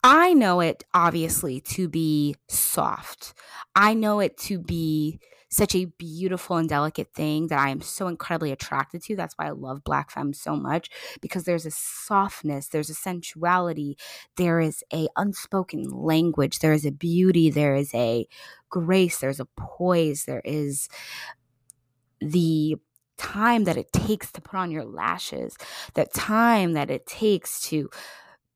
I 0.03 0.33
know 0.33 0.61
it 0.61 0.83
obviously 0.93 1.61
to 1.61 1.87
be 1.87 2.35
soft. 2.49 3.33
I 3.75 3.93
know 3.93 4.19
it 4.19 4.37
to 4.39 4.57
be 4.57 5.19
such 5.49 5.75
a 5.75 5.85
beautiful 5.85 6.57
and 6.57 6.67
delicate 6.67 7.13
thing 7.13 7.47
that 7.47 7.59
I 7.59 7.69
am 7.69 7.81
so 7.81 8.07
incredibly 8.07 8.51
attracted 8.51 9.03
to. 9.03 9.15
That's 9.15 9.35
why 9.35 9.47
I 9.47 9.51
love 9.51 9.83
black 9.83 10.09
femmes 10.09 10.39
so 10.41 10.55
much 10.55 10.89
because 11.21 11.43
there's 11.43 11.65
a 11.65 11.71
softness, 11.71 12.69
there's 12.69 12.89
a 12.89 12.95
sensuality, 12.95 13.97
there 14.37 14.59
is 14.59 14.83
a 14.93 15.07
unspoken 15.17 15.83
language, 15.83 16.59
there 16.59 16.73
is 16.73 16.85
a 16.85 16.91
beauty, 16.91 17.51
there 17.51 17.75
is 17.75 17.93
a 17.93 18.25
grace, 18.69 19.19
there's 19.19 19.41
a 19.41 19.47
poise, 19.57 20.25
there 20.25 20.41
is 20.45 20.87
the 22.21 22.77
time 23.21 23.65
that 23.65 23.77
it 23.77 23.93
takes 23.93 24.31
to 24.31 24.41
put 24.41 24.57
on 24.57 24.71
your 24.71 24.85
lashes, 24.85 25.55
that 25.93 26.13
time 26.13 26.73
that 26.73 26.89
it 26.89 27.05
takes 27.05 27.61
to 27.69 27.89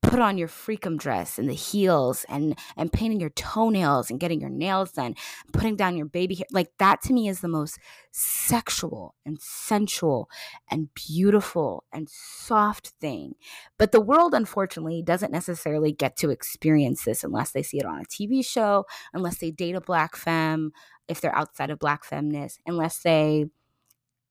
put 0.02 0.20
on 0.20 0.38
your 0.38 0.48
freakum 0.48 0.98
dress 0.98 1.40
and 1.40 1.50
the 1.50 1.54
heels 1.54 2.26
and 2.30 2.58
and 2.78 2.94
painting 2.94 3.20
your 3.20 3.32
toenails 3.32 4.10
and 4.10 4.20
getting 4.20 4.40
your 4.40 4.50
nails 4.50 4.92
done 4.92 5.16
putting 5.52 5.76
down 5.76 5.98
your 5.98 6.06
baby 6.06 6.36
hair. 6.36 6.46
Like 6.52 6.72
that 6.78 7.02
to 7.04 7.14
me 7.14 7.28
is 7.28 7.42
the 7.42 7.48
most 7.48 7.80
sexual 8.12 9.16
and 9.26 9.40
sensual 9.42 10.30
and 10.70 10.90
beautiful 10.94 11.86
and 11.92 12.08
soft 12.10 12.94
thing. 13.02 13.34
But 13.78 13.92
the 13.92 14.02
world 14.02 14.34
unfortunately 14.34 15.02
doesn't 15.02 15.32
necessarily 15.32 15.92
get 15.92 16.16
to 16.18 16.30
experience 16.30 17.04
this 17.04 17.24
unless 17.24 17.52
they 17.52 17.64
see 17.64 17.80
it 17.80 17.86
on 17.86 18.00
a 18.00 18.06
tv 18.06 18.46
show 18.46 18.86
unless 19.14 19.38
they 19.40 19.52
date 19.52 19.76
a 19.76 19.82
black 19.82 20.16
femme 20.16 20.72
if 21.08 21.20
they're 21.20 21.36
outside 21.36 21.70
of 21.70 21.80
black 21.80 22.04
feminist 22.04 22.60
unless 22.66 23.00
they 23.00 23.46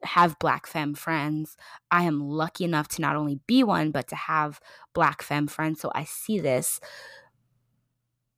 have 0.05 0.38
black 0.38 0.66
femme 0.66 0.94
friends. 0.94 1.57
I 1.90 2.05
am 2.05 2.20
lucky 2.20 2.64
enough 2.64 2.88
to 2.88 3.02
not 3.02 3.16
only 3.16 3.40
be 3.46 3.62
one, 3.62 3.90
but 3.90 4.09
to 4.09 4.16
have 4.16 4.61
black 4.92 5.22
femme 5.22 5.46
friends. 5.46 5.80
So 5.80 5.90
I 5.94 6.05
see 6.05 6.38
this 6.38 6.80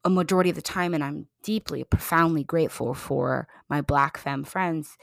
a 0.05 0.11
majority 0.11 0.51
of 0.51 0.57
the 0.57 0.63
time, 0.63 0.95
and 0.95 1.03
I'm 1.03 1.27
deeply, 1.43 1.83
profoundly 1.83 2.45
grateful 2.45 2.95
for 2.95 3.49
my 3.69 3.81
black 3.81 4.17
femme 4.17 4.45
friends 4.45 4.97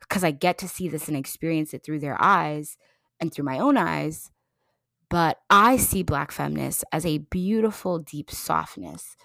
because 0.00 0.24
I 0.24 0.30
get 0.30 0.56
to 0.58 0.68
see 0.68 0.88
this 0.88 1.06
and 1.06 1.16
experience 1.16 1.74
it 1.74 1.84
through 1.84 2.00
their 2.00 2.16
eyes 2.18 2.78
and 3.20 3.32
through 3.32 3.44
my 3.44 3.58
own 3.58 3.76
eyes. 3.76 4.30
But 5.10 5.38
I 5.50 5.76
see 5.76 6.02
black 6.02 6.32
feminists 6.32 6.82
as 6.92 7.04
a 7.04 7.18
beautiful, 7.18 7.98
deep 7.98 8.30
softness. 8.30 9.16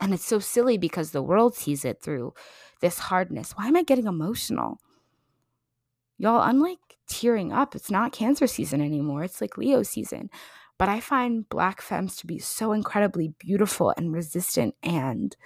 And 0.00 0.12
it's 0.12 0.26
so 0.26 0.38
silly 0.38 0.76
because 0.78 1.10
the 1.10 1.22
world 1.22 1.54
sees 1.54 1.84
it 1.84 2.02
through 2.02 2.34
this 2.80 2.98
hardness. 2.98 3.52
Why 3.52 3.66
am 3.66 3.76
I 3.76 3.82
getting 3.82 4.06
emotional? 4.06 4.78
Y'all, 6.18 6.40
I'm 6.40 6.60
like 6.60 6.78
tearing 7.08 7.52
up. 7.52 7.74
It's 7.74 7.90
not 7.90 8.12
cancer 8.12 8.46
season 8.46 8.80
anymore. 8.80 9.24
It's 9.24 9.40
like 9.40 9.56
Leo 9.56 9.82
season. 9.82 10.30
But 10.78 10.88
I 10.88 11.00
find 11.00 11.48
black 11.48 11.80
femmes 11.80 12.16
to 12.16 12.26
be 12.26 12.38
so 12.38 12.72
incredibly 12.72 13.34
beautiful 13.38 13.92
and 13.96 14.12
resistant 14.12 14.74
and 14.82 15.36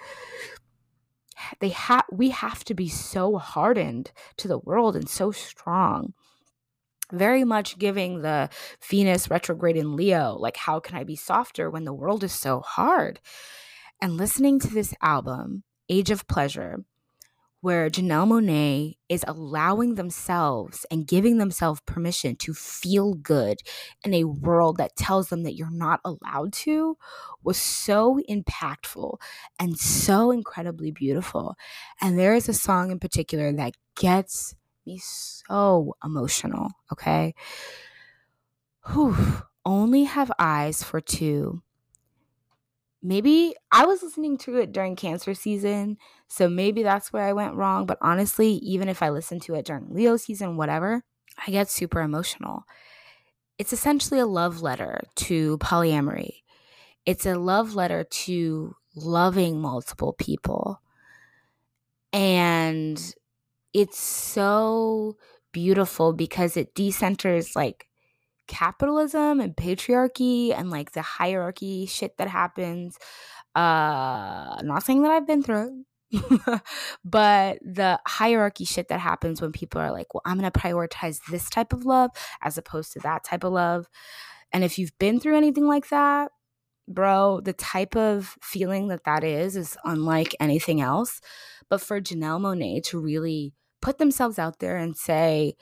they 1.59 1.69
have 1.69 2.05
we 2.11 2.29
have 2.29 2.63
to 2.63 2.75
be 2.75 2.87
so 2.87 3.37
hardened 3.37 4.11
to 4.37 4.47
the 4.47 4.59
world 4.59 4.95
and 4.95 5.09
so 5.09 5.31
strong 5.31 6.13
very 7.13 7.43
much 7.43 7.77
giving 7.77 8.21
the 8.21 8.49
Venus 8.89 9.29
retrograde 9.29 9.77
in 9.77 9.95
Leo, 9.95 10.35
like, 10.39 10.57
how 10.57 10.79
can 10.79 10.97
I 10.97 11.03
be 11.03 11.15
softer 11.15 11.69
when 11.69 11.85
the 11.85 11.93
world 11.93 12.23
is 12.23 12.33
so 12.33 12.61
hard? 12.61 13.19
And 14.01 14.17
listening 14.17 14.59
to 14.59 14.67
this 14.67 14.93
album, 15.01 15.63
Age 15.89 16.11
of 16.11 16.27
Pleasure, 16.27 16.83
where 17.63 17.89
Janelle 17.89 18.27
Monáe 18.27 18.97
is 19.07 19.23
allowing 19.25 19.95
themselves 19.95 20.85
and 20.91 21.07
giving 21.07 21.37
themselves 21.37 21.79
permission 21.85 22.35
to 22.35 22.53
feel 22.53 23.13
good 23.13 23.59
in 24.03 24.13
a 24.13 24.25
world 24.25 24.75
that 24.77 24.97
tells 24.97 25.29
them 25.29 25.43
that 25.43 25.55
you're 25.55 25.71
not 25.71 26.01
allowed 26.03 26.51
to 26.51 26.97
was 27.41 27.55
so 27.55 28.19
impactful 28.29 29.15
and 29.59 29.77
so 29.79 30.29
incredibly 30.29 30.91
beautiful. 30.91 31.55
And 32.01 32.19
there 32.19 32.35
is 32.35 32.49
a 32.49 32.53
song 32.53 32.91
in 32.91 32.99
particular 32.99 33.53
that 33.53 33.75
gets 33.95 34.55
me 34.85 34.99
so 35.01 35.95
emotional, 36.03 36.71
okay? 36.91 37.33
whew, 38.91 39.15
only 39.65 40.03
have 40.03 40.31
eyes 40.37 40.83
for 40.83 40.99
two. 40.99 41.61
Maybe 43.05 43.53
I 43.69 43.85
was 43.85 44.01
listening 44.01 44.37
to 44.39 44.55
it 44.55 44.71
during 44.71 44.95
cancer 44.95 45.33
season, 45.33 45.97
so 46.29 46.47
maybe 46.47 46.83
that's 46.83 47.11
where 47.11 47.23
I 47.23 47.33
went 47.33 47.55
wrong. 47.55 47.85
But 47.85 47.97
honestly, 48.01 48.53
even 48.53 48.87
if 48.87 49.03
I 49.03 49.09
listen 49.09 49.41
to 49.41 49.55
it 49.55 49.65
during 49.65 49.93
Leo 49.93 50.15
season, 50.15 50.55
whatever, 50.55 51.03
I 51.45 51.51
get 51.51 51.69
super 51.69 51.99
emotional. 51.99 52.63
It's 53.59 53.73
essentially 53.73 54.21
a 54.21 54.25
love 54.25 54.61
letter 54.61 55.01
to 55.15 55.57
polyamory, 55.57 56.43
it's 57.05 57.25
a 57.25 57.35
love 57.35 57.75
letter 57.75 58.05
to 58.05 58.75
loving 58.95 59.59
multiple 59.59 60.13
people. 60.13 60.79
And 62.13 63.15
it's 63.73 63.99
so 63.99 65.17
beautiful 65.51 66.13
because 66.13 66.55
it 66.55 66.73
decenters 66.75 67.55
like 67.55 67.87
capitalism 68.47 69.39
and 69.39 69.55
patriarchy 69.55 70.53
and 70.53 70.69
like 70.69 70.91
the 70.91 71.01
hierarchy 71.01 71.85
shit 71.85 72.17
that 72.17 72.27
happens. 72.27 72.97
Uh, 73.55 74.55
I'm 74.59 74.67
not 74.67 74.83
saying 74.83 75.03
that 75.03 75.11
I've 75.11 75.27
been 75.27 75.43
through 75.43 75.85
it, 76.11 76.61
but 77.05 77.59
the 77.61 77.99
hierarchy 78.05 78.65
shit 78.65 78.87
that 78.89 78.99
happens 78.99 79.41
when 79.41 79.51
people 79.51 79.81
are 79.81 79.91
like, 79.91 80.13
well, 80.13 80.21
I'm 80.25 80.39
going 80.39 80.51
to 80.51 80.59
prioritize 80.59 81.19
this 81.29 81.49
type 81.49 81.73
of 81.73 81.85
love 81.85 82.11
as 82.41 82.57
opposed 82.57 82.93
to 82.93 82.99
that 82.99 83.23
type 83.23 83.43
of 83.43 83.53
love. 83.53 83.87
And 84.51 84.63
if 84.63 84.77
you've 84.77 84.97
been 84.99 85.19
through 85.19 85.37
anything 85.37 85.67
like 85.67 85.89
that, 85.89 86.31
bro, 86.87 87.41
the 87.41 87.53
type 87.53 87.95
of 87.95 88.37
feeling 88.41 88.89
that 88.89 89.05
that 89.05 89.23
is 89.23 89.55
is 89.55 89.77
unlike 89.83 90.35
anything 90.39 90.81
else. 90.81 91.21
But 91.69 91.81
for 91.81 92.01
Janelle 92.01 92.41
Monáe 92.41 92.83
to 92.83 92.99
really 92.99 93.53
put 93.81 93.97
themselves 93.97 94.37
out 94.37 94.59
there 94.59 94.77
and 94.77 94.95
say, 94.95 95.55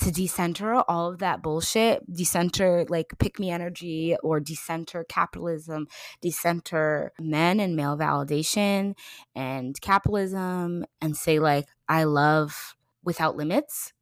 to 0.00 0.10
decenter 0.10 0.82
all 0.88 1.10
of 1.12 1.18
that 1.18 1.42
bullshit, 1.42 2.02
decenter 2.12 2.86
like 2.88 3.18
pick 3.18 3.38
me 3.38 3.50
energy 3.50 4.16
or 4.22 4.40
decenter 4.40 5.04
capitalism, 5.08 5.86
decenter 6.20 7.12
men 7.18 7.60
and 7.60 7.76
male 7.76 7.96
validation 7.96 8.94
and 9.34 9.80
capitalism, 9.80 10.84
and 11.00 11.16
say, 11.16 11.38
like, 11.38 11.66
I 11.88 12.04
love 12.04 12.74
without 13.04 13.36
limits 13.36 13.92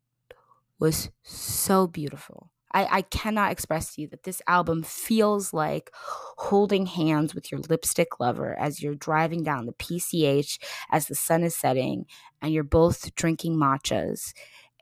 was 0.78 1.10
so 1.22 1.86
beautiful. 1.86 2.50
I, 2.72 2.98
I 2.98 3.02
cannot 3.02 3.50
express 3.50 3.94
to 3.94 4.02
you 4.02 4.08
that 4.08 4.24
this 4.24 4.42
album 4.46 4.82
feels 4.82 5.54
like 5.54 5.90
holding 5.94 6.86
hands 6.86 7.34
with 7.34 7.50
your 7.50 7.60
lipstick 7.68 8.20
lover 8.20 8.58
as 8.58 8.82
you're 8.82 8.94
driving 8.94 9.42
down 9.42 9.66
the 9.66 9.72
PCH 9.72 10.58
as 10.90 11.06
the 11.06 11.14
sun 11.14 11.42
is 11.42 11.56
setting 11.56 12.04
and 12.42 12.52
you're 12.52 12.64
both 12.64 13.14
drinking 13.14 13.56
matchas 13.56 14.34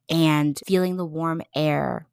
and 0.08 0.60
feeling 0.66 0.96
the 0.96 1.04
warm 1.04 1.42
air 1.54 2.06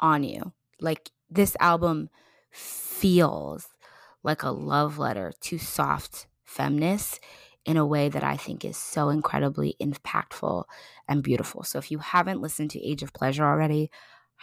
on 0.00 0.22
you. 0.22 0.52
Like 0.80 1.10
this 1.30 1.56
album 1.60 2.10
feels 2.50 3.68
like 4.22 4.42
a 4.42 4.50
love 4.50 4.98
letter 4.98 5.32
to 5.40 5.58
soft 5.58 6.26
feminists 6.44 7.20
in 7.64 7.76
a 7.76 7.86
way 7.86 8.08
that 8.08 8.22
I 8.22 8.36
think 8.36 8.64
is 8.64 8.76
so 8.76 9.08
incredibly 9.08 9.76
impactful 9.80 10.64
and 11.08 11.22
beautiful. 11.22 11.62
So 11.62 11.78
if 11.78 11.90
you 11.90 11.98
haven't 11.98 12.40
listened 12.40 12.70
to 12.72 12.86
Age 12.86 13.02
of 13.02 13.12
Pleasure 13.12 13.44
already, 13.44 13.90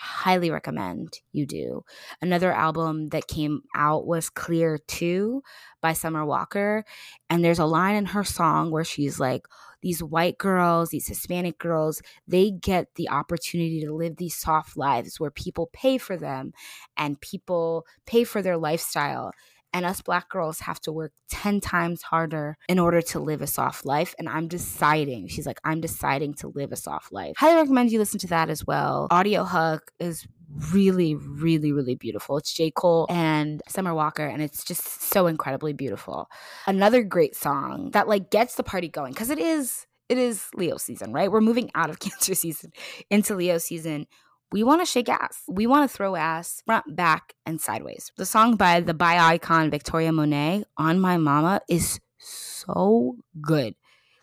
highly 0.02 0.50
recommend 0.50 1.20
you 1.32 1.46
do. 1.46 1.86
Another 2.22 2.52
album 2.52 3.10
that 3.10 3.28
came 3.28 3.62
out 3.76 4.08
was 4.08 4.32
Clear 4.32 4.80
2 4.88 5.44
by 5.80 5.94
Summer 5.94 6.26
Walker. 6.26 6.84
And 7.30 7.46
there's 7.46 7.60
a 7.60 7.66
line 7.66 7.96
in 7.96 8.06
her 8.08 8.24
song 8.24 8.72
where 8.72 8.84
she's 8.84 9.20
like, 9.20 9.46
these 9.84 10.02
white 10.02 10.40
girls, 10.40 10.90
these 10.90 11.08
Hispanic 11.08 11.60
girls, 11.60 12.02
they 12.28 12.50
get 12.50 12.96
the 12.96 13.10
opportunity 13.10 13.82
to 13.82 13.94
live 13.94 14.18
these 14.18 14.36
soft 14.36 14.76
lives 14.76 15.20
where 15.20 15.32
people 15.32 15.70
pay 15.72 16.00
for 16.00 16.18
them 16.18 16.52
and 16.98 17.22
people 17.22 17.86
pay 18.08 18.24
for 18.24 18.42
their 18.42 18.58
lifestyle. 18.58 19.32
And 19.74 19.86
us 19.86 20.02
black 20.02 20.30
girls 20.30 20.60
have 20.62 20.80
to 20.82 20.92
work 20.92 21.14
10 21.30 21.62
times 21.62 22.02
harder 22.02 22.58
in 22.68 22.80
order 22.80 23.02
to 23.02 23.20
live 23.20 23.42
a 23.42 23.48
soft 23.48 23.86
life. 23.86 24.14
And 24.20 24.28
I'm 24.28 24.48
deciding, 24.48 25.28
she's 25.28 25.46
like, 25.46 25.60
I'm 25.64 25.82
deciding 25.82 26.34
to 26.36 26.50
live 26.50 26.72
a 26.72 26.76
soft 26.76 27.12
life. 27.12 27.36
Highly 27.38 27.56
recommend 27.56 27.92
you 27.92 28.00
listen 28.00 28.20
to 28.20 28.28
that 28.28 28.50
as 28.50 28.66
well. 28.66 29.08
Audio 29.12 29.44
Hug 29.44 29.82
is 30.00 30.28
really, 30.74 31.16
really, 31.16 31.72
really 31.72 31.96
beautiful. 31.96 32.38
It's 32.38 32.54
J. 32.54 32.72
Cole 32.72 33.08
and 33.10 33.62
Summer 33.68 33.94
Walker, 33.94 34.26
and 34.26 34.42
it's 34.42 34.64
just 34.64 35.04
so 35.04 35.28
incredibly 35.28 35.74
beautiful. 35.74 36.30
Another 36.68 37.04
great 37.04 37.36
song 37.36 37.92
that 37.92 38.08
like 38.08 38.30
gets 38.30 38.56
the 38.56 38.64
party 38.64 38.90
going 38.90 39.14
because 39.14 39.30
it 39.30 39.40
is 39.40 39.88
it 40.10 40.18
is 40.18 40.50
Leo 40.56 40.76
season, 40.76 41.14
right? 41.14 41.32
We're 41.32 41.40
moving 41.40 41.72
out 41.74 41.90
of 41.90 42.00
Cancer 42.02 42.36
season 42.36 42.74
into 43.10 43.36
Leo 43.36 43.58
season. 43.58 44.08
We 44.52 44.64
want 44.64 44.82
to 44.82 44.86
shake 44.86 45.08
ass. 45.08 45.44
We 45.48 45.66
want 45.66 45.90
to 45.90 45.96
throw 45.96 46.16
ass 46.16 46.62
front, 46.66 46.96
back, 46.96 47.34
and 47.46 47.60
sideways. 47.60 48.12
The 48.18 48.26
song 48.26 48.58
by 48.58 48.82
the 48.82 48.94
bi 48.94 49.18
icon 49.18 49.70
Victoria 49.70 50.12
Monet, 50.12 50.66
On 50.78 51.00
My 51.00 51.18
Mama, 51.18 51.62
is 51.70 52.00
so 52.18 53.18
good. 53.40 53.76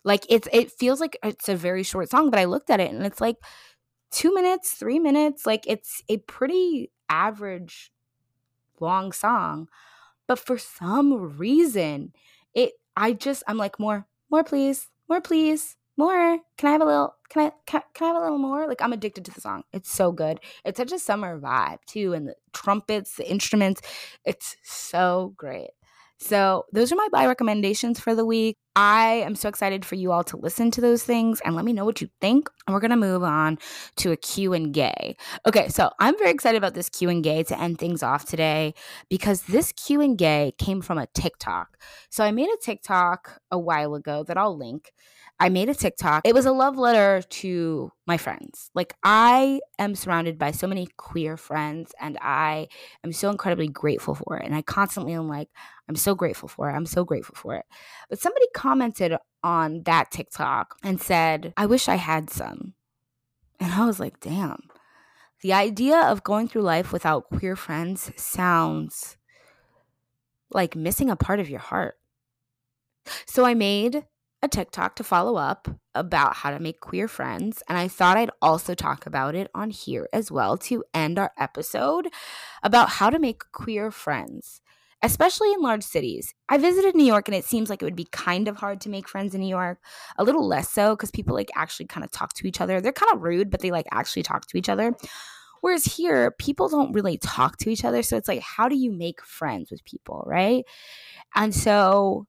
Like 0.05 0.26
it's 0.29 0.49
it 0.53 0.70
feels 0.70 1.01
like 1.01 1.18
it's 1.22 1.49
a 1.49 1.57
very 1.57 1.83
short 1.83 2.11
song, 2.11 2.31
but 2.31 2.39
I 2.39 2.45
looked 2.45 2.70
at 2.70 2.81
it 2.81 2.93
and 2.93 3.05
it's 3.07 3.20
like 3.20 3.37
two 4.11 4.35
minutes, 4.35 4.72
three 4.72 4.99
minutes. 4.99 5.47
Like 5.47 5.64
it's 5.66 6.03
a 6.09 6.18
pretty 6.18 6.91
average 7.09 7.91
long 8.81 9.12
song. 9.12 9.68
But 10.26 10.39
for 10.39 10.59
some 10.59 11.39
reason, 11.39 12.12
it 12.55 12.72
I 12.97 13.14
just 13.14 13.43
I'm 13.49 13.57
like, 13.57 13.81
more, 13.81 14.07
more 14.31 14.45
please, 14.45 14.89
more 15.09 15.22
please, 15.22 15.76
more. 15.99 16.38
Can 16.57 16.68
I 16.68 16.72
have 16.72 16.80
a 16.80 16.86
little 16.86 17.14
can 17.28 17.46
I 17.46 17.53
can, 17.66 17.82
can 17.94 18.05
I 18.05 18.09
have 18.09 18.16
a 18.16 18.20
little 18.20 18.38
more? 18.38 18.66
Like 18.66 18.80
I'm 18.80 18.92
addicted 18.92 19.24
to 19.26 19.32
the 19.32 19.40
song. 19.40 19.64
It's 19.72 19.92
so 19.92 20.12
good. 20.12 20.40
It's 20.64 20.78
such 20.78 20.92
a 20.92 20.99
summer 20.99 21.38
vibe 21.38 21.84
too. 21.86 22.14
And 22.14 22.28
the 22.28 22.34
trumpets, 22.53 23.16
the 23.16 23.30
instruments, 23.30 23.82
it's 24.24 24.57
so 24.62 25.34
great. 25.36 25.70
So 26.20 26.66
those 26.72 26.90
are 26.90 26.96
my 26.96 27.09
bi 27.12 27.26
recommendations 27.26 28.01
for 28.01 28.12
the 28.14 28.24
week. 28.24 28.57
I 28.74 29.22
am 29.24 29.36
so 29.36 29.49
excited 29.49 29.84
for 29.84 29.94
you 29.94 30.11
all 30.11 30.24
to 30.24 30.36
listen 30.36 30.70
to 30.72 30.80
those 30.80 31.05
things 31.05 31.40
and 31.44 31.55
let 31.55 31.64
me 31.64 31.72
know 31.72 31.84
what 31.84 32.01
you 32.01 32.09
think. 32.20 32.51
And 32.66 32.74
we're 32.74 32.80
to 32.80 32.96
move 32.96 33.22
on 33.22 33.59
to 33.96 34.11
a 34.11 34.16
Q 34.16 34.53
and 34.53 34.74
gay. 34.74 35.16
Okay, 35.46 35.68
so 35.68 35.90
I'm 36.01 36.18
very 36.18 36.30
excited 36.30 36.59
about 36.59 36.74
this 36.74 36.88
Q 36.88 37.09
and 37.09 37.22
gay 37.22 37.44
to 37.44 37.61
end 37.61 37.78
things 37.78 38.03
off 38.03 38.24
today 38.24 38.74
because 39.09 39.42
this 39.42 39.72
Q 39.72 40.01
and 40.01 40.18
gay 40.18 40.55
came 40.59 40.80
from 40.80 40.99
a 40.99 41.07
TikTok. 41.07 41.78
So 42.11 42.24
I 42.24 42.32
made 42.32 42.49
a 42.49 42.59
TikTok 42.61 43.40
a 43.53 43.59
while 43.59 43.94
ago 43.94 44.24
that 44.24 44.36
I'll 44.36 44.57
link 44.57 44.92
I 45.41 45.49
made 45.51 45.68
a 45.68 45.74
TikTok. 45.74 46.26
It 46.26 46.34
was 46.34 46.47
a 46.47 46.53
love 46.53 46.76
letter 46.76 47.22
to 47.22 47.93
my 48.07 48.16
friends. 48.16 48.70
Like, 48.74 48.95
I 49.05 49.61
am 49.78 49.95
surrounded 49.95 50.36
by 50.36 50.51
so 50.51 50.66
many 50.66 50.89
queer 50.97 51.36
friends, 51.36 51.93
and 52.01 52.18
I 52.20 52.68
am 53.05 53.12
so 53.12 53.30
incredibly 53.30 53.68
grateful 53.68 54.16
for 54.16 54.36
it. 54.36 54.45
And 54.45 54.55
I 54.55 54.62
constantly 54.62 55.12
am 55.12 55.28
like, 55.28 55.49
I'm 55.89 55.95
so 55.95 56.16
grateful 56.16 56.49
for 56.49 56.68
it. 56.68 56.74
I'm 56.74 56.86
so 56.86 57.05
grateful 57.05 57.36
for 57.36 57.55
it. 57.55 57.64
But 58.11 58.18
somebody 58.18 58.47
commented 58.53 59.16
on 59.45 59.84
that 59.84 60.11
TikTok 60.11 60.74
and 60.82 61.01
said, 61.01 61.53
I 61.57 61.66
wish 61.66 61.89
I 61.89 61.97
had 61.97 62.30
some. 62.30 62.74
And 63.61 63.72
I 63.72 63.86
was 63.86 64.01
like, 64.01 64.18
damn. 64.20 64.62
The 65.43 65.53
idea 65.53 66.01
of 66.01 66.24
going 66.24 66.49
through 66.49 66.62
life 66.62 66.93
without 66.93 67.30
queer 67.30 67.55
friends 67.55 68.11
sounds 68.16 69.16
like 70.51 70.74
missing 70.74 71.11
a 71.11 71.16
part 71.16 71.39
of 71.39 71.49
your 71.49 71.61
heart. 71.61 71.95
So 73.26 73.45
I 73.45 73.55
made 73.55 74.05
a 74.43 74.49
TikTok 74.49 74.95
to 74.97 75.05
follow 75.05 75.36
up 75.36 75.68
about 75.95 76.36
how 76.36 76.51
to 76.51 76.61
make 76.61 76.80
queer 76.80 77.09
friends. 77.09 77.62
And 77.68 77.76
I 77.76 77.89
thought 77.89 78.16
I'd 78.16 78.30
also 78.41 78.74
talk 78.74 79.07
about 79.07 79.34
it 79.34 79.51
on 79.55 79.70
here 79.70 80.09
as 80.12 80.30
well 80.30 80.57
to 80.59 80.84
end 80.95 81.18
our 81.18 81.32
episode 81.36 82.09
about 82.62 82.89
how 82.89 83.11
to 83.11 83.18
make 83.18 83.43
queer 83.53 83.91
friends, 83.91 84.61
especially 85.03 85.53
in 85.53 85.61
large 85.61 85.82
cities. 85.82 86.34
I 86.49 86.59
visited 86.59 86.95
New 86.95 87.05
York 87.05 87.26
and 87.26 87.34
it 87.34 87.45
seems 87.45 87.68
like 87.68 87.82
it 87.82 87.84
would 87.84 87.97
be 87.97 88.09
kind 88.12 88.47
of 88.47 88.57
hard 88.57 88.80
to 88.82 88.89
make 88.89 89.09
friends 89.09 89.34
in 89.34 89.41
New 89.41 89.49
York, 89.49 89.78
a 90.16 90.24
little 90.24 90.47
less 90.47 90.70
so 90.70 90.95
because 90.95 91.11
people 91.11 91.34
like 91.34 91.51
actually 91.57 91.86
kind 91.86 92.05
of 92.05 92.12
talk 92.12 92.34
to 92.34 92.47
each 92.47 92.61
other. 92.61 92.80
They're 92.80 92.93
kind 92.93 93.12
of 93.12 93.22
rude, 93.22 93.51
but 93.51 93.61
they 93.61 93.72
like 93.72 93.86
actually 93.91 94.22
talk 94.22 94.47
to 94.47 94.57
each 94.57 94.68
other. 94.68 94.95
Whereas 95.61 95.84
here, 95.84 96.30
people 96.39 96.68
don't 96.68 96.93
really 96.93 97.18
talk 97.18 97.57
to 97.59 97.70
each 97.70 97.84
other. 97.84 98.05
So 98.05 98.16
it's 98.16 98.28
like, 98.28 98.41
how 98.41 98.68
do 98.68 98.76
you 98.76 98.93
make 98.93 99.20
friends 99.24 99.72
with 99.72 99.84
people, 99.84 100.22
right? 100.24 100.64
And 101.34 101.53
so 101.53 102.28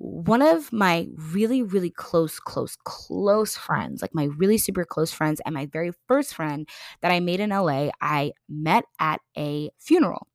one 0.00 0.40
of 0.40 0.72
my 0.72 1.08
really, 1.14 1.62
really 1.62 1.90
close, 1.90 2.40
close, 2.40 2.74
close 2.84 3.54
friends, 3.54 4.00
like 4.00 4.14
my 4.14 4.24
really 4.38 4.56
super 4.56 4.86
close 4.86 5.12
friends, 5.12 5.42
and 5.44 5.54
my 5.54 5.66
very 5.66 5.92
first 6.08 6.34
friend 6.34 6.66
that 7.02 7.12
I 7.12 7.20
made 7.20 7.38
in 7.38 7.50
LA, 7.50 7.90
I 8.00 8.32
met 8.48 8.84
at 8.98 9.20
a 9.36 9.70
funeral 9.78 10.26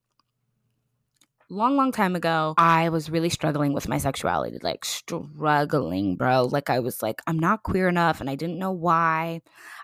long, 1.50 1.76
long 1.76 1.92
time 1.92 2.16
ago, 2.16 2.54
I 2.58 2.90
was 2.90 3.10
really 3.10 3.30
struggling 3.30 3.74
with 3.74 3.88
my 3.88 3.98
sexuality, 3.98 4.58
like 4.62 4.84
struggling, 4.86 6.16
bro. 6.16 6.46
Like 6.46 6.70
I 6.70 6.80
was 6.80 7.02
like, 7.02 7.22
I'm 7.28 7.40
not 7.40 7.64
queer 7.64 7.88
enough, 7.88 8.22
and 8.22 8.30
I 8.30 8.36
didn't 8.36 8.60
know 8.60 8.72
why. 8.72 9.42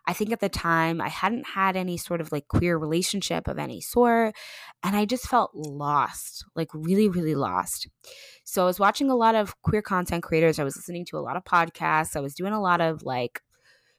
I 0.08 0.14
think 0.14 0.32
at 0.32 0.40
the 0.40 0.50
time 0.50 1.02
I 1.02 1.10
hadn't 1.10 1.46
had 1.46 1.76
any 1.76 1.98
sort 1.98 2.22
of 2.22 2.32
like 2.32 2.48
queer 2.48 2.78
relationship 2.78 3.48
of 3.48 3.60
any 3.60 3.82
sort, 3.82 4.36
and 4.84 4.96
I 4.96 5.06
just 5.06 5.28
felt 5.28 5.52
lost, 5.54 6.46
like 6.56 6.70
really, 6.74 7.10
really 7.10 7.36
lost. 7.36 7.88
So 8.44 8.64
I 8.64 8.66
was 8.66 8.80
watching 8.80 9.10
a 9.10 9.16
lot 9.16 9.36
of 9.36 9.62
queer 9.62 9.82
content 9.82 10.24
creators. 10.24 10.60
I 10.60 10.64
was 10.64 10.76
listening 10.76 11.06
to 11.06 11.18
a 11.18 11.20
lot 11.20 11.38
of 11.38 11.44
podcasts. 11.44 12.16
I 12.16 12.22
was 12.22 12.36
doing 12.36 12.54
a 12.54 12.62
lot 12.62 12.82
of 12.82 13.04
like 13.04 13.42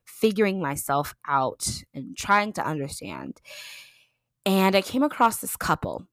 figuring 0.05 0.61
myself 0.61 1.15
out 1.27 1.67
and 1.95 2.17
trying 2.17 2.53
to 2.55 2.67
understand. 2.67 3.41
And 4.45 4.75
I 4.75 4.83
came 4.83 5.05
across 5.05 5.39
this 5.39 5.57
couple. 5.57 6.09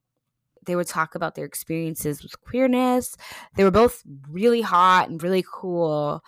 They 0.69 0.75
would 0.75 0.87
talk 0.87 1.15
about 1.15 1.33
their 1.33 1.45
experiences 1.45 2.21
with 2.21 2.39
queerness. 2.41 3.17
They 3.55 3.63
were 3.63 3.71
both 3.71 4.03
really 4.29 4.61
hot 4.61 5.09
and 5.09 5.21
really 5.21 5.43
cool 5.51 6.23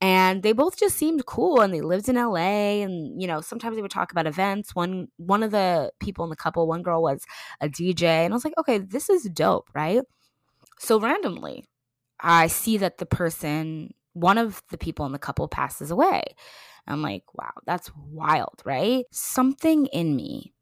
and 0.00 0.42
they 0.42 0.52
both 0.52 0.76
just 0.76 0.96
seemed 0.96 1.24
cool 1.24 1.62
and 1.62 1.72
they 1.72 1.80
lived 1.80 2.10
in 2.10 2.16
LA 2.16 2.82
and 2.82 3.20
you 3.20 3.26
know 3.26 3.40
sometimes 3.40 3.76
they 3.76 3.82
would 3.82 3.90
talk 3.90 4.12
about 4.12 4.26
events. 4.26 4.74
One 4.74 5.08
one 5.16 5.42
of 5.42 5.50
the 5.50 5.92
people 6.00 6.24
in 6.24 6.30
the 6.30 6.36
couple 6.36 6.66
one 6.66 6.82
girl 6.82 7.02
was 7.02 7.24
a 7.60 7.68
DJ 7.68 8.02
and 8.02 8.34
I 8.34 8.36
was 8.36 8.44
like 8.44 8.58
okay 8.58 8.78
this 8.78 9.08
is 9.08 9.24
dope 9.24 9.70
right? 9.74 10.02
So 10.78 11.00
randomly 11.00 11.64
I 12.20 12.48
see 12.48 12.76
that 12.78 12.98
the 12.98 13.06
person 13.06 13.94
one 14.12 14.38
of 14.38 14.62
the 14.70 14.78
people 14.78 15.06
in 15.06 15.12
the 15.12 15.18
couple 15.18 15.48
passes 15.48 15.90
away. 15.90 16.22
I'm 16.86 17.00
like 17.00 17.22
wow 17.34 17.52
that's 17.64 17.90
wild 18.10 18.62
right? 18.64 19.04
Something 19.10 19.86
in 19.86 20.16
me 20.16 20.53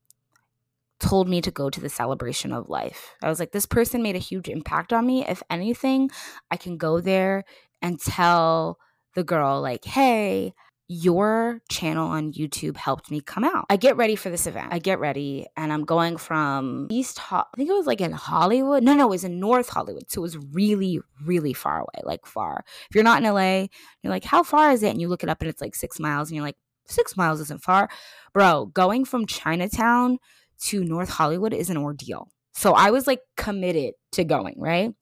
told 1.02 1.28
me 1.28 1.40
to 1.40 1.50
go 1.50 1.68
to 1.68 1.80
the 1.80 1.88
celebration 1.88 2.52
of 2.52 2.68
life. 2.68 3.14
I 3.22 3.28
was 3.28 3.40
like, 3.40 3.50
this 3.50 3.66
person 3.66 4.02
made 4.02 4.14
a 4.14 4.20
huge 4.20 4.48
impact 4.48 4.92
on 4.92 5.04
me. 5.04 5.26
If 5.26 5.42
anything, 5.50 6.10
I 6.50 6.56
can 6.56 6.76
go 6.76 7.00
there 7.00 7.44
and 7.82 8.00
tell 8.00 8.78
the 9.14 9.24
girl, 9.24 9.60
like, 9.60 9.84
hey, 9.84 10.54
your 10.86 11.60
channel 11.68 12.08
on 12.08 12.32
YouTube 12.32 12.76
helped 12.76 13.10
me 13.10 13.20
come 13.20 13.42
out. 13.42 13.66
I 13.68 13.76
get 13.76 13.96
ready 13.96 14.14
for 14.14 14.30
this 14.30 14.46
event. 14.46 14.68
I 14.70 14.78
get 14.78 15.00
ready 15.00 15.46
and 15.56 15.72
I'm 15.72 15.84
going 15.84 16.18
from 16.18 16.86
East, 16.90 17.18
Ho- 17.18 17.44
I 17.52 17.56
think 17.56 17.68
it 17.68 17.74
was 17.74 17.86
like 17.86 18.00
in 18.00 18.12
Hollywood. 18.12 18.84
No, 18.84 18.94
no, 18.94 19.06
it 19.06 19.10
was 19.10 19.24
in 19.24 19.40
North 19.40 19.70
Hollywood. 19.70 20.10
So 20.10 20.20
it 20.20 20.22
was 20.22 20.38
really, 20.52 21.00
really 21.24 21.52
far 21.52 21.80
away, 21.80 22.02
like 22.04 22.26
far. 22.26 22.64
If 22.88 22.94
you're 22.94 23.04
not 23.04 23.24
in 23.24 23.28
LA, 23.28 23.66
you're 24.02 24.12
like, 24.12 24.24
how 24.24 24.42
far 24.42 24.70
is 24.70 24.82
it? 24.82 24.90
And 24.90 25.00
you 25.00 25.08
look 25.08 25.22
it 25.22 25.28
up 25.28 25.40
and 25.40 25.50
it's 25.50 25.62
like 25.62 25.74
six 25.74 25.98
miles 25.98 26.28
and 26.28 26.36
you're 26.36 26.44
like, 26.44 26.58
six 26.86 27.16
miles 27.16 27.40
isn't 27.40 27.62
far. 27.62 27.88
Bro, 28.32 28.66
going 28.66 29.04
from 29.04 29.26
Chinatown 29.26 30.18
to 30.66 30.84
North 30.84 31.08
Hollywood 31.08 31.52
is 31.52 31.70
an 31.70 31.76
ordeal. 31.76 32.28
So 32.54 32.72
I 32.72 32.90
was 32.90 33.06
like 33.06 33.20
committed 33.36 33.94
to 34.12 34.24
going, 34.24 34.56
right? 34.58 34.92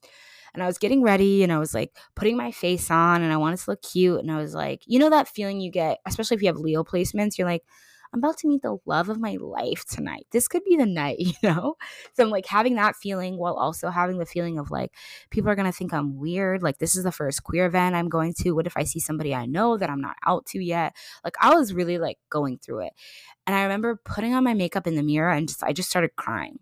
and 0.55 0.63
I 0.63 0.67
was 0.67 0.79
getting 0.79 1.03
ready 1.03 1.43
and 1.43 1.53
I 1.53 1.59
was 1.59 1.75
like 1.75 1.97
putting 2.15 2.37
my 2.37 2.51
face 2.51 2.91
on 2.91 3.23
and 3.23 3.33
I 3.33 3.37
wanted 3.37 3.59
to 3.61 3.71
look 3.71 3.83
cute. 3.83 4.21
And 4.21 4.31
I 4.31 4.39
was 4.39 4.55
like, 4.55 4.83
you 4.87 4.99
know, 4.99 5.11
that 5.11 5.29
feeling 5.29 5.61
you 5.61 5.71
get, 5.71 5.99
especially 6.07 6.37
if 6.37 6.43
you 6.43 6.49
have 6.49 6.57
Leo 6.57 6.83
placements, 6.83 7.39
you're 7.39 7.47
like, 7.47 7.63
I'm 8.13 8.19
about 8.19 8.39
to 8.39 8.49
meet 8.49 8.63
the 8.63 8.79
love 8.87 9.09
of 9.09 9.21
my 9.21 9.37
life 9.41 9.85
tonight. 9.85 10.27
This 10.33 10.49
could 10.49 10.65
be 10.65 10.77
the 10.77 10.87
night, 10.87 11.17
you 11.21 11.33
know? 11.43 11.77
So 12.15 12.25
I'm 12.25 12.31
like 12.31 12.47
having 12.47 12.75
that 12.75 12.97
feeling 12.97 13.37
while 13.37 13.55
also 13.55 13.91
having 13.91 14.19
the 14.19 14.27
feeling 14.27 14.59
of 14.59 14.71
like, 14.71 14.93
people 15.31 15.51
are 15.51 15.55
going 15.55 15.71
to 15.71 15.77
think 15.77 15.93
I'm 15.93 16.19
weird. 16.19 16.63
Like, 16.63 16.79
this 16.79 16.97
is 16.97 17.05
the 17.05 17.13
first 17.13 17.45
queer 17.45 17.67
event 17.67 17.95
I'm 17.95 18.09
going 18.09 18.35
to. 18.41 18.53
What 18.53 18.67
if 18.67 18.77
I 18.77 18.85
see 18.85 19.01
somebody 19.01 19.35
I 19.35 19.47
know 19.47 19.77
that 19.77 19.91
I'm 19.91 20.01
not 20.01 20.17
out 20.27 20.47
to 20.47 20.63
yet? 20.63 20.95
Like, 21.25 21.37
I 21.41 21.55
was 21.55 21.73
really 21.73 21.99
like 21.99 22.19
going 22.31 22.59
through 22.59 22.87
it. 22.87 22.93
And 23.47 23.55
I 23.55 23.63
remember 23.63 24.01
putting 24.05 24.35
on 24.35 24.45
my 24.45 24.55
makeup 24.55 24.87
in 24.87 24.97
the 24.97 25.03
mirror 25.03 25.31
and 25.31 25.49
just, 25.49 25.63
I 25.63 25.73
just 25.73 25.91
started 25.91 26.17
crying. 26.17 26.59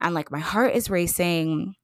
And 0.00 0.14
like, 0.14 0.30
my 0.30 0.40
heart 0.40 0.74
is 0.74 0.90
racing 0.90 1.74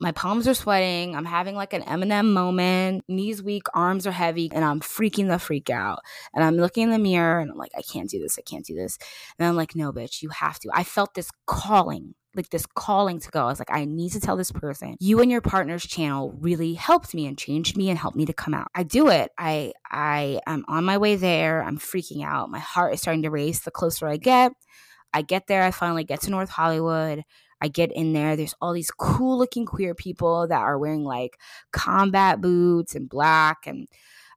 my 0.00 0.12
palms 0.12 0.48
are 0.48 0.54
sweating. 0.54 1.14
I'm 1.14 1.24
having 1.24 1.54
like 1.54 1.72
an 1.72 1.82
Eminem 1.82 2.32
moment. 2.32 3.04
Knees 3.08 3.42
weak, 3.42 3.64
arms 3.74 4.06
are 4.06 4.12
heavy, 4.12 4.50
and 4.52 4.64
I'm 4.64 4.80
freaking 4.80 5.28
the 5.28 5.38
freak 5.38 5.70
out. 5.70 6.00
And 6.34 6.42
I'm 6.42 6.56
looking 6.56 6.84
in 6.84 6.90
the 6.90 6.98
mirror 6.98 7.40
and 7.40 7.50
I'm 7.50 7.58
like, 7.58 7.72
I 7.76 7.82
can't 7.82 8.08
do 8.08 8.18
this. 8.18 8.38
I 8.38 8.42
can't 8.42 8.64
do 8.64 8.74
this. 8.74 8.98
And 9.38 9.46
I'm 9.46 9.56
like, 9.56 9.76
no, 9.76 9.92
bitch, 9.92 10.22
you 10.22 10.30
have 10.30 10.58
to. 10.60 10.70
I 10.72 10.84
felt 10.84 11.14
this 11.14 11.30
calling 11.46 12.14
like 12.34 12.50
this 12.50 12.66
calling 12.74 13.18
to 13.18 13.30
go. 13.30 13.42
I 13.42 13.46
was 13.46 13.58
like, 13.58 13.72
I 13.72 13.84
need 13.84 14.12
to 14.12 14.20
tell 14.20 14.36
this 14.36 14.52
person. 14.52 14.96
You 15.00 15.20
and 15.20 15.30
your 15.30 15.40
partner's 15.40 15.84
channel 15.84 16.32
really 16.38 16.74
helped 16.74 17.14
me 17.14 17.26
and 17.26 17.36
changed 17.36 17.76
me 17.76 17.90
and 17.90 17.98
helped 17.98 18.16
me 18.16 18.26
to 18.26 18.32
come 18.32 18.54
out. 18.54 18.68
I 18.74 18.84
do 18.84 19.08
it. 19.08 19.30
I 19.36 19.72
I 19.90 20.40
am 20.46 20.64
on 20.68 20.84
my 20.84 20.98
way 20.98 21.16
there. 21.16 21.62
I'm 21.62 21.78
freaking 21.78 22.24
out. 22.24 22.50
My 22.50 22.60
heart 22.60 22.94
is 22.94 23.00
starting 23.00 23.22
to 23.22 23.30
race 23.30 23.60
the 23.60 23.70
closer 23.70 24.06
I 24.06 24.16
get. 24.16 24.52
I 25.12 25.22
get 25.22 25.48
there. 25.48 25.62
I 25.62 25.72
finally 25.72 26.04
get 26.04 26.20
to 26.22 26.30
North 26.30 26.50
Hollywood. 26.50 27.24
I 27.60 27.68
get 27.68 27.92
in 27.92 28.12
there, 28.12 28.36
there's 28.36 28.54
all 28.60 28.72
these 28.72 28.90
cool 28.90 29.38
looking 29.38 29.66
queer 29.66 29.94
people 29.94 30.48
that 30.48 30.60
are 30.60 30.78
wearing 30.78 31.04
like 31.04 31.38
combat 31.72 32.40
boots 32.40 32.94
and 32.94 33.08
black. 33.08 33.66
And 33.66 33.88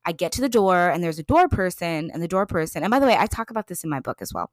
I 0.06 0.12
get 0.12 0.32
to 0.34 0.42
the 0.42 0.50
door, 0.50 0.90
and 0.90 1.04
there's 1.04 1.20
a 1.20 1.24
door 1.24 1.48
person, 1.48 2.12
and 2.12 2.22
the 2.22 2.28
door 2.28 2.46
person, 2.46 2.84
and 2.84 2.92
by 2.92 3.00
the 3.00 3.06
way, 3.06 3.16
I 3.18 3.26
talk 3.26 3.50
about 3.50 3.68
this 3.68 3.84
in 3.84 3.90
my 3.90 4.02
book 4.02 4.22
as 4.22 4.34
well. 4.34 4.52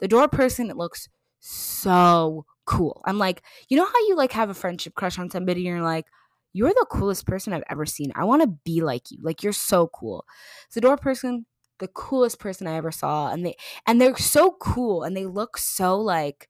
The 0.00 0.08
door 0.08 0.26
person 0.28 0.70
it 0.70 0.76
looks 0.76 1.08
so 1.38 2.44
cool. 2.64 3.00
I'm 3.04 3.18
like, 3.18 3.42
you 3.68 3.76
know 3.76 3.86
how 3.86 3.98
you 4.08 4.16
like 4.16 4.32
have 4.32 4.50
a 4.50 4.54
friendship 4.54 4.94
crush 4.94 5.18
on 5.18 5.30
somebody, 5.30 5.60
and 5.68 5.76
you're 5.76 5.84
like, 5.86 6.06
you're 6.52 6.70
the 6.70 6.86
coolest 6.90 7.26
person 7.26 7.52
I've 7.52 7.62
ever 7.70 7.86
seen. 7.86 8.10
I 8.16 8.24
want 8.24 8.42
to 8.42 8.58
be 8.64 8.80
like 8.80 9.10
you. 9.10 9.18
Like 9.22 9.42
you're 9.44 9.52
so 9.52 9.88
cool. 9.88 10.24
So 10.68 10.80
door 10.80 10.96
person, 10.96 11.46
the 11.78 11.88
coolest 11.88 12.40
person 12.40 12.66
I 12.66 12.74
ever 12.74 12.90
saw, 12.90 13.30
and 13.30 13.46
they 13.46 13.54
and 13.86 14.00
they're 14.00 14.16
so 14.16 14.56
cool, 14.60 15.04
and 15.04 15.16
they 15.16 15.26
look 15.26 15.58
so 15.58 16.00
like 16.00 16.48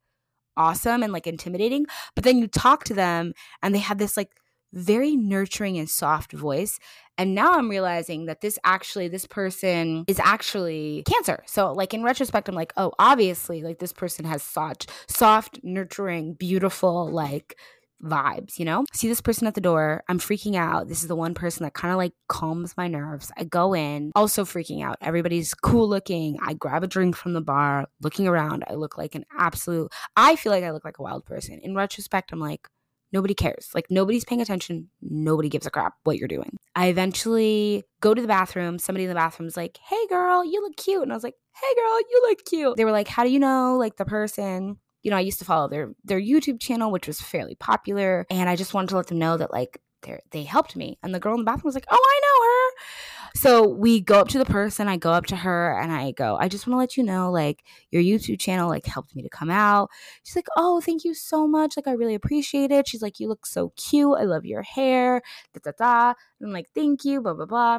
awesome 0.59 1.03
and 1.03 1.13
like 1.13 1.27
intimidating, 1.27 1.87
but 2.15 2.25
then 2.25 2.37
you 2.39 2.47
talk 2.47 2.85
to 2.85 2.95
them 2.95 3.33
and 3.63 3.75
they 3.75 3.79
have 3.79 3.99
this 3.99 4.17
like 4.17 4.33
very 4.73 5.17
nurturing 5.17 5.79
and 5.79 5.89
soft 5.89 6.33
voice. 6.33 6.79
And 7.17 7.35
now 7.35 7.55
I'm 7.55 7.69
realizing 7.69 8.27
that 8.27 8.43
this 8.43 8.59
actually, 8.65 9.09
this 9.09 9.27
person 9.27 10.05
is 10.07 10.21
actually 10.21 11.03
cancer. 11.09 11.43
So, 11.47 11.73
like, 11.73 11.93
in 11.93 12.05
retrospect, 12.05 12.49
I'm 12.49 12.55
like, 12.55 12.73
oh, 12.77 12.93
obviously, 12.99 13.63
like, 13.63 13.81
this 13.81 13.93
person 13.93 14.25
has 14.25 14.43
such 14.43 14.87
soft, 15.09 15.59
nurturing, 15.65 16.35
beautiful, 16.35 17.11
like, 17.11 17.59
vibes, 18.03 18.59
you 18.59 18.65
know? 18.65 18.85
See 18.93 19.09
this 19.09 19.21
person 19.21 19.47
at 19.47 19.55
the 19.55 19.61
door. 19.61 20.03
I'm 20.09 20.19
freaking 20.19 20.57
out. 20.57 20.89
This 20.89 21.03
is 21.03 21.09
the 21.09 21.17
one 21.17 21.35
person 21.35 21.65
that 21.65 21.75
kind 21.75 21.93
of 21.93 21.99
like 21.99 22.13
calms 22.29 22.77
my 22.77 22.89
nerves. 22.89 23.33
I 23.37 23.45
go 23.45 23.75
in, 23.75 24.13
also 24.15 24.45
freaking 24.45 24.85
out. 24.85 24.97
Everybody's 25.01 25.55
cool 25.55 25.89
looking. 25.89 26.39
I 26.43 26.55
grab 26.55 26.85
a 26.85 26.87
drink 26.87 27.17
from 27.17 27.33
the 27.33 27.41
bar, 27.41 27.87
looking 28.01 28.29
around. 28.29 28.65
I 28.69 28.75
look 28.75 28.97
like 28.99 29.15
an 29.15 29.25
absolute, 29.37 29.93
I 30.17 30.37
feel 30.37 30.53
like 30.53 30.65
I 30.65 30.71
look 30.71 30.85
like 30.85 30.99
a 30.99 31.03
wild 31.03 31.25
person. 31.25 31.61
In 31.63 31.75
retrospect, 31.75 32.33
I'm 32.33 32.41
like, 32.41 32.69
nobody 33.13 33.35
cares. 33.35 33.71
Like 33.75 33.87
nobody's 33.91 34.25
paying 34.25 34.41
attention. 34.41 34.89
Nobody 35.01 35.49
gives 35.49 35.67
a 35.67 35.71
crap 35.71 35.95
what 36.05 36.19
you're 36.19 36.29
doing. 36.29 36.57
I 36.75 36.87
eventually 36.89 37.85
go 38.01 38.15
to 38.15 38.23
the 38.23 38.29
bathroom. 38.29 38.79
Somebody 38.79 39.05
in 39.05 39.09
the 39.09 39.15
bathroom 39.15 39.49
is 39.49 39.57
like, 39.57 39.79
hey 39.89 40.07
girl, 40.09 40.45
you 40.45 40.61
look 40.63 40.77
cute. 40.77 41.03
And 41.03 41.13
I 41.13 41.17
was 41.17 41.25
like, 41.25 41.37
hey 41.55 41.75
girl, 41.75 42.01
you 42.01 42.23
look 42.29 42.45
cute. 42.45 42.77
They 42.77 42.85
were 42.85 42.93
like, 42.93 43.09
how 43.09 43.25
do 43.25 43.31
you 43.31 43.39
know 43.39 43.77
like 43.79 43.97
the 43.97 44.05
person? 44.05 44.79
You 45.03 45.11
know, 45.11 45.17
I 45.17 45.21
used 45.21 45.39
to 45.39 45.45
follow 45.45 45.69
their 45.69 45.93
their 46.05 46.21
YouTube 46.21 46.61
channel, 46.61 46.91
which 46.91 47.07
was 47.07 47.21
fairly 47.21 47.55
popular, 47.55 48.27
and 48.31 48.49
I 48.49 48.57
just 48.57 48.75
wanted 48.75 48.91
to 48.91 48.97
let 48.97 49.07
them 49.09 49.19
know 49.19 49.37
that 49.37 49.53
like 49.53 49.81
they 50.03 50.21
they 50.31 50.43
helped 50.45 50.77
me. 50.77 50.99
And 51.03 51.15
the 51.15 51.21
girl 51.21 51.35
in 51.35 51.41
the 51.41 51.45
bathroom 51.45 51.67
was 51.69 51.75
like, 51.75 51.87
"Oh, 51.91 51.97
I 51.97 52.21
know 52.23 52.47
her." 52.47 53.31
So 53.35 53.69
we 53.69 54.01
go 54.01 54.21
up 54.21 54.29
to 54.29 54.39
the 54.39 54.45
person. 54.45 54.89
I 54.89 54.97
go 54.97 55.13
up 55.13 55.27
to 55.27 55.37
her 55.37 55.79
and 55.79 55.93
I 55.93 56.13
go, 56.13 56.37
"I 56.37 56.49
just 56.49 56.67
want 56.67 56.75
to 56.75 56.79
let 56.79 56.97
you 56.97 57.03
know, 57.05 57.31
like 57.31 57.65
your 57.91 58.03
YouTube 58.03 58.41
channel 58.41 58.69
like 58.69 58.87
helped 58.87 59.15
me 59.15 59.23
to 59.23 59.29
come 59.29 59.51
out." 59.51 59.91
She's 60.25 60.37
like, 60.37 60.49
"Oh, 60.57 60.81
thank 60.81 61.05
you 61.05 61.15
so 61.15 61.47
much. 61.47 61.77
Like 61.77 61.87
I 61.89 61.93
really 61.93 62.15
appreciate 62.15 62.71
it." 62.73 62.89
She's 62.89 63.03
like, 63.03 63.21
"You 63.21 63.29
look 63.29 63.47
so 63.47 63.73
cute. 63.77 64.19
I 64.19 64.25
love 64.25 64.45
your 64.45 64.63
hair." 64.63 65.23
Da 65.55 65.61
da 65.65 65.73
da. 65.79 66.15
And 66.41 66.49
I'm 66.49 66.53
like, 66.53 66.69
"Thank 66.75 67.05
you." 67.05 67.21
Blah 67.21 67.35
blah 67.35 67.47
blah. 67.47 67.79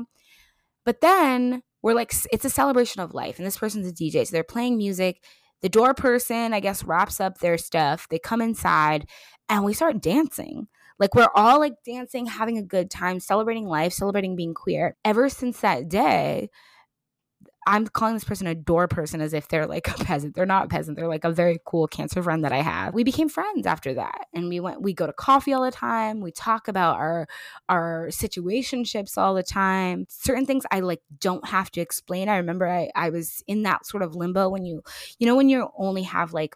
But 0.85 1.01
then 1.01 1.63
we're 1.81 1.93
like, 1.93 2.13
it's 2.31 2.45
a 2.45 2.49
celebration 2.49 3.01
of 3.01 3.13
life, 3.13 3.37
and 3.37 3.45
this 3.45 3.57
person's 3.57 3.87
a 3.87 3.93
DJ, 3.93 4.25
so 4.25 4.31
they're 4.31 4.43
playing 4.43 4.77
music 4.77 5.23
the 5.61 5.69
door 5.69 5.93
person, 5.93 6.53
I 6.53 6.59
guess, 6.59 6.83
wraps 6.83 7.19
up 7.19 7.39
their 7.39 7.57
stuff. 7.57 8.07
They 8.09 8.19
come 8.19 8.41
inside 8.41 9.07
and 9.47 9.63
we 9.63 9.73
start 9.73 10.01
dancing. 10.01 10.67
Like 10.99 11.15
we're 11.15 11.29
all 11.33 11.59
like 11.59 11.75
dancing, 11.85 12.25
having 12.25 12.57
a 12.57 12.63
good 12.63 12.91
time, 12.91 13.19
celebrating 13.19 13.65
life, 13.65 13.93
celebrating 13.93 14.35
being 14.35 14.53
queer. 14.53 14.95
Ever 15.05 15.29
since 15.29 15.61
that 15.61 15.87
day, 15.87 16.49
I'm 17.69 17.85
calling 17.85 18.15
this 18.15 18.23
person 18.23 18.47
a 18.47 18.55
door 18.55 18.87
person 18.87 19.21
as 19.21 19.31
if 19.31 19.47
they're 19.47 19.67
like 19.67 19.87
a 19.87 20.03
peasant. 20.03 20.33
They're 20.33 20.47
not 20.47 20.65
a 20.65 20.67
peasant. 20.69 20.97
They're 20.97 21.07
like 21.07 21.23
a 21.23 21.31
very 21.31 21.59
cool 21.65 21.87
cancer 21.87 22.23
friend 22.23 22.43
that 22.43 22.51
I 22.51 22.63
have. 22.63 22.95
We 22.95 23.03
became 23.03 23.29
friends 23.29 23.67
after 23.67 23.93
that. 23.93 24.25
And 24.33 24.49
we 24.49 24.59
went 24.59 24.81
we 24.81 24.91
go 24.91 25.05
to 25.05 25.13
coffee 25.13 25.53
all 25.53 25.63
the 25.63 25.69
time. 25.69 26.19
We 26.19 26.31
talk 26.31 26.67
about 26.67 26.95
our 26.95 27.27
our 27.69 28.07
situationships 28.07 29.19
all 29.19 29.35
the 29.35 29.43
time. 29.43 30.07
Certain 30.09 30.47
things 30.47 30.65
I 30.71 30.79
like 30.79 31.01
don't 31.19 31.47
have 31.47 31.69
to 31.71 31.81
explain. 31.81 32.27
I 32.27 32.37
remember 32.37 32.67
I 32.67 32.89
I 32.95 33.11
was 33.11 33.43
in 33.45 33.61
that 33.63 33.85
sort 33.85 34.01
of 34.01 34.15
limbo 34.15 34.49
when 34.49 34.65
you 34.65 34.81
you 35.19 35.27
know 35.27 35.35
when 35.35 35.47
you 35.47 35.69
only 35.77 36.03
have 36.03 36.33
like 36.33 36.55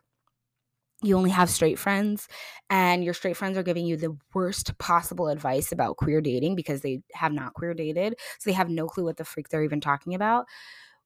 you 1.04 1.16
only 1.16 1.30
have 1.30 1.50
straight 1.50 1.78
friends 1.78 2.28
and 2.72 3.04
your 3.04 3.14
straight 3.14 3.38
friends 3.38 3.58
are 3.58 3.64
giving 3.64 3.86
you 3.86 3.98
the 3.98 4.18
worst 4.34 4.76
possible 4.80 5.28
advice 5.28 5.72
about 5.72 5.98
queer 5.98 6.22
dating 6.22 6.56
because 6.56 6.82
they 6.82 7.02
have 7.14 7.34
not 7.34 7.54
queer 7.54 7.74
dated 7.74 8.16
so 8.40 8.50
they 8.50 8.54
have 8.54 8.70
no 8.70 8.88
clue 8.88 9.04
what 9.04 9.18
the 9.18 9.26
freak 9.26 9.50
they're 9.50 9.64
even 9.64 9.82
talking 9.82 10.16
about 10.16 10.46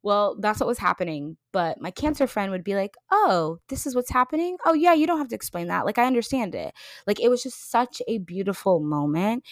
well, 0.03 0.35
that's 0.39 0.59
what 0.59 0.67
was 0.67 0.77
happening. 0.77 1.37
But 1.51 1.79
my 1.81 1.91
cancer 1.91 2.27
friend 2.27 2.51
would 2.51 2.63
be 2.63 2.75
like, 2.75 2.95
oh, 3.11 3.59
this 3.69 3.87
is 3.87 3.95
what's 3.95 4.09
happening. 4.09 4.57
Oh, 4.65 4.73
yeah, 4.73 4.93
you 4.93 5.07
don't 5.07 5.17
have 5.17 5.29
to 5.29 5.35
explain 5.35 5.67
that. 5.67 5.85
Like, 5.85 5.97
I 5.97 6.05
understand 6.05 6.55
it. 6.55 6.73
Like, 7.05 7.19
it 7.19 7.29
was 7.29 7.41
just 7.43 7.71
such 7.71 8.01
a 8.07 8.17
beautiful 8.19 8.79
moment. 8.79 9.43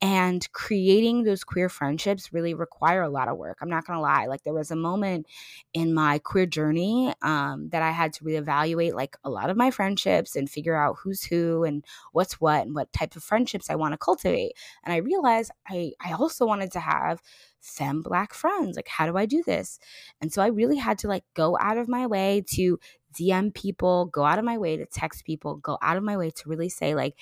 And 0.00 0.46
creating 0.52 1.22
those 1.22 1.44
queer 1.44 1.68
friendships 1.68 2.32
really 2.32 2.54
require 2.54 3.02
a 3.02 3.08
lot 3.08 3.28
of 3.28 3.36
work. 3.36 3.58
I'm 3.60 3.70
not 3.70 3.86
going 3.86 3.96
to 3.96 4.02
lie. 4.02 4.26
Like, 4.26 4.42
there 4.42 4.54
was 4.54 4.70
a 4.70 4.76
moment 4.76 5.26
in 5.72 5.94
my 5.94 6.18
queer 6.18 6.46
journey 6.46 7.12
um, 7.22 7.68
that 7.70 7.82
I 7.82 7.92
had 7.92 8.12
to 8.14 8.24
reevaluate, 8.24 8.94
like, 8.94 9.16
a 9.24 9.30
lot 9.30 9.50
of 9.50 9.56
my 9.56 9.70
friendships 9.70 10.36
and 10.36 10.50
figure 10.50 10.76
out 10.76 10.96
who's 11.02 11.22
who 11.22 11.64
and 11.64 11.84
what's 12.12 12.40
what 12.40 12.66
and 12.66 12.74
what 12.74 12.92
type 12.92 13.16
of 13.16 13.22
friendships 13.22 13.70
I 13.70 13.76
want 13.76 13.92
to 13.92 13.98
cultivate. 13.98 14.52
And 14.84 14.92
I 14.92 14.98
realized 14.98 15.52
I, 15.68 15.92
I 16.04 16.12
also 16.12 16.46
wanted 16.46 16.72
to 16.72 16.80
have 16.80 17.22
femme 17.64 18.02
black 18.02 18.34
friends 18.34 18.76
like 18.76 18.88
how 18.88 19.06
do 19.06 19.16
i 19.16 19.24
do 19.24 19.42
this 19.46 19.78
and 20.20 20.30
so 20.30 20.42
i 20.42 20.48
really 20.48 20.76
had 20.76 20.98
to 20.98 21.08
like 21.08 21.24
go 21.32 21.53
out 21.60 21.78
of 21.78 21.88
my 21.88 22.06
way 22.06 22.44
to 22.52 22.78
DM 23.18 23.54
people, 23.54 24.06
go 24.06 24.24
out 24.24 24.38
of 24.38 24.44
my 24.44 24.58
way 24.58 24.76
to 24.76 24.86
text 24.86 25.24
people, 25.24 25.56
go 25.56 25.78
out 25.82 25.96
of 25.96 26.02
my 26.02 26.16
way 26.16 26.30
to 26.30 26.48
really 26.48 26.68
say, 26.68 26.94
like, 26.94 27.14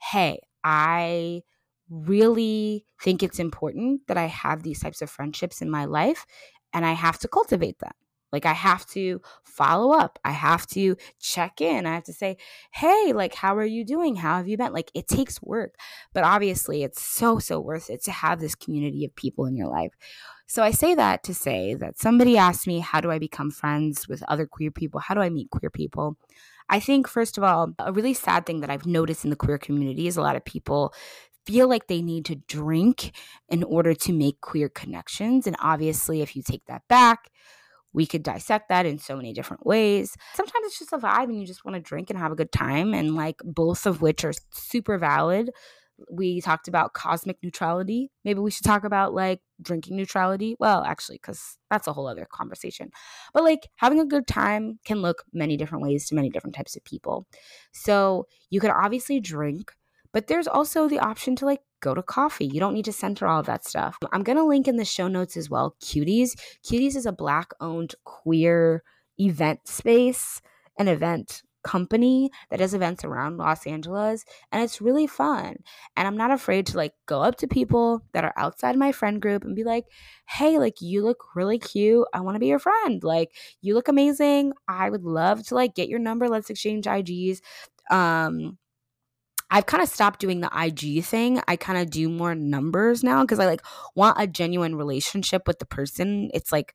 hey, 0.00 0.40
I 0.64 1.42
really 1.88 2.84
think 3.02 3.22
it's 3.22 3.38
important 3.40 4.02
that 4.06 4.16
I 4.16 4.26
have 4.26 4.62
these 4.62 4.80
types 4.80 5.02
of 5.02 5.10
friendships 5.10 5.60
in 5.60 5.70
my 5.70 5.86
life 5.86 6.24
and 6.72 6.86
I 6.86 6.92
have 6.92 7.18
to 7.20 7.28
cultivate 7.28 7.80
them. 7.80 7.92
Like 8.32 8.46
I 8.46 8.52
have 8.52 8.86
to 8.88 9.20
follow 9.44 9.92
up. 9.92 10.18
I 10.24 10.30
have 10.30 10.66
to 10.68 10.96
check 11.18 11.60
in. 11.60 11.86
I 11.86 11.94
have 11.94 12.04
to 12.04 12.12
say, 12.12 12.36
"Hey, 12.72 13.12
like 13.14 13.34
how 13.34 13.56
are 13.56 13.64
you 13.64 13.84
doing? 13.84 14.16
How 14.16 14.36
have 14.36 14.48
you 14.48 14.56
been?" 14.56 14.72
Like 14.72 14.90
it 14.94 15.08
takes 15.08 15.42
work, 15.42 15.74
but 16.12 16.24
obviously 16.24 16.82
it's 16.82 17.02
so 17.02 17.38
so 17.38 17.60
worth 17.60 17.90
it 17.90 18.02
to 18.04 18.12
have 18.12 18.40
this 18.40 18.54
community 18.54 19.04
of 19.04 19.14
people 19.16 19.46
in 19.46 19.56
your 19.56 19.68
life. 19.68 19.92
So 20.46 20.62
I 20.62 20.72
say 20.72 20.94
that 20.96 21.22
to 21.24 21.34
say 21.34 21.74
that 21.74 21.98
somebody 21.98 22.36
asked 22.36 22.66
me, 22.66 22.80
"How 22.80 23.00
do 23.00 23.10
I 23.10 23.18
become 23.18 23.50
friends 23.50 24.08
with 24.08 24.22
other 24.28 24.46
queer 24.46 24.70
people? 24.70 25.00
How 25.00 25.14
do 25.14 25.20
I 25.20 25.30
meet 25.30 25.50
queer 25.50 25.70
people?" 25.70 26.16
I 26.68 26.78
think 26.80 27.08
first 27.08 27.36
of 27.36 27.44
all, 27.44 27.74
a 27.78 27.92
really 27.92 28.14
sad 28.14 28.46
thing 28.46 28.60
that 28.60 28.70
I've 28.70 28.86
noticed 28.86 29.24
in 29.24 29.30
the 29.30 29.36
queer 29.36 29.58
community 29.58 30.06
is 30.06 30.16
a 30.16 30.22
lot 30.22 30.36
of 30.36 30.44
people 30.44 30.94
feel 31.46 31.68
like 31.68 31.86
they 31.88 32.02
need 32.02 32.24
to 32.26 32.36
drink 32.36 33.12
in 33.48 33.64
order 33.64 33.94
to 33.94 34.12
make 34.12 34.40
queer 34.40 34.68
connections. 34.68 35.46
And 35.46 35.56
obviously, 35.60 36.22
if 36.22 36.36
you 36.36 36.42
take 36.42 36.64
that 36.66 36.86
back, 36.88 37.30
we 37.92 38.06
could 38.06 38.22
dissect 38.22 38.68
that 38.68 38.86
in 38.86 38.98
so 38.98 39.16
many 39.16 39.32
different 39.32 39.66
ways. 39.66 40.16
Sometimes 40.34 40.66
it's 40.66 40.78
just 40.78 40.92
a 40.92 40.98
vibe 40.98 41.24
and 41.24 41.40
you 41.40 41.46
just 41.46 41.64
want 41.64 41.74
to 41.74 41.80
drink 41.80 42.10
and 42.10 42.18
have 42.18 42.32
a 42.32 42.36
good 42.36 42.52
time, 42.52 42.94
and 42.94 43.14
like 43.14 43.40
both 43.44 43.86
of 43.86 44.00
which 44.02 44.24
are 44.24 44.32
super 44.52 44.98
valid. 44.98 45.50
We 46.10 46.40
talked 46.40 46.66
about 46.66 46.94
cosmic 46.94 47.36
neutrality. 47.42 48.10
Maybe 48.24 48.40
we 48.40 48.50
should 48.50 48.64
talk 48.64 48.84
about 48.84 49.12
like 49.12 49.40
drinking 49.60 49.96
neutrality. 49.96 50.56
Well, 50.58 50.82
actually, 50.82 51.16
because 51.16 51.58
that's 51.68 51.86
a 51.86 51.92
whole 51.92 52.06
other 52.06 52.26
conversation. 52.32 52.90
But 53.34 53.44
like 53.44 53.68
having 53.76 54.00
a 54.00 54.06
good 54.06 54.26
time 54.26 54.78
can 54.86 55.02
look 55.02 55.24
many 55.34 55.58
different 55.58 55.82
ways 55.82 56.08
to 56.08 56.14
many 56.14 56.30
different 56.30 56.56
types 56.56 56.74
of 56.74 56.84
people. 56.84 57.26
So 57.72 58.26
you 58.48 58.60
could 58.60 58.70
obviously 58.70 59.20
drink, 59.20 59.72
but 60.12 60.26
there's 60.26 60.48
also 60.48 60.88
the 60.88 61.00
option 61.00 61.36
to 61.36 61.44
like 61.44 61.60
go 61.80 61.94
to 61.94 62.02
coffee. 62.02 62.46
You 62.46 62.60
don't 62.60 62.74
need 62.74 62.84
to 62.86 62.92
center 62.92 63.26
all 63.26 63.40
of 63.40 63.46
that 63.46 63.64
stuff. 63.64 63.96
I'm 64.12 64.22
going 64.22 64.38
to 64.38 64.44
link 64.44 64.68
in 64.68 64.76
the 64.76 64.84
show 64.84 65.08
notes 65.08 65.36
as 65.36 65.50
well 65.50 65.76
Cuties. 65.82 66.32
Cuties 66.64 66.96
is 66.96 67.06
a 67.06 67.12
black 67.12 67.52
owned 67.60 67.94
queer 68.04 68.82
event 69.18 69.66
space, 69.66 70.40
an 70.78 70.88
event 70.88 71.42
company 71.62 72.30
that 72.50 72.58
does 72.58 72.74
events 72.74 73.04
around 73.04 73.36
Los 73.36 73.66
Angeles 73.66 74.24
and 74.50 74.62
it's 74.62 74.80
really 74.80 75.06
fun. 75.06 75.56
And 75.96 76.08
I'm 76.08 76.16
not 76.16 76.30
afraid 76.30 76.66
to 76.68 76.76
like 76.76 76.94
go 77.06 77.22
up 77.22 77.36
to 77.36 77.46
people 77.46 78.02
that 78.12 78.24
are 78.24 78.32
outside 78.36 78.76
my 78.76 78.92
friend 78.92 79.20
group 79.20 79.44
and 79.44 79.54
be 79.54 79.64
like, 79.64 79.84
"Hey, 80.26 80.58
like 80.58 80.80
you 80.80 81.02
look 81.02 81.24
really 81.34 81.58
cute. 81.58 82.06
I 82.14 82.20
want 82.20 82.36
to 82.36 82.40
be 82.40 82.46
your 82.46 82.58
friend. 82.58 83.02
Like 83.02 83.32
you 83.60 83.74
look 83.74 83.88
amazing. 83.88 84.52
I 84.68 84.90
would 84.90 85.04
love 85.04 85.46
to 85.48 85.54
like 85.54 85.74
get 85.74 85.88
your 85.88 85.98
number. 85.98 86.28
Let's 86.28 86.50
exchange 86.50 86.86
IGs." 86.86 87.40
Um 87.90 88.58
I've 89.50 89.66
kind 89.66 89.82
of 89.82 89.88
stopped 89.88 90.20
doing 90.20 90.40
the 90.40 90.50
IG 90.54 91.04
thing. 91.04 91.40
I 91.48 91.56
kind 91.56 91.78
of 91.78 91.90
do 91.90 92.08
more 92.08 92.34
numbers 92.34 93.02
now 93.02 93.22
because 93.22 93.38
I 93.38 93.46
like 93.46 93.62
want 93.94 94.16
a 94.20 94.26
genuine 94.26 94.76
relationship 94.76 95.46
with 95.46 95.58
the 95.58 95.66
person. 95.66 96.30
It's 96.34 96.52
like, 96.52 96.74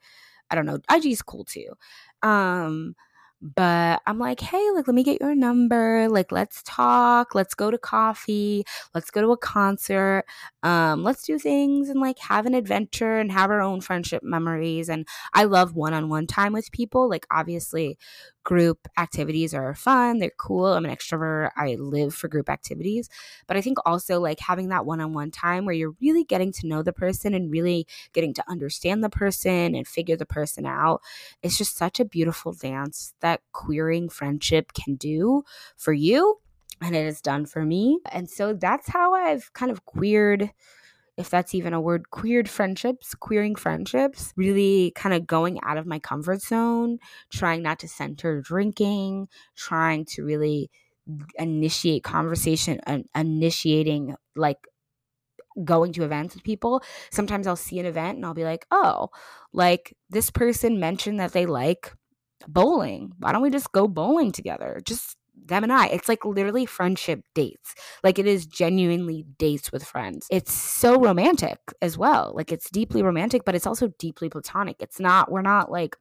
I 0.49 0.55
don't 0.55 0.65
know, 0.65 0.79
IG 0.91 1.05
is 1.07 1.21
cool 1.21 1.45
too. 1.45 1.73
Um, 2.21 2.95
but 3.41 4.01
I'm 4.07 4.17
like, 4.17 4.39
hey, 4.39 4.71
like, 4.73 4.87
let 4.87 4.95
me 4.95 5.03
get 5.03 5.21
your 5.21 5.35
number. 5.35 6.07
Like, 6.09 6.31
let's 6.31 6.63
talk. 6.63 7.35
Let's 7.35 7.53
go 7.53 7.69
to 7.69 7.77
coffee. 7.77 8.63
Let's 8.93 9.11
go 9.11 9.21
to 9.21 9.31
a 9.31 9.37
concert. 9.37 10.23
Um, 10.63 11.03
let's 11.03 11.23
do 11.23 11.37
things 11.37 11.89
and 11.89 11.99
like 11.99 12.17
have 12.19 12.45
an 12.45 12.55
adventure 12.55 13.17
and 13.17 13.31
have 13.31 13.51
our 13.51 13.61
own 13.61 13.81
friendship 13.81 14.23
memories. 14.23 14.89
And 14.89 15.07
I 15.33 15.43
love 15.43 15.75
one 15.75 15.93
on 15.93 16.09
one 16.09 16.27
time 16.27 16.53
with 16.53 16.71
people. 16.71 17.09
Like, 17.09 17.27
obviously, 17.29 17.97
group 18.45 18.87
activities 18.97 19.53
are 19.53 19.75
fun, 19.75 20.19
they're 20.19 20.31
cool. 20.37 20.67
I'm 20.67 20.85
an 20.85 20.95
extrovert, 20.95 21.49
I 21.57 21.75
live 21.75 22.15
for 22.15 22.29
group 22.29 22.49
activities. 22.49 23.09
But 23.47 23.57
I 23.57 23.61
think 23.61 23.79
also 23.85 24.21
like 24.21 24.39
having 24.39 24.69
that 24.69 24.85
one 24.85 25.01
on 25.01 25.11
one 25.11 25.31
time 25.31 25.65
where 25.65 25.75
you're 25.75 25.95
really 25.99 26.23
getting 26.23 26.53
to 26.53 26.67
know 26.67 26.81
the 26.81 26.93
person 26.93 27.33
and 27.33 27.51
really 27.51 27.85
getting 28.13 28.33
to 28.35 28.43
understand 28.47 29.03
the 29.03 29.09
person 29.09 29.75
and 29.75 29.85
figure 29.85 30.15
the 30.15 30.25
person 30.25 30.65
out. 30.65 31.01
It's 31.43 31.57
just 31.57 31.75
such 31.75 31.99
a 31.99 32.05
beautiful 32.05 32.53
dance 32.53 33.13
that 33.19 33.41
queering 33.51 34.07
friendship 34.07 34.71
can 34.71 34.95
do 34.95 35.43
for 35.75 35.91
you. 35.91 36.37
And 36.81 36.95
it 36.95 37.05
has 37.05 37.21
done 37.21 37.45
for 37.45 37.65
me. 37.65 37.99
And 38.11 38.29
so 38.29 38.53
that's 38.53 38.89
how 38.89 39.13
I've 39.13 39.51
kind 39.53 39.71
of 39.71 39.85
queered 39.85 40.51
if 41.17 41.29
that's 41.29 41.55
even 41.55 41.73
a 41.73 41.81
word, 41.81 42.09
queered 42.11 42.49
friendships, 42.49 43.15
queering 43.15 43.55
friendships, 43.55 44.33
really 44.35 44.91
kind 44.95 45.15
of 45.15 45.25
going 45.25 45.59
out 45.63 45.77
of 45.77 45.85
my 45.85 45.99
comfort 45.99 46.41
zone, 46.41 46.99
trying 47.31 47.61
not 47.61 47.79
to 47.79 47.87
center 47.87 48.41
drinking, 48.41 49.27
trying 49.55 50.05
to 50.05 50.23
really 50.23 50.69
initiate 51.37 52.03
conversation 52.03 52.79
and 52.85 53.07
initiating 53.15 54.15
like 54.35 54.57
going 55.63 55.93
to 55.93 56.03
events 56.03 56.35
with 56.35 56.43
people. 56.43 56.83
Sometimes 57.11 57.47
I'll 57.47 57.55
see 57.55 57.79
an 57.79 57.85
event 57.85 58.17
and 58.17 58.25
I'll 58.25 58.33
be 58.33 58.43
like, 58.43 58.65
oh, 58.71 59.09
like 59.53 59.95
this 60.09 60.29
person 60.29 60.79
mentioned 60.79 61.19
that 61.19 61.31
they 61.31 61.45
like 61.45 61.93
bowling. 62.47 63.13
Why 63.19 63.31
don't 63.31 63.41
we 63.41 63.49
just 63.49 63.71
go 63.71 63.87
bowling 63.87 64.31
together? 64.31 64.81
Just 64.85 65.15
them 65.47 65.63
and 65.63 65.73
I. 65.73 65.87
It's 65.87 66.09
like 66.09 66.25
literally 66.25 66.65
friendship 66.65 67.21
dates. 67.33 67.75
Like 68.03 68.19
it 68.19 68.27
is 68.27 68.45
genuinely 68.45 69.25
dates 69.37 69.71
with 69.71 69.83
friends. 69.83 70.27
It's 70.29 70.53
so 70.53 70.99
romantic 70.99 71.59
as 71.81 71.97
well. 71.97 72.33
Like 72.35 72.51
it's 72.51 72.69
deeply 72.69 73.03
romantic, 73.03 73.45
but 73.45 73.55
it's 73.55 73.67
also 73.67 73.89
deeply 73.99 74.29
platonic. 74.29 74.77
It's 74.79 74.99
not, 74.99 75.31
we're 75.31 75.41
not 75.41 75.71
like 75.71 75.95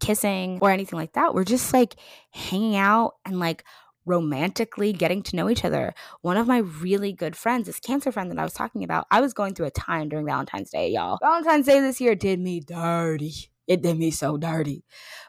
kissing 0.00 0.58
or 0.60 0.70
anything 0.70 0.98
like 0.98 1.12
that. 1.12 1.34
We're 1.34 1.44
just 1.44 1.72
like 1.72 1.96
hanging 2.30 2.76
out 2.76 3.14
and 3.24 3.38
like 3.38 3.64
romantically 4.04 4.92
getting 4.92 5.22
to 5.22 5.36
know 5.36 5.48
each 5.48 5.64
other. 5.64 5.94
One 6.22 6.36
of 6.36 6.46
my 6.46 6.58
really 6.58 7.12
good 7.12 7.36
friends, 7.36 7.66
this 7.66 7.78
cancer 7.78 8.10
friend 8.10 8.30
that 8.30 8.38
I 8.38 8.44
was 8.44 8.52
talking 8.54 8.82
about, 8.84 9.06
I 9.10 9.20
was 9.20 9.32
going 9.32 9.54
through 9.54 9.66
a 9.66 9.70
time 9.70 10.08
during 10.08 10.26
Valentine's 10.26 10.70
Day, 10.70 10.90
y'all. 10.90 11.18
Valentine's 11.22 11.66
Day 11.66 11.80
this 11.80 12.00
year 12.00 12.14
did 12.14 12.40
me 12.40 12.60
dirty. 12.60 13.51
It 13.66 13.82
did 13.82 13.98
me 13.98 14.10
so 14.10 14.36
dirty. 14.36 14.84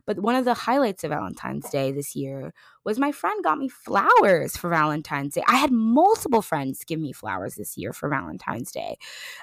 But 0.05 0.19
one 0.19 0.35
of 0.35 0.45
the 0.45 0.53
highlights 0.53 1.03
of 1.03 1.11
Valentine's 1.11 1.69
Day 1.69 1.91
this 1.91 2.15
year 2.15 2.53
was 2.83 2.99
my 2.99 3.11
friend 3.11 3.43
got 3.43 3.57
me 3.57 3.69
flowers 3.69 4.57
for 4.57 4.69
Valentine's 4.69 5.35
Day. 5.35 5.43
I 5.47 5.55
had 5.55 5.71
multiple 5.71 6.41
friends 6.41 6.83
give 6.85 6.99
me 6.99 7.13
flowers 7.13 7.55
this 7.55 7.77
year 7.77 7.93
for 7.93 8.09
Valentine's 8.09 8.71
Day. 8.71 8.97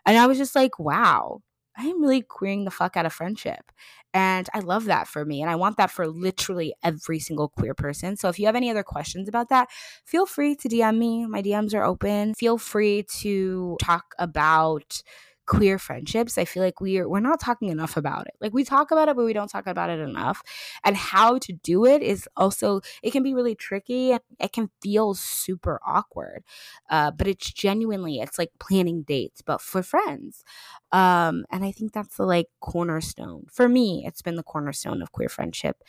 And 0.05 0.19
I 0.19 0.27
was 0.27 0.39
just 0.39 0.57
like, 0.57 0.79
wow, 0.79 1.41
I 1.79 1.85
am 1.85 2.03
really 2.03 2.23
queering 2.23 2.65
the 2.65 2.71
fuck 2.71 2.97
out 2.97 3.07
of 3.07 3.13
friendship. 3.13 3.73
And 4.13 4.49
I 4.53 4.59
love 4.59 4.87
that 4.87 5.07
for 5.07 5.25
me. 5.25 5.41
And 5.41 5.51
I 5.51 5.55
want 5.55 5.77
that 5.77 5.91
for 5.91 6.09
literally 6.09 6.75
every 6.83 7.21
single 7.21 7.49
queer 7.49 7.75
person. 7.75 8.17
So 8.17 8.29
if 8.29 8.39
you 8.39 8.47
have 8.47 8.57
any 8.57 8.71
other 8.71 8.83
questions 8.83 9.29
about 9.29 9.49
that, 9.51 9.69
feel 10.05 10.27
free 10.27 10.57
to 10.57 10.69
DM 10.69 10.99
me. 10.99 11.27
My 11.27 11.43
DMs 11.43 11.75
are 11.75 11.85
open. 11.85 12.35
Feel 12.35 12.59
free 12.59 13.05
to 13.21 13.77
talk 13.81 14.15
about 14.19 15.03
queer 15.51 15.79
friendships 15.79 16.39
i 16.39 16.45
feel 16.45 16.63
like 16.63 16.81
we're 16.81 17.09
we're 17.09 17.19
not 17.21 17.41
talking 17.41 17.69
enough 17.71 17.97
about 17.97 18.27
it. 18.27 18.35
Like 18.41 18.53
we 18.53 18.65
talk 18.65 18.91
about 18.91 19.09
it 19.09 19.17
but 19.17 19.25
we 19.25 19.33
don't 19.33 19.49
talk 19.49 19.67
about 19.67 19.91
it 19.91 19.99
enough. 20.01 20.43
And 20.85 20.97
how 20.97 21.39
to 21.39 21.53
do 21.53 21.85
it 21.85 22.03
is 22.03 22.29
also 22.37 22.81
it 23.03 23.11
can 23.11 23.23
be 23.23 23.35
really 23.35 23.55
tricky. 23.55 24.13
And 24.13 24.21
it 24.39 24.53
can 24.53 24.71
feel 24.83 25.15
super 25.15 25.81
awkward 25.87 26.45
uh, 26.91 27.11
but 27.11 27.27
it's 27.27 27.51
genuinely 27.53 28.21
it's 28.21 28.39
like 28.39 28.51
planning 28.61 29.03
dates 29.03 29.43
but 29.43 29.61
for 29.61 29.83
friends. 29.83 30.45
Um, 30.93 31.45
and 31.51 31.65
i 31.65 31.73
think 31.73 31.93
that's 31.93 32.17
the 32.17 32.27
like 32.27 32.49
cornerstone. 32.61 33.47
For 33.53 33.69
me 33.69 34.05
it's 34.07 34.23
been 34.23 34.37
the 34.37 34.43
cornerstone 34.43 35.03
of 35.03 35.13
queer 35.13 35.29
friendship 35.29 35.83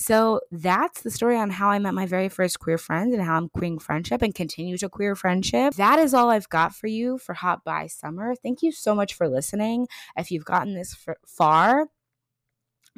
so 0.00 0.40
that's 0.52 1.02
the 1.02 1.10
story 1.10 1.36
on 1.36 1.50
how 1.50 1.70
I 1.70 1.80
met 1.80 1.92
my 1.92 2.06
very 2.06 2.28
first 2.28 2.60
queer 2.60 2.78
friend 2.78 3.12
and 3.12 3.20
how 3.20 3.36
I'm 3.36 3.48
queering 3.48 3.80
friendship 3.80 4.22
and 4.22 4.32
continue 4.32 4.78
to 4.78 4.88
queer 4.88 5.16
friendship. 5.16 5.74
That 5.74 5.98
is 5.98 6.14
all 6.14 6.30
I've 6.30 6.48
got 6.48 6.72
for 6.72 6.86
you 6.86 7.18
for 7.18 7.34
Hot 7.34 7.64
Bi 7.64 7.88
Summer. 7.88 8.36
Thank 8.36 8.62
you 8.62 8.70
so 8.70 8.94
much 8.94 9.14
for 9.14 9.28
listening. 9.28 9.88
If 10.16 10.30
you've 10.30 10.44
gotten 10.44 10.74
this 10.74 10.96
far, 11.26 11.88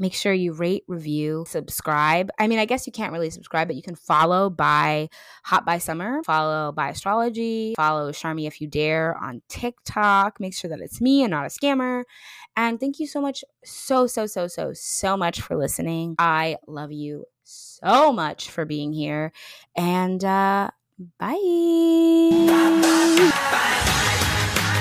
Make 0.01 0.14
sure 0.14 0.32
you 0.32 0.53
rate, 0.55 0.84
review, 0.88 1.44
subscribe. 1.46 2.30
I 2.38 2.48
mean, 2.48 2.59
I 2.59 2.64
guess 2.64 2.86
you 2.86 2.92
can't 2.92 3.12
really 3.12 3.28
subscribe, 3.28 3.68
but 3.68 3.76
you 3.76 3.82
can 3.82 3.94
follow 3.94 4.48
by 4.48 5.11
Hot 5.44 5.66
Bi 5.66 5.76
Summer, 5.76 6.22
follow 6.24 6.72
Bi 6.72 6.88
Astrology, 6.88 7.74
follow 7.76 8.11
Charmee 8.11 8.46
if 8.46 8.61
you 8.62 8.66
dare 8.66 9.14
on 9.22 9.42
TikTok. 9.48 10.40
Make 10.40 10.55
sure 10.55 10.70
that 10.70 10.80
it's 10.80 11.03
me 11.03 11.22
and 11.22 11.30
not 11.30 11.44
a 11.44 11.48
scammer. 11.48 12.05
And 12.57 12.80
thank 12.80 12.98
you 12.98 13.07
so 13.07 13.20
much, 13.20 13.44
so, 13.62 14.07
so, 14.07 14.26
so, 14.26 14.48
so, 14.48 14.72
so 14.72 15.16
much 15.16 15.42
for 15.42 15.55
listening. 15.55 16.16
I 16.18 16.57
love 16.66 16.92
you 16.92 17.26
so 17.44 18.12
much 18.12 18.51
for 18.51 18.64
being 18.64 18.92
here. 18.92 19.32
And 19.76 20.24
uh, 20.24 20.70
bye. 21.18 21.36
bye, 22.30 22.80
bye, 22.80 23.30
bye 23.30 24.26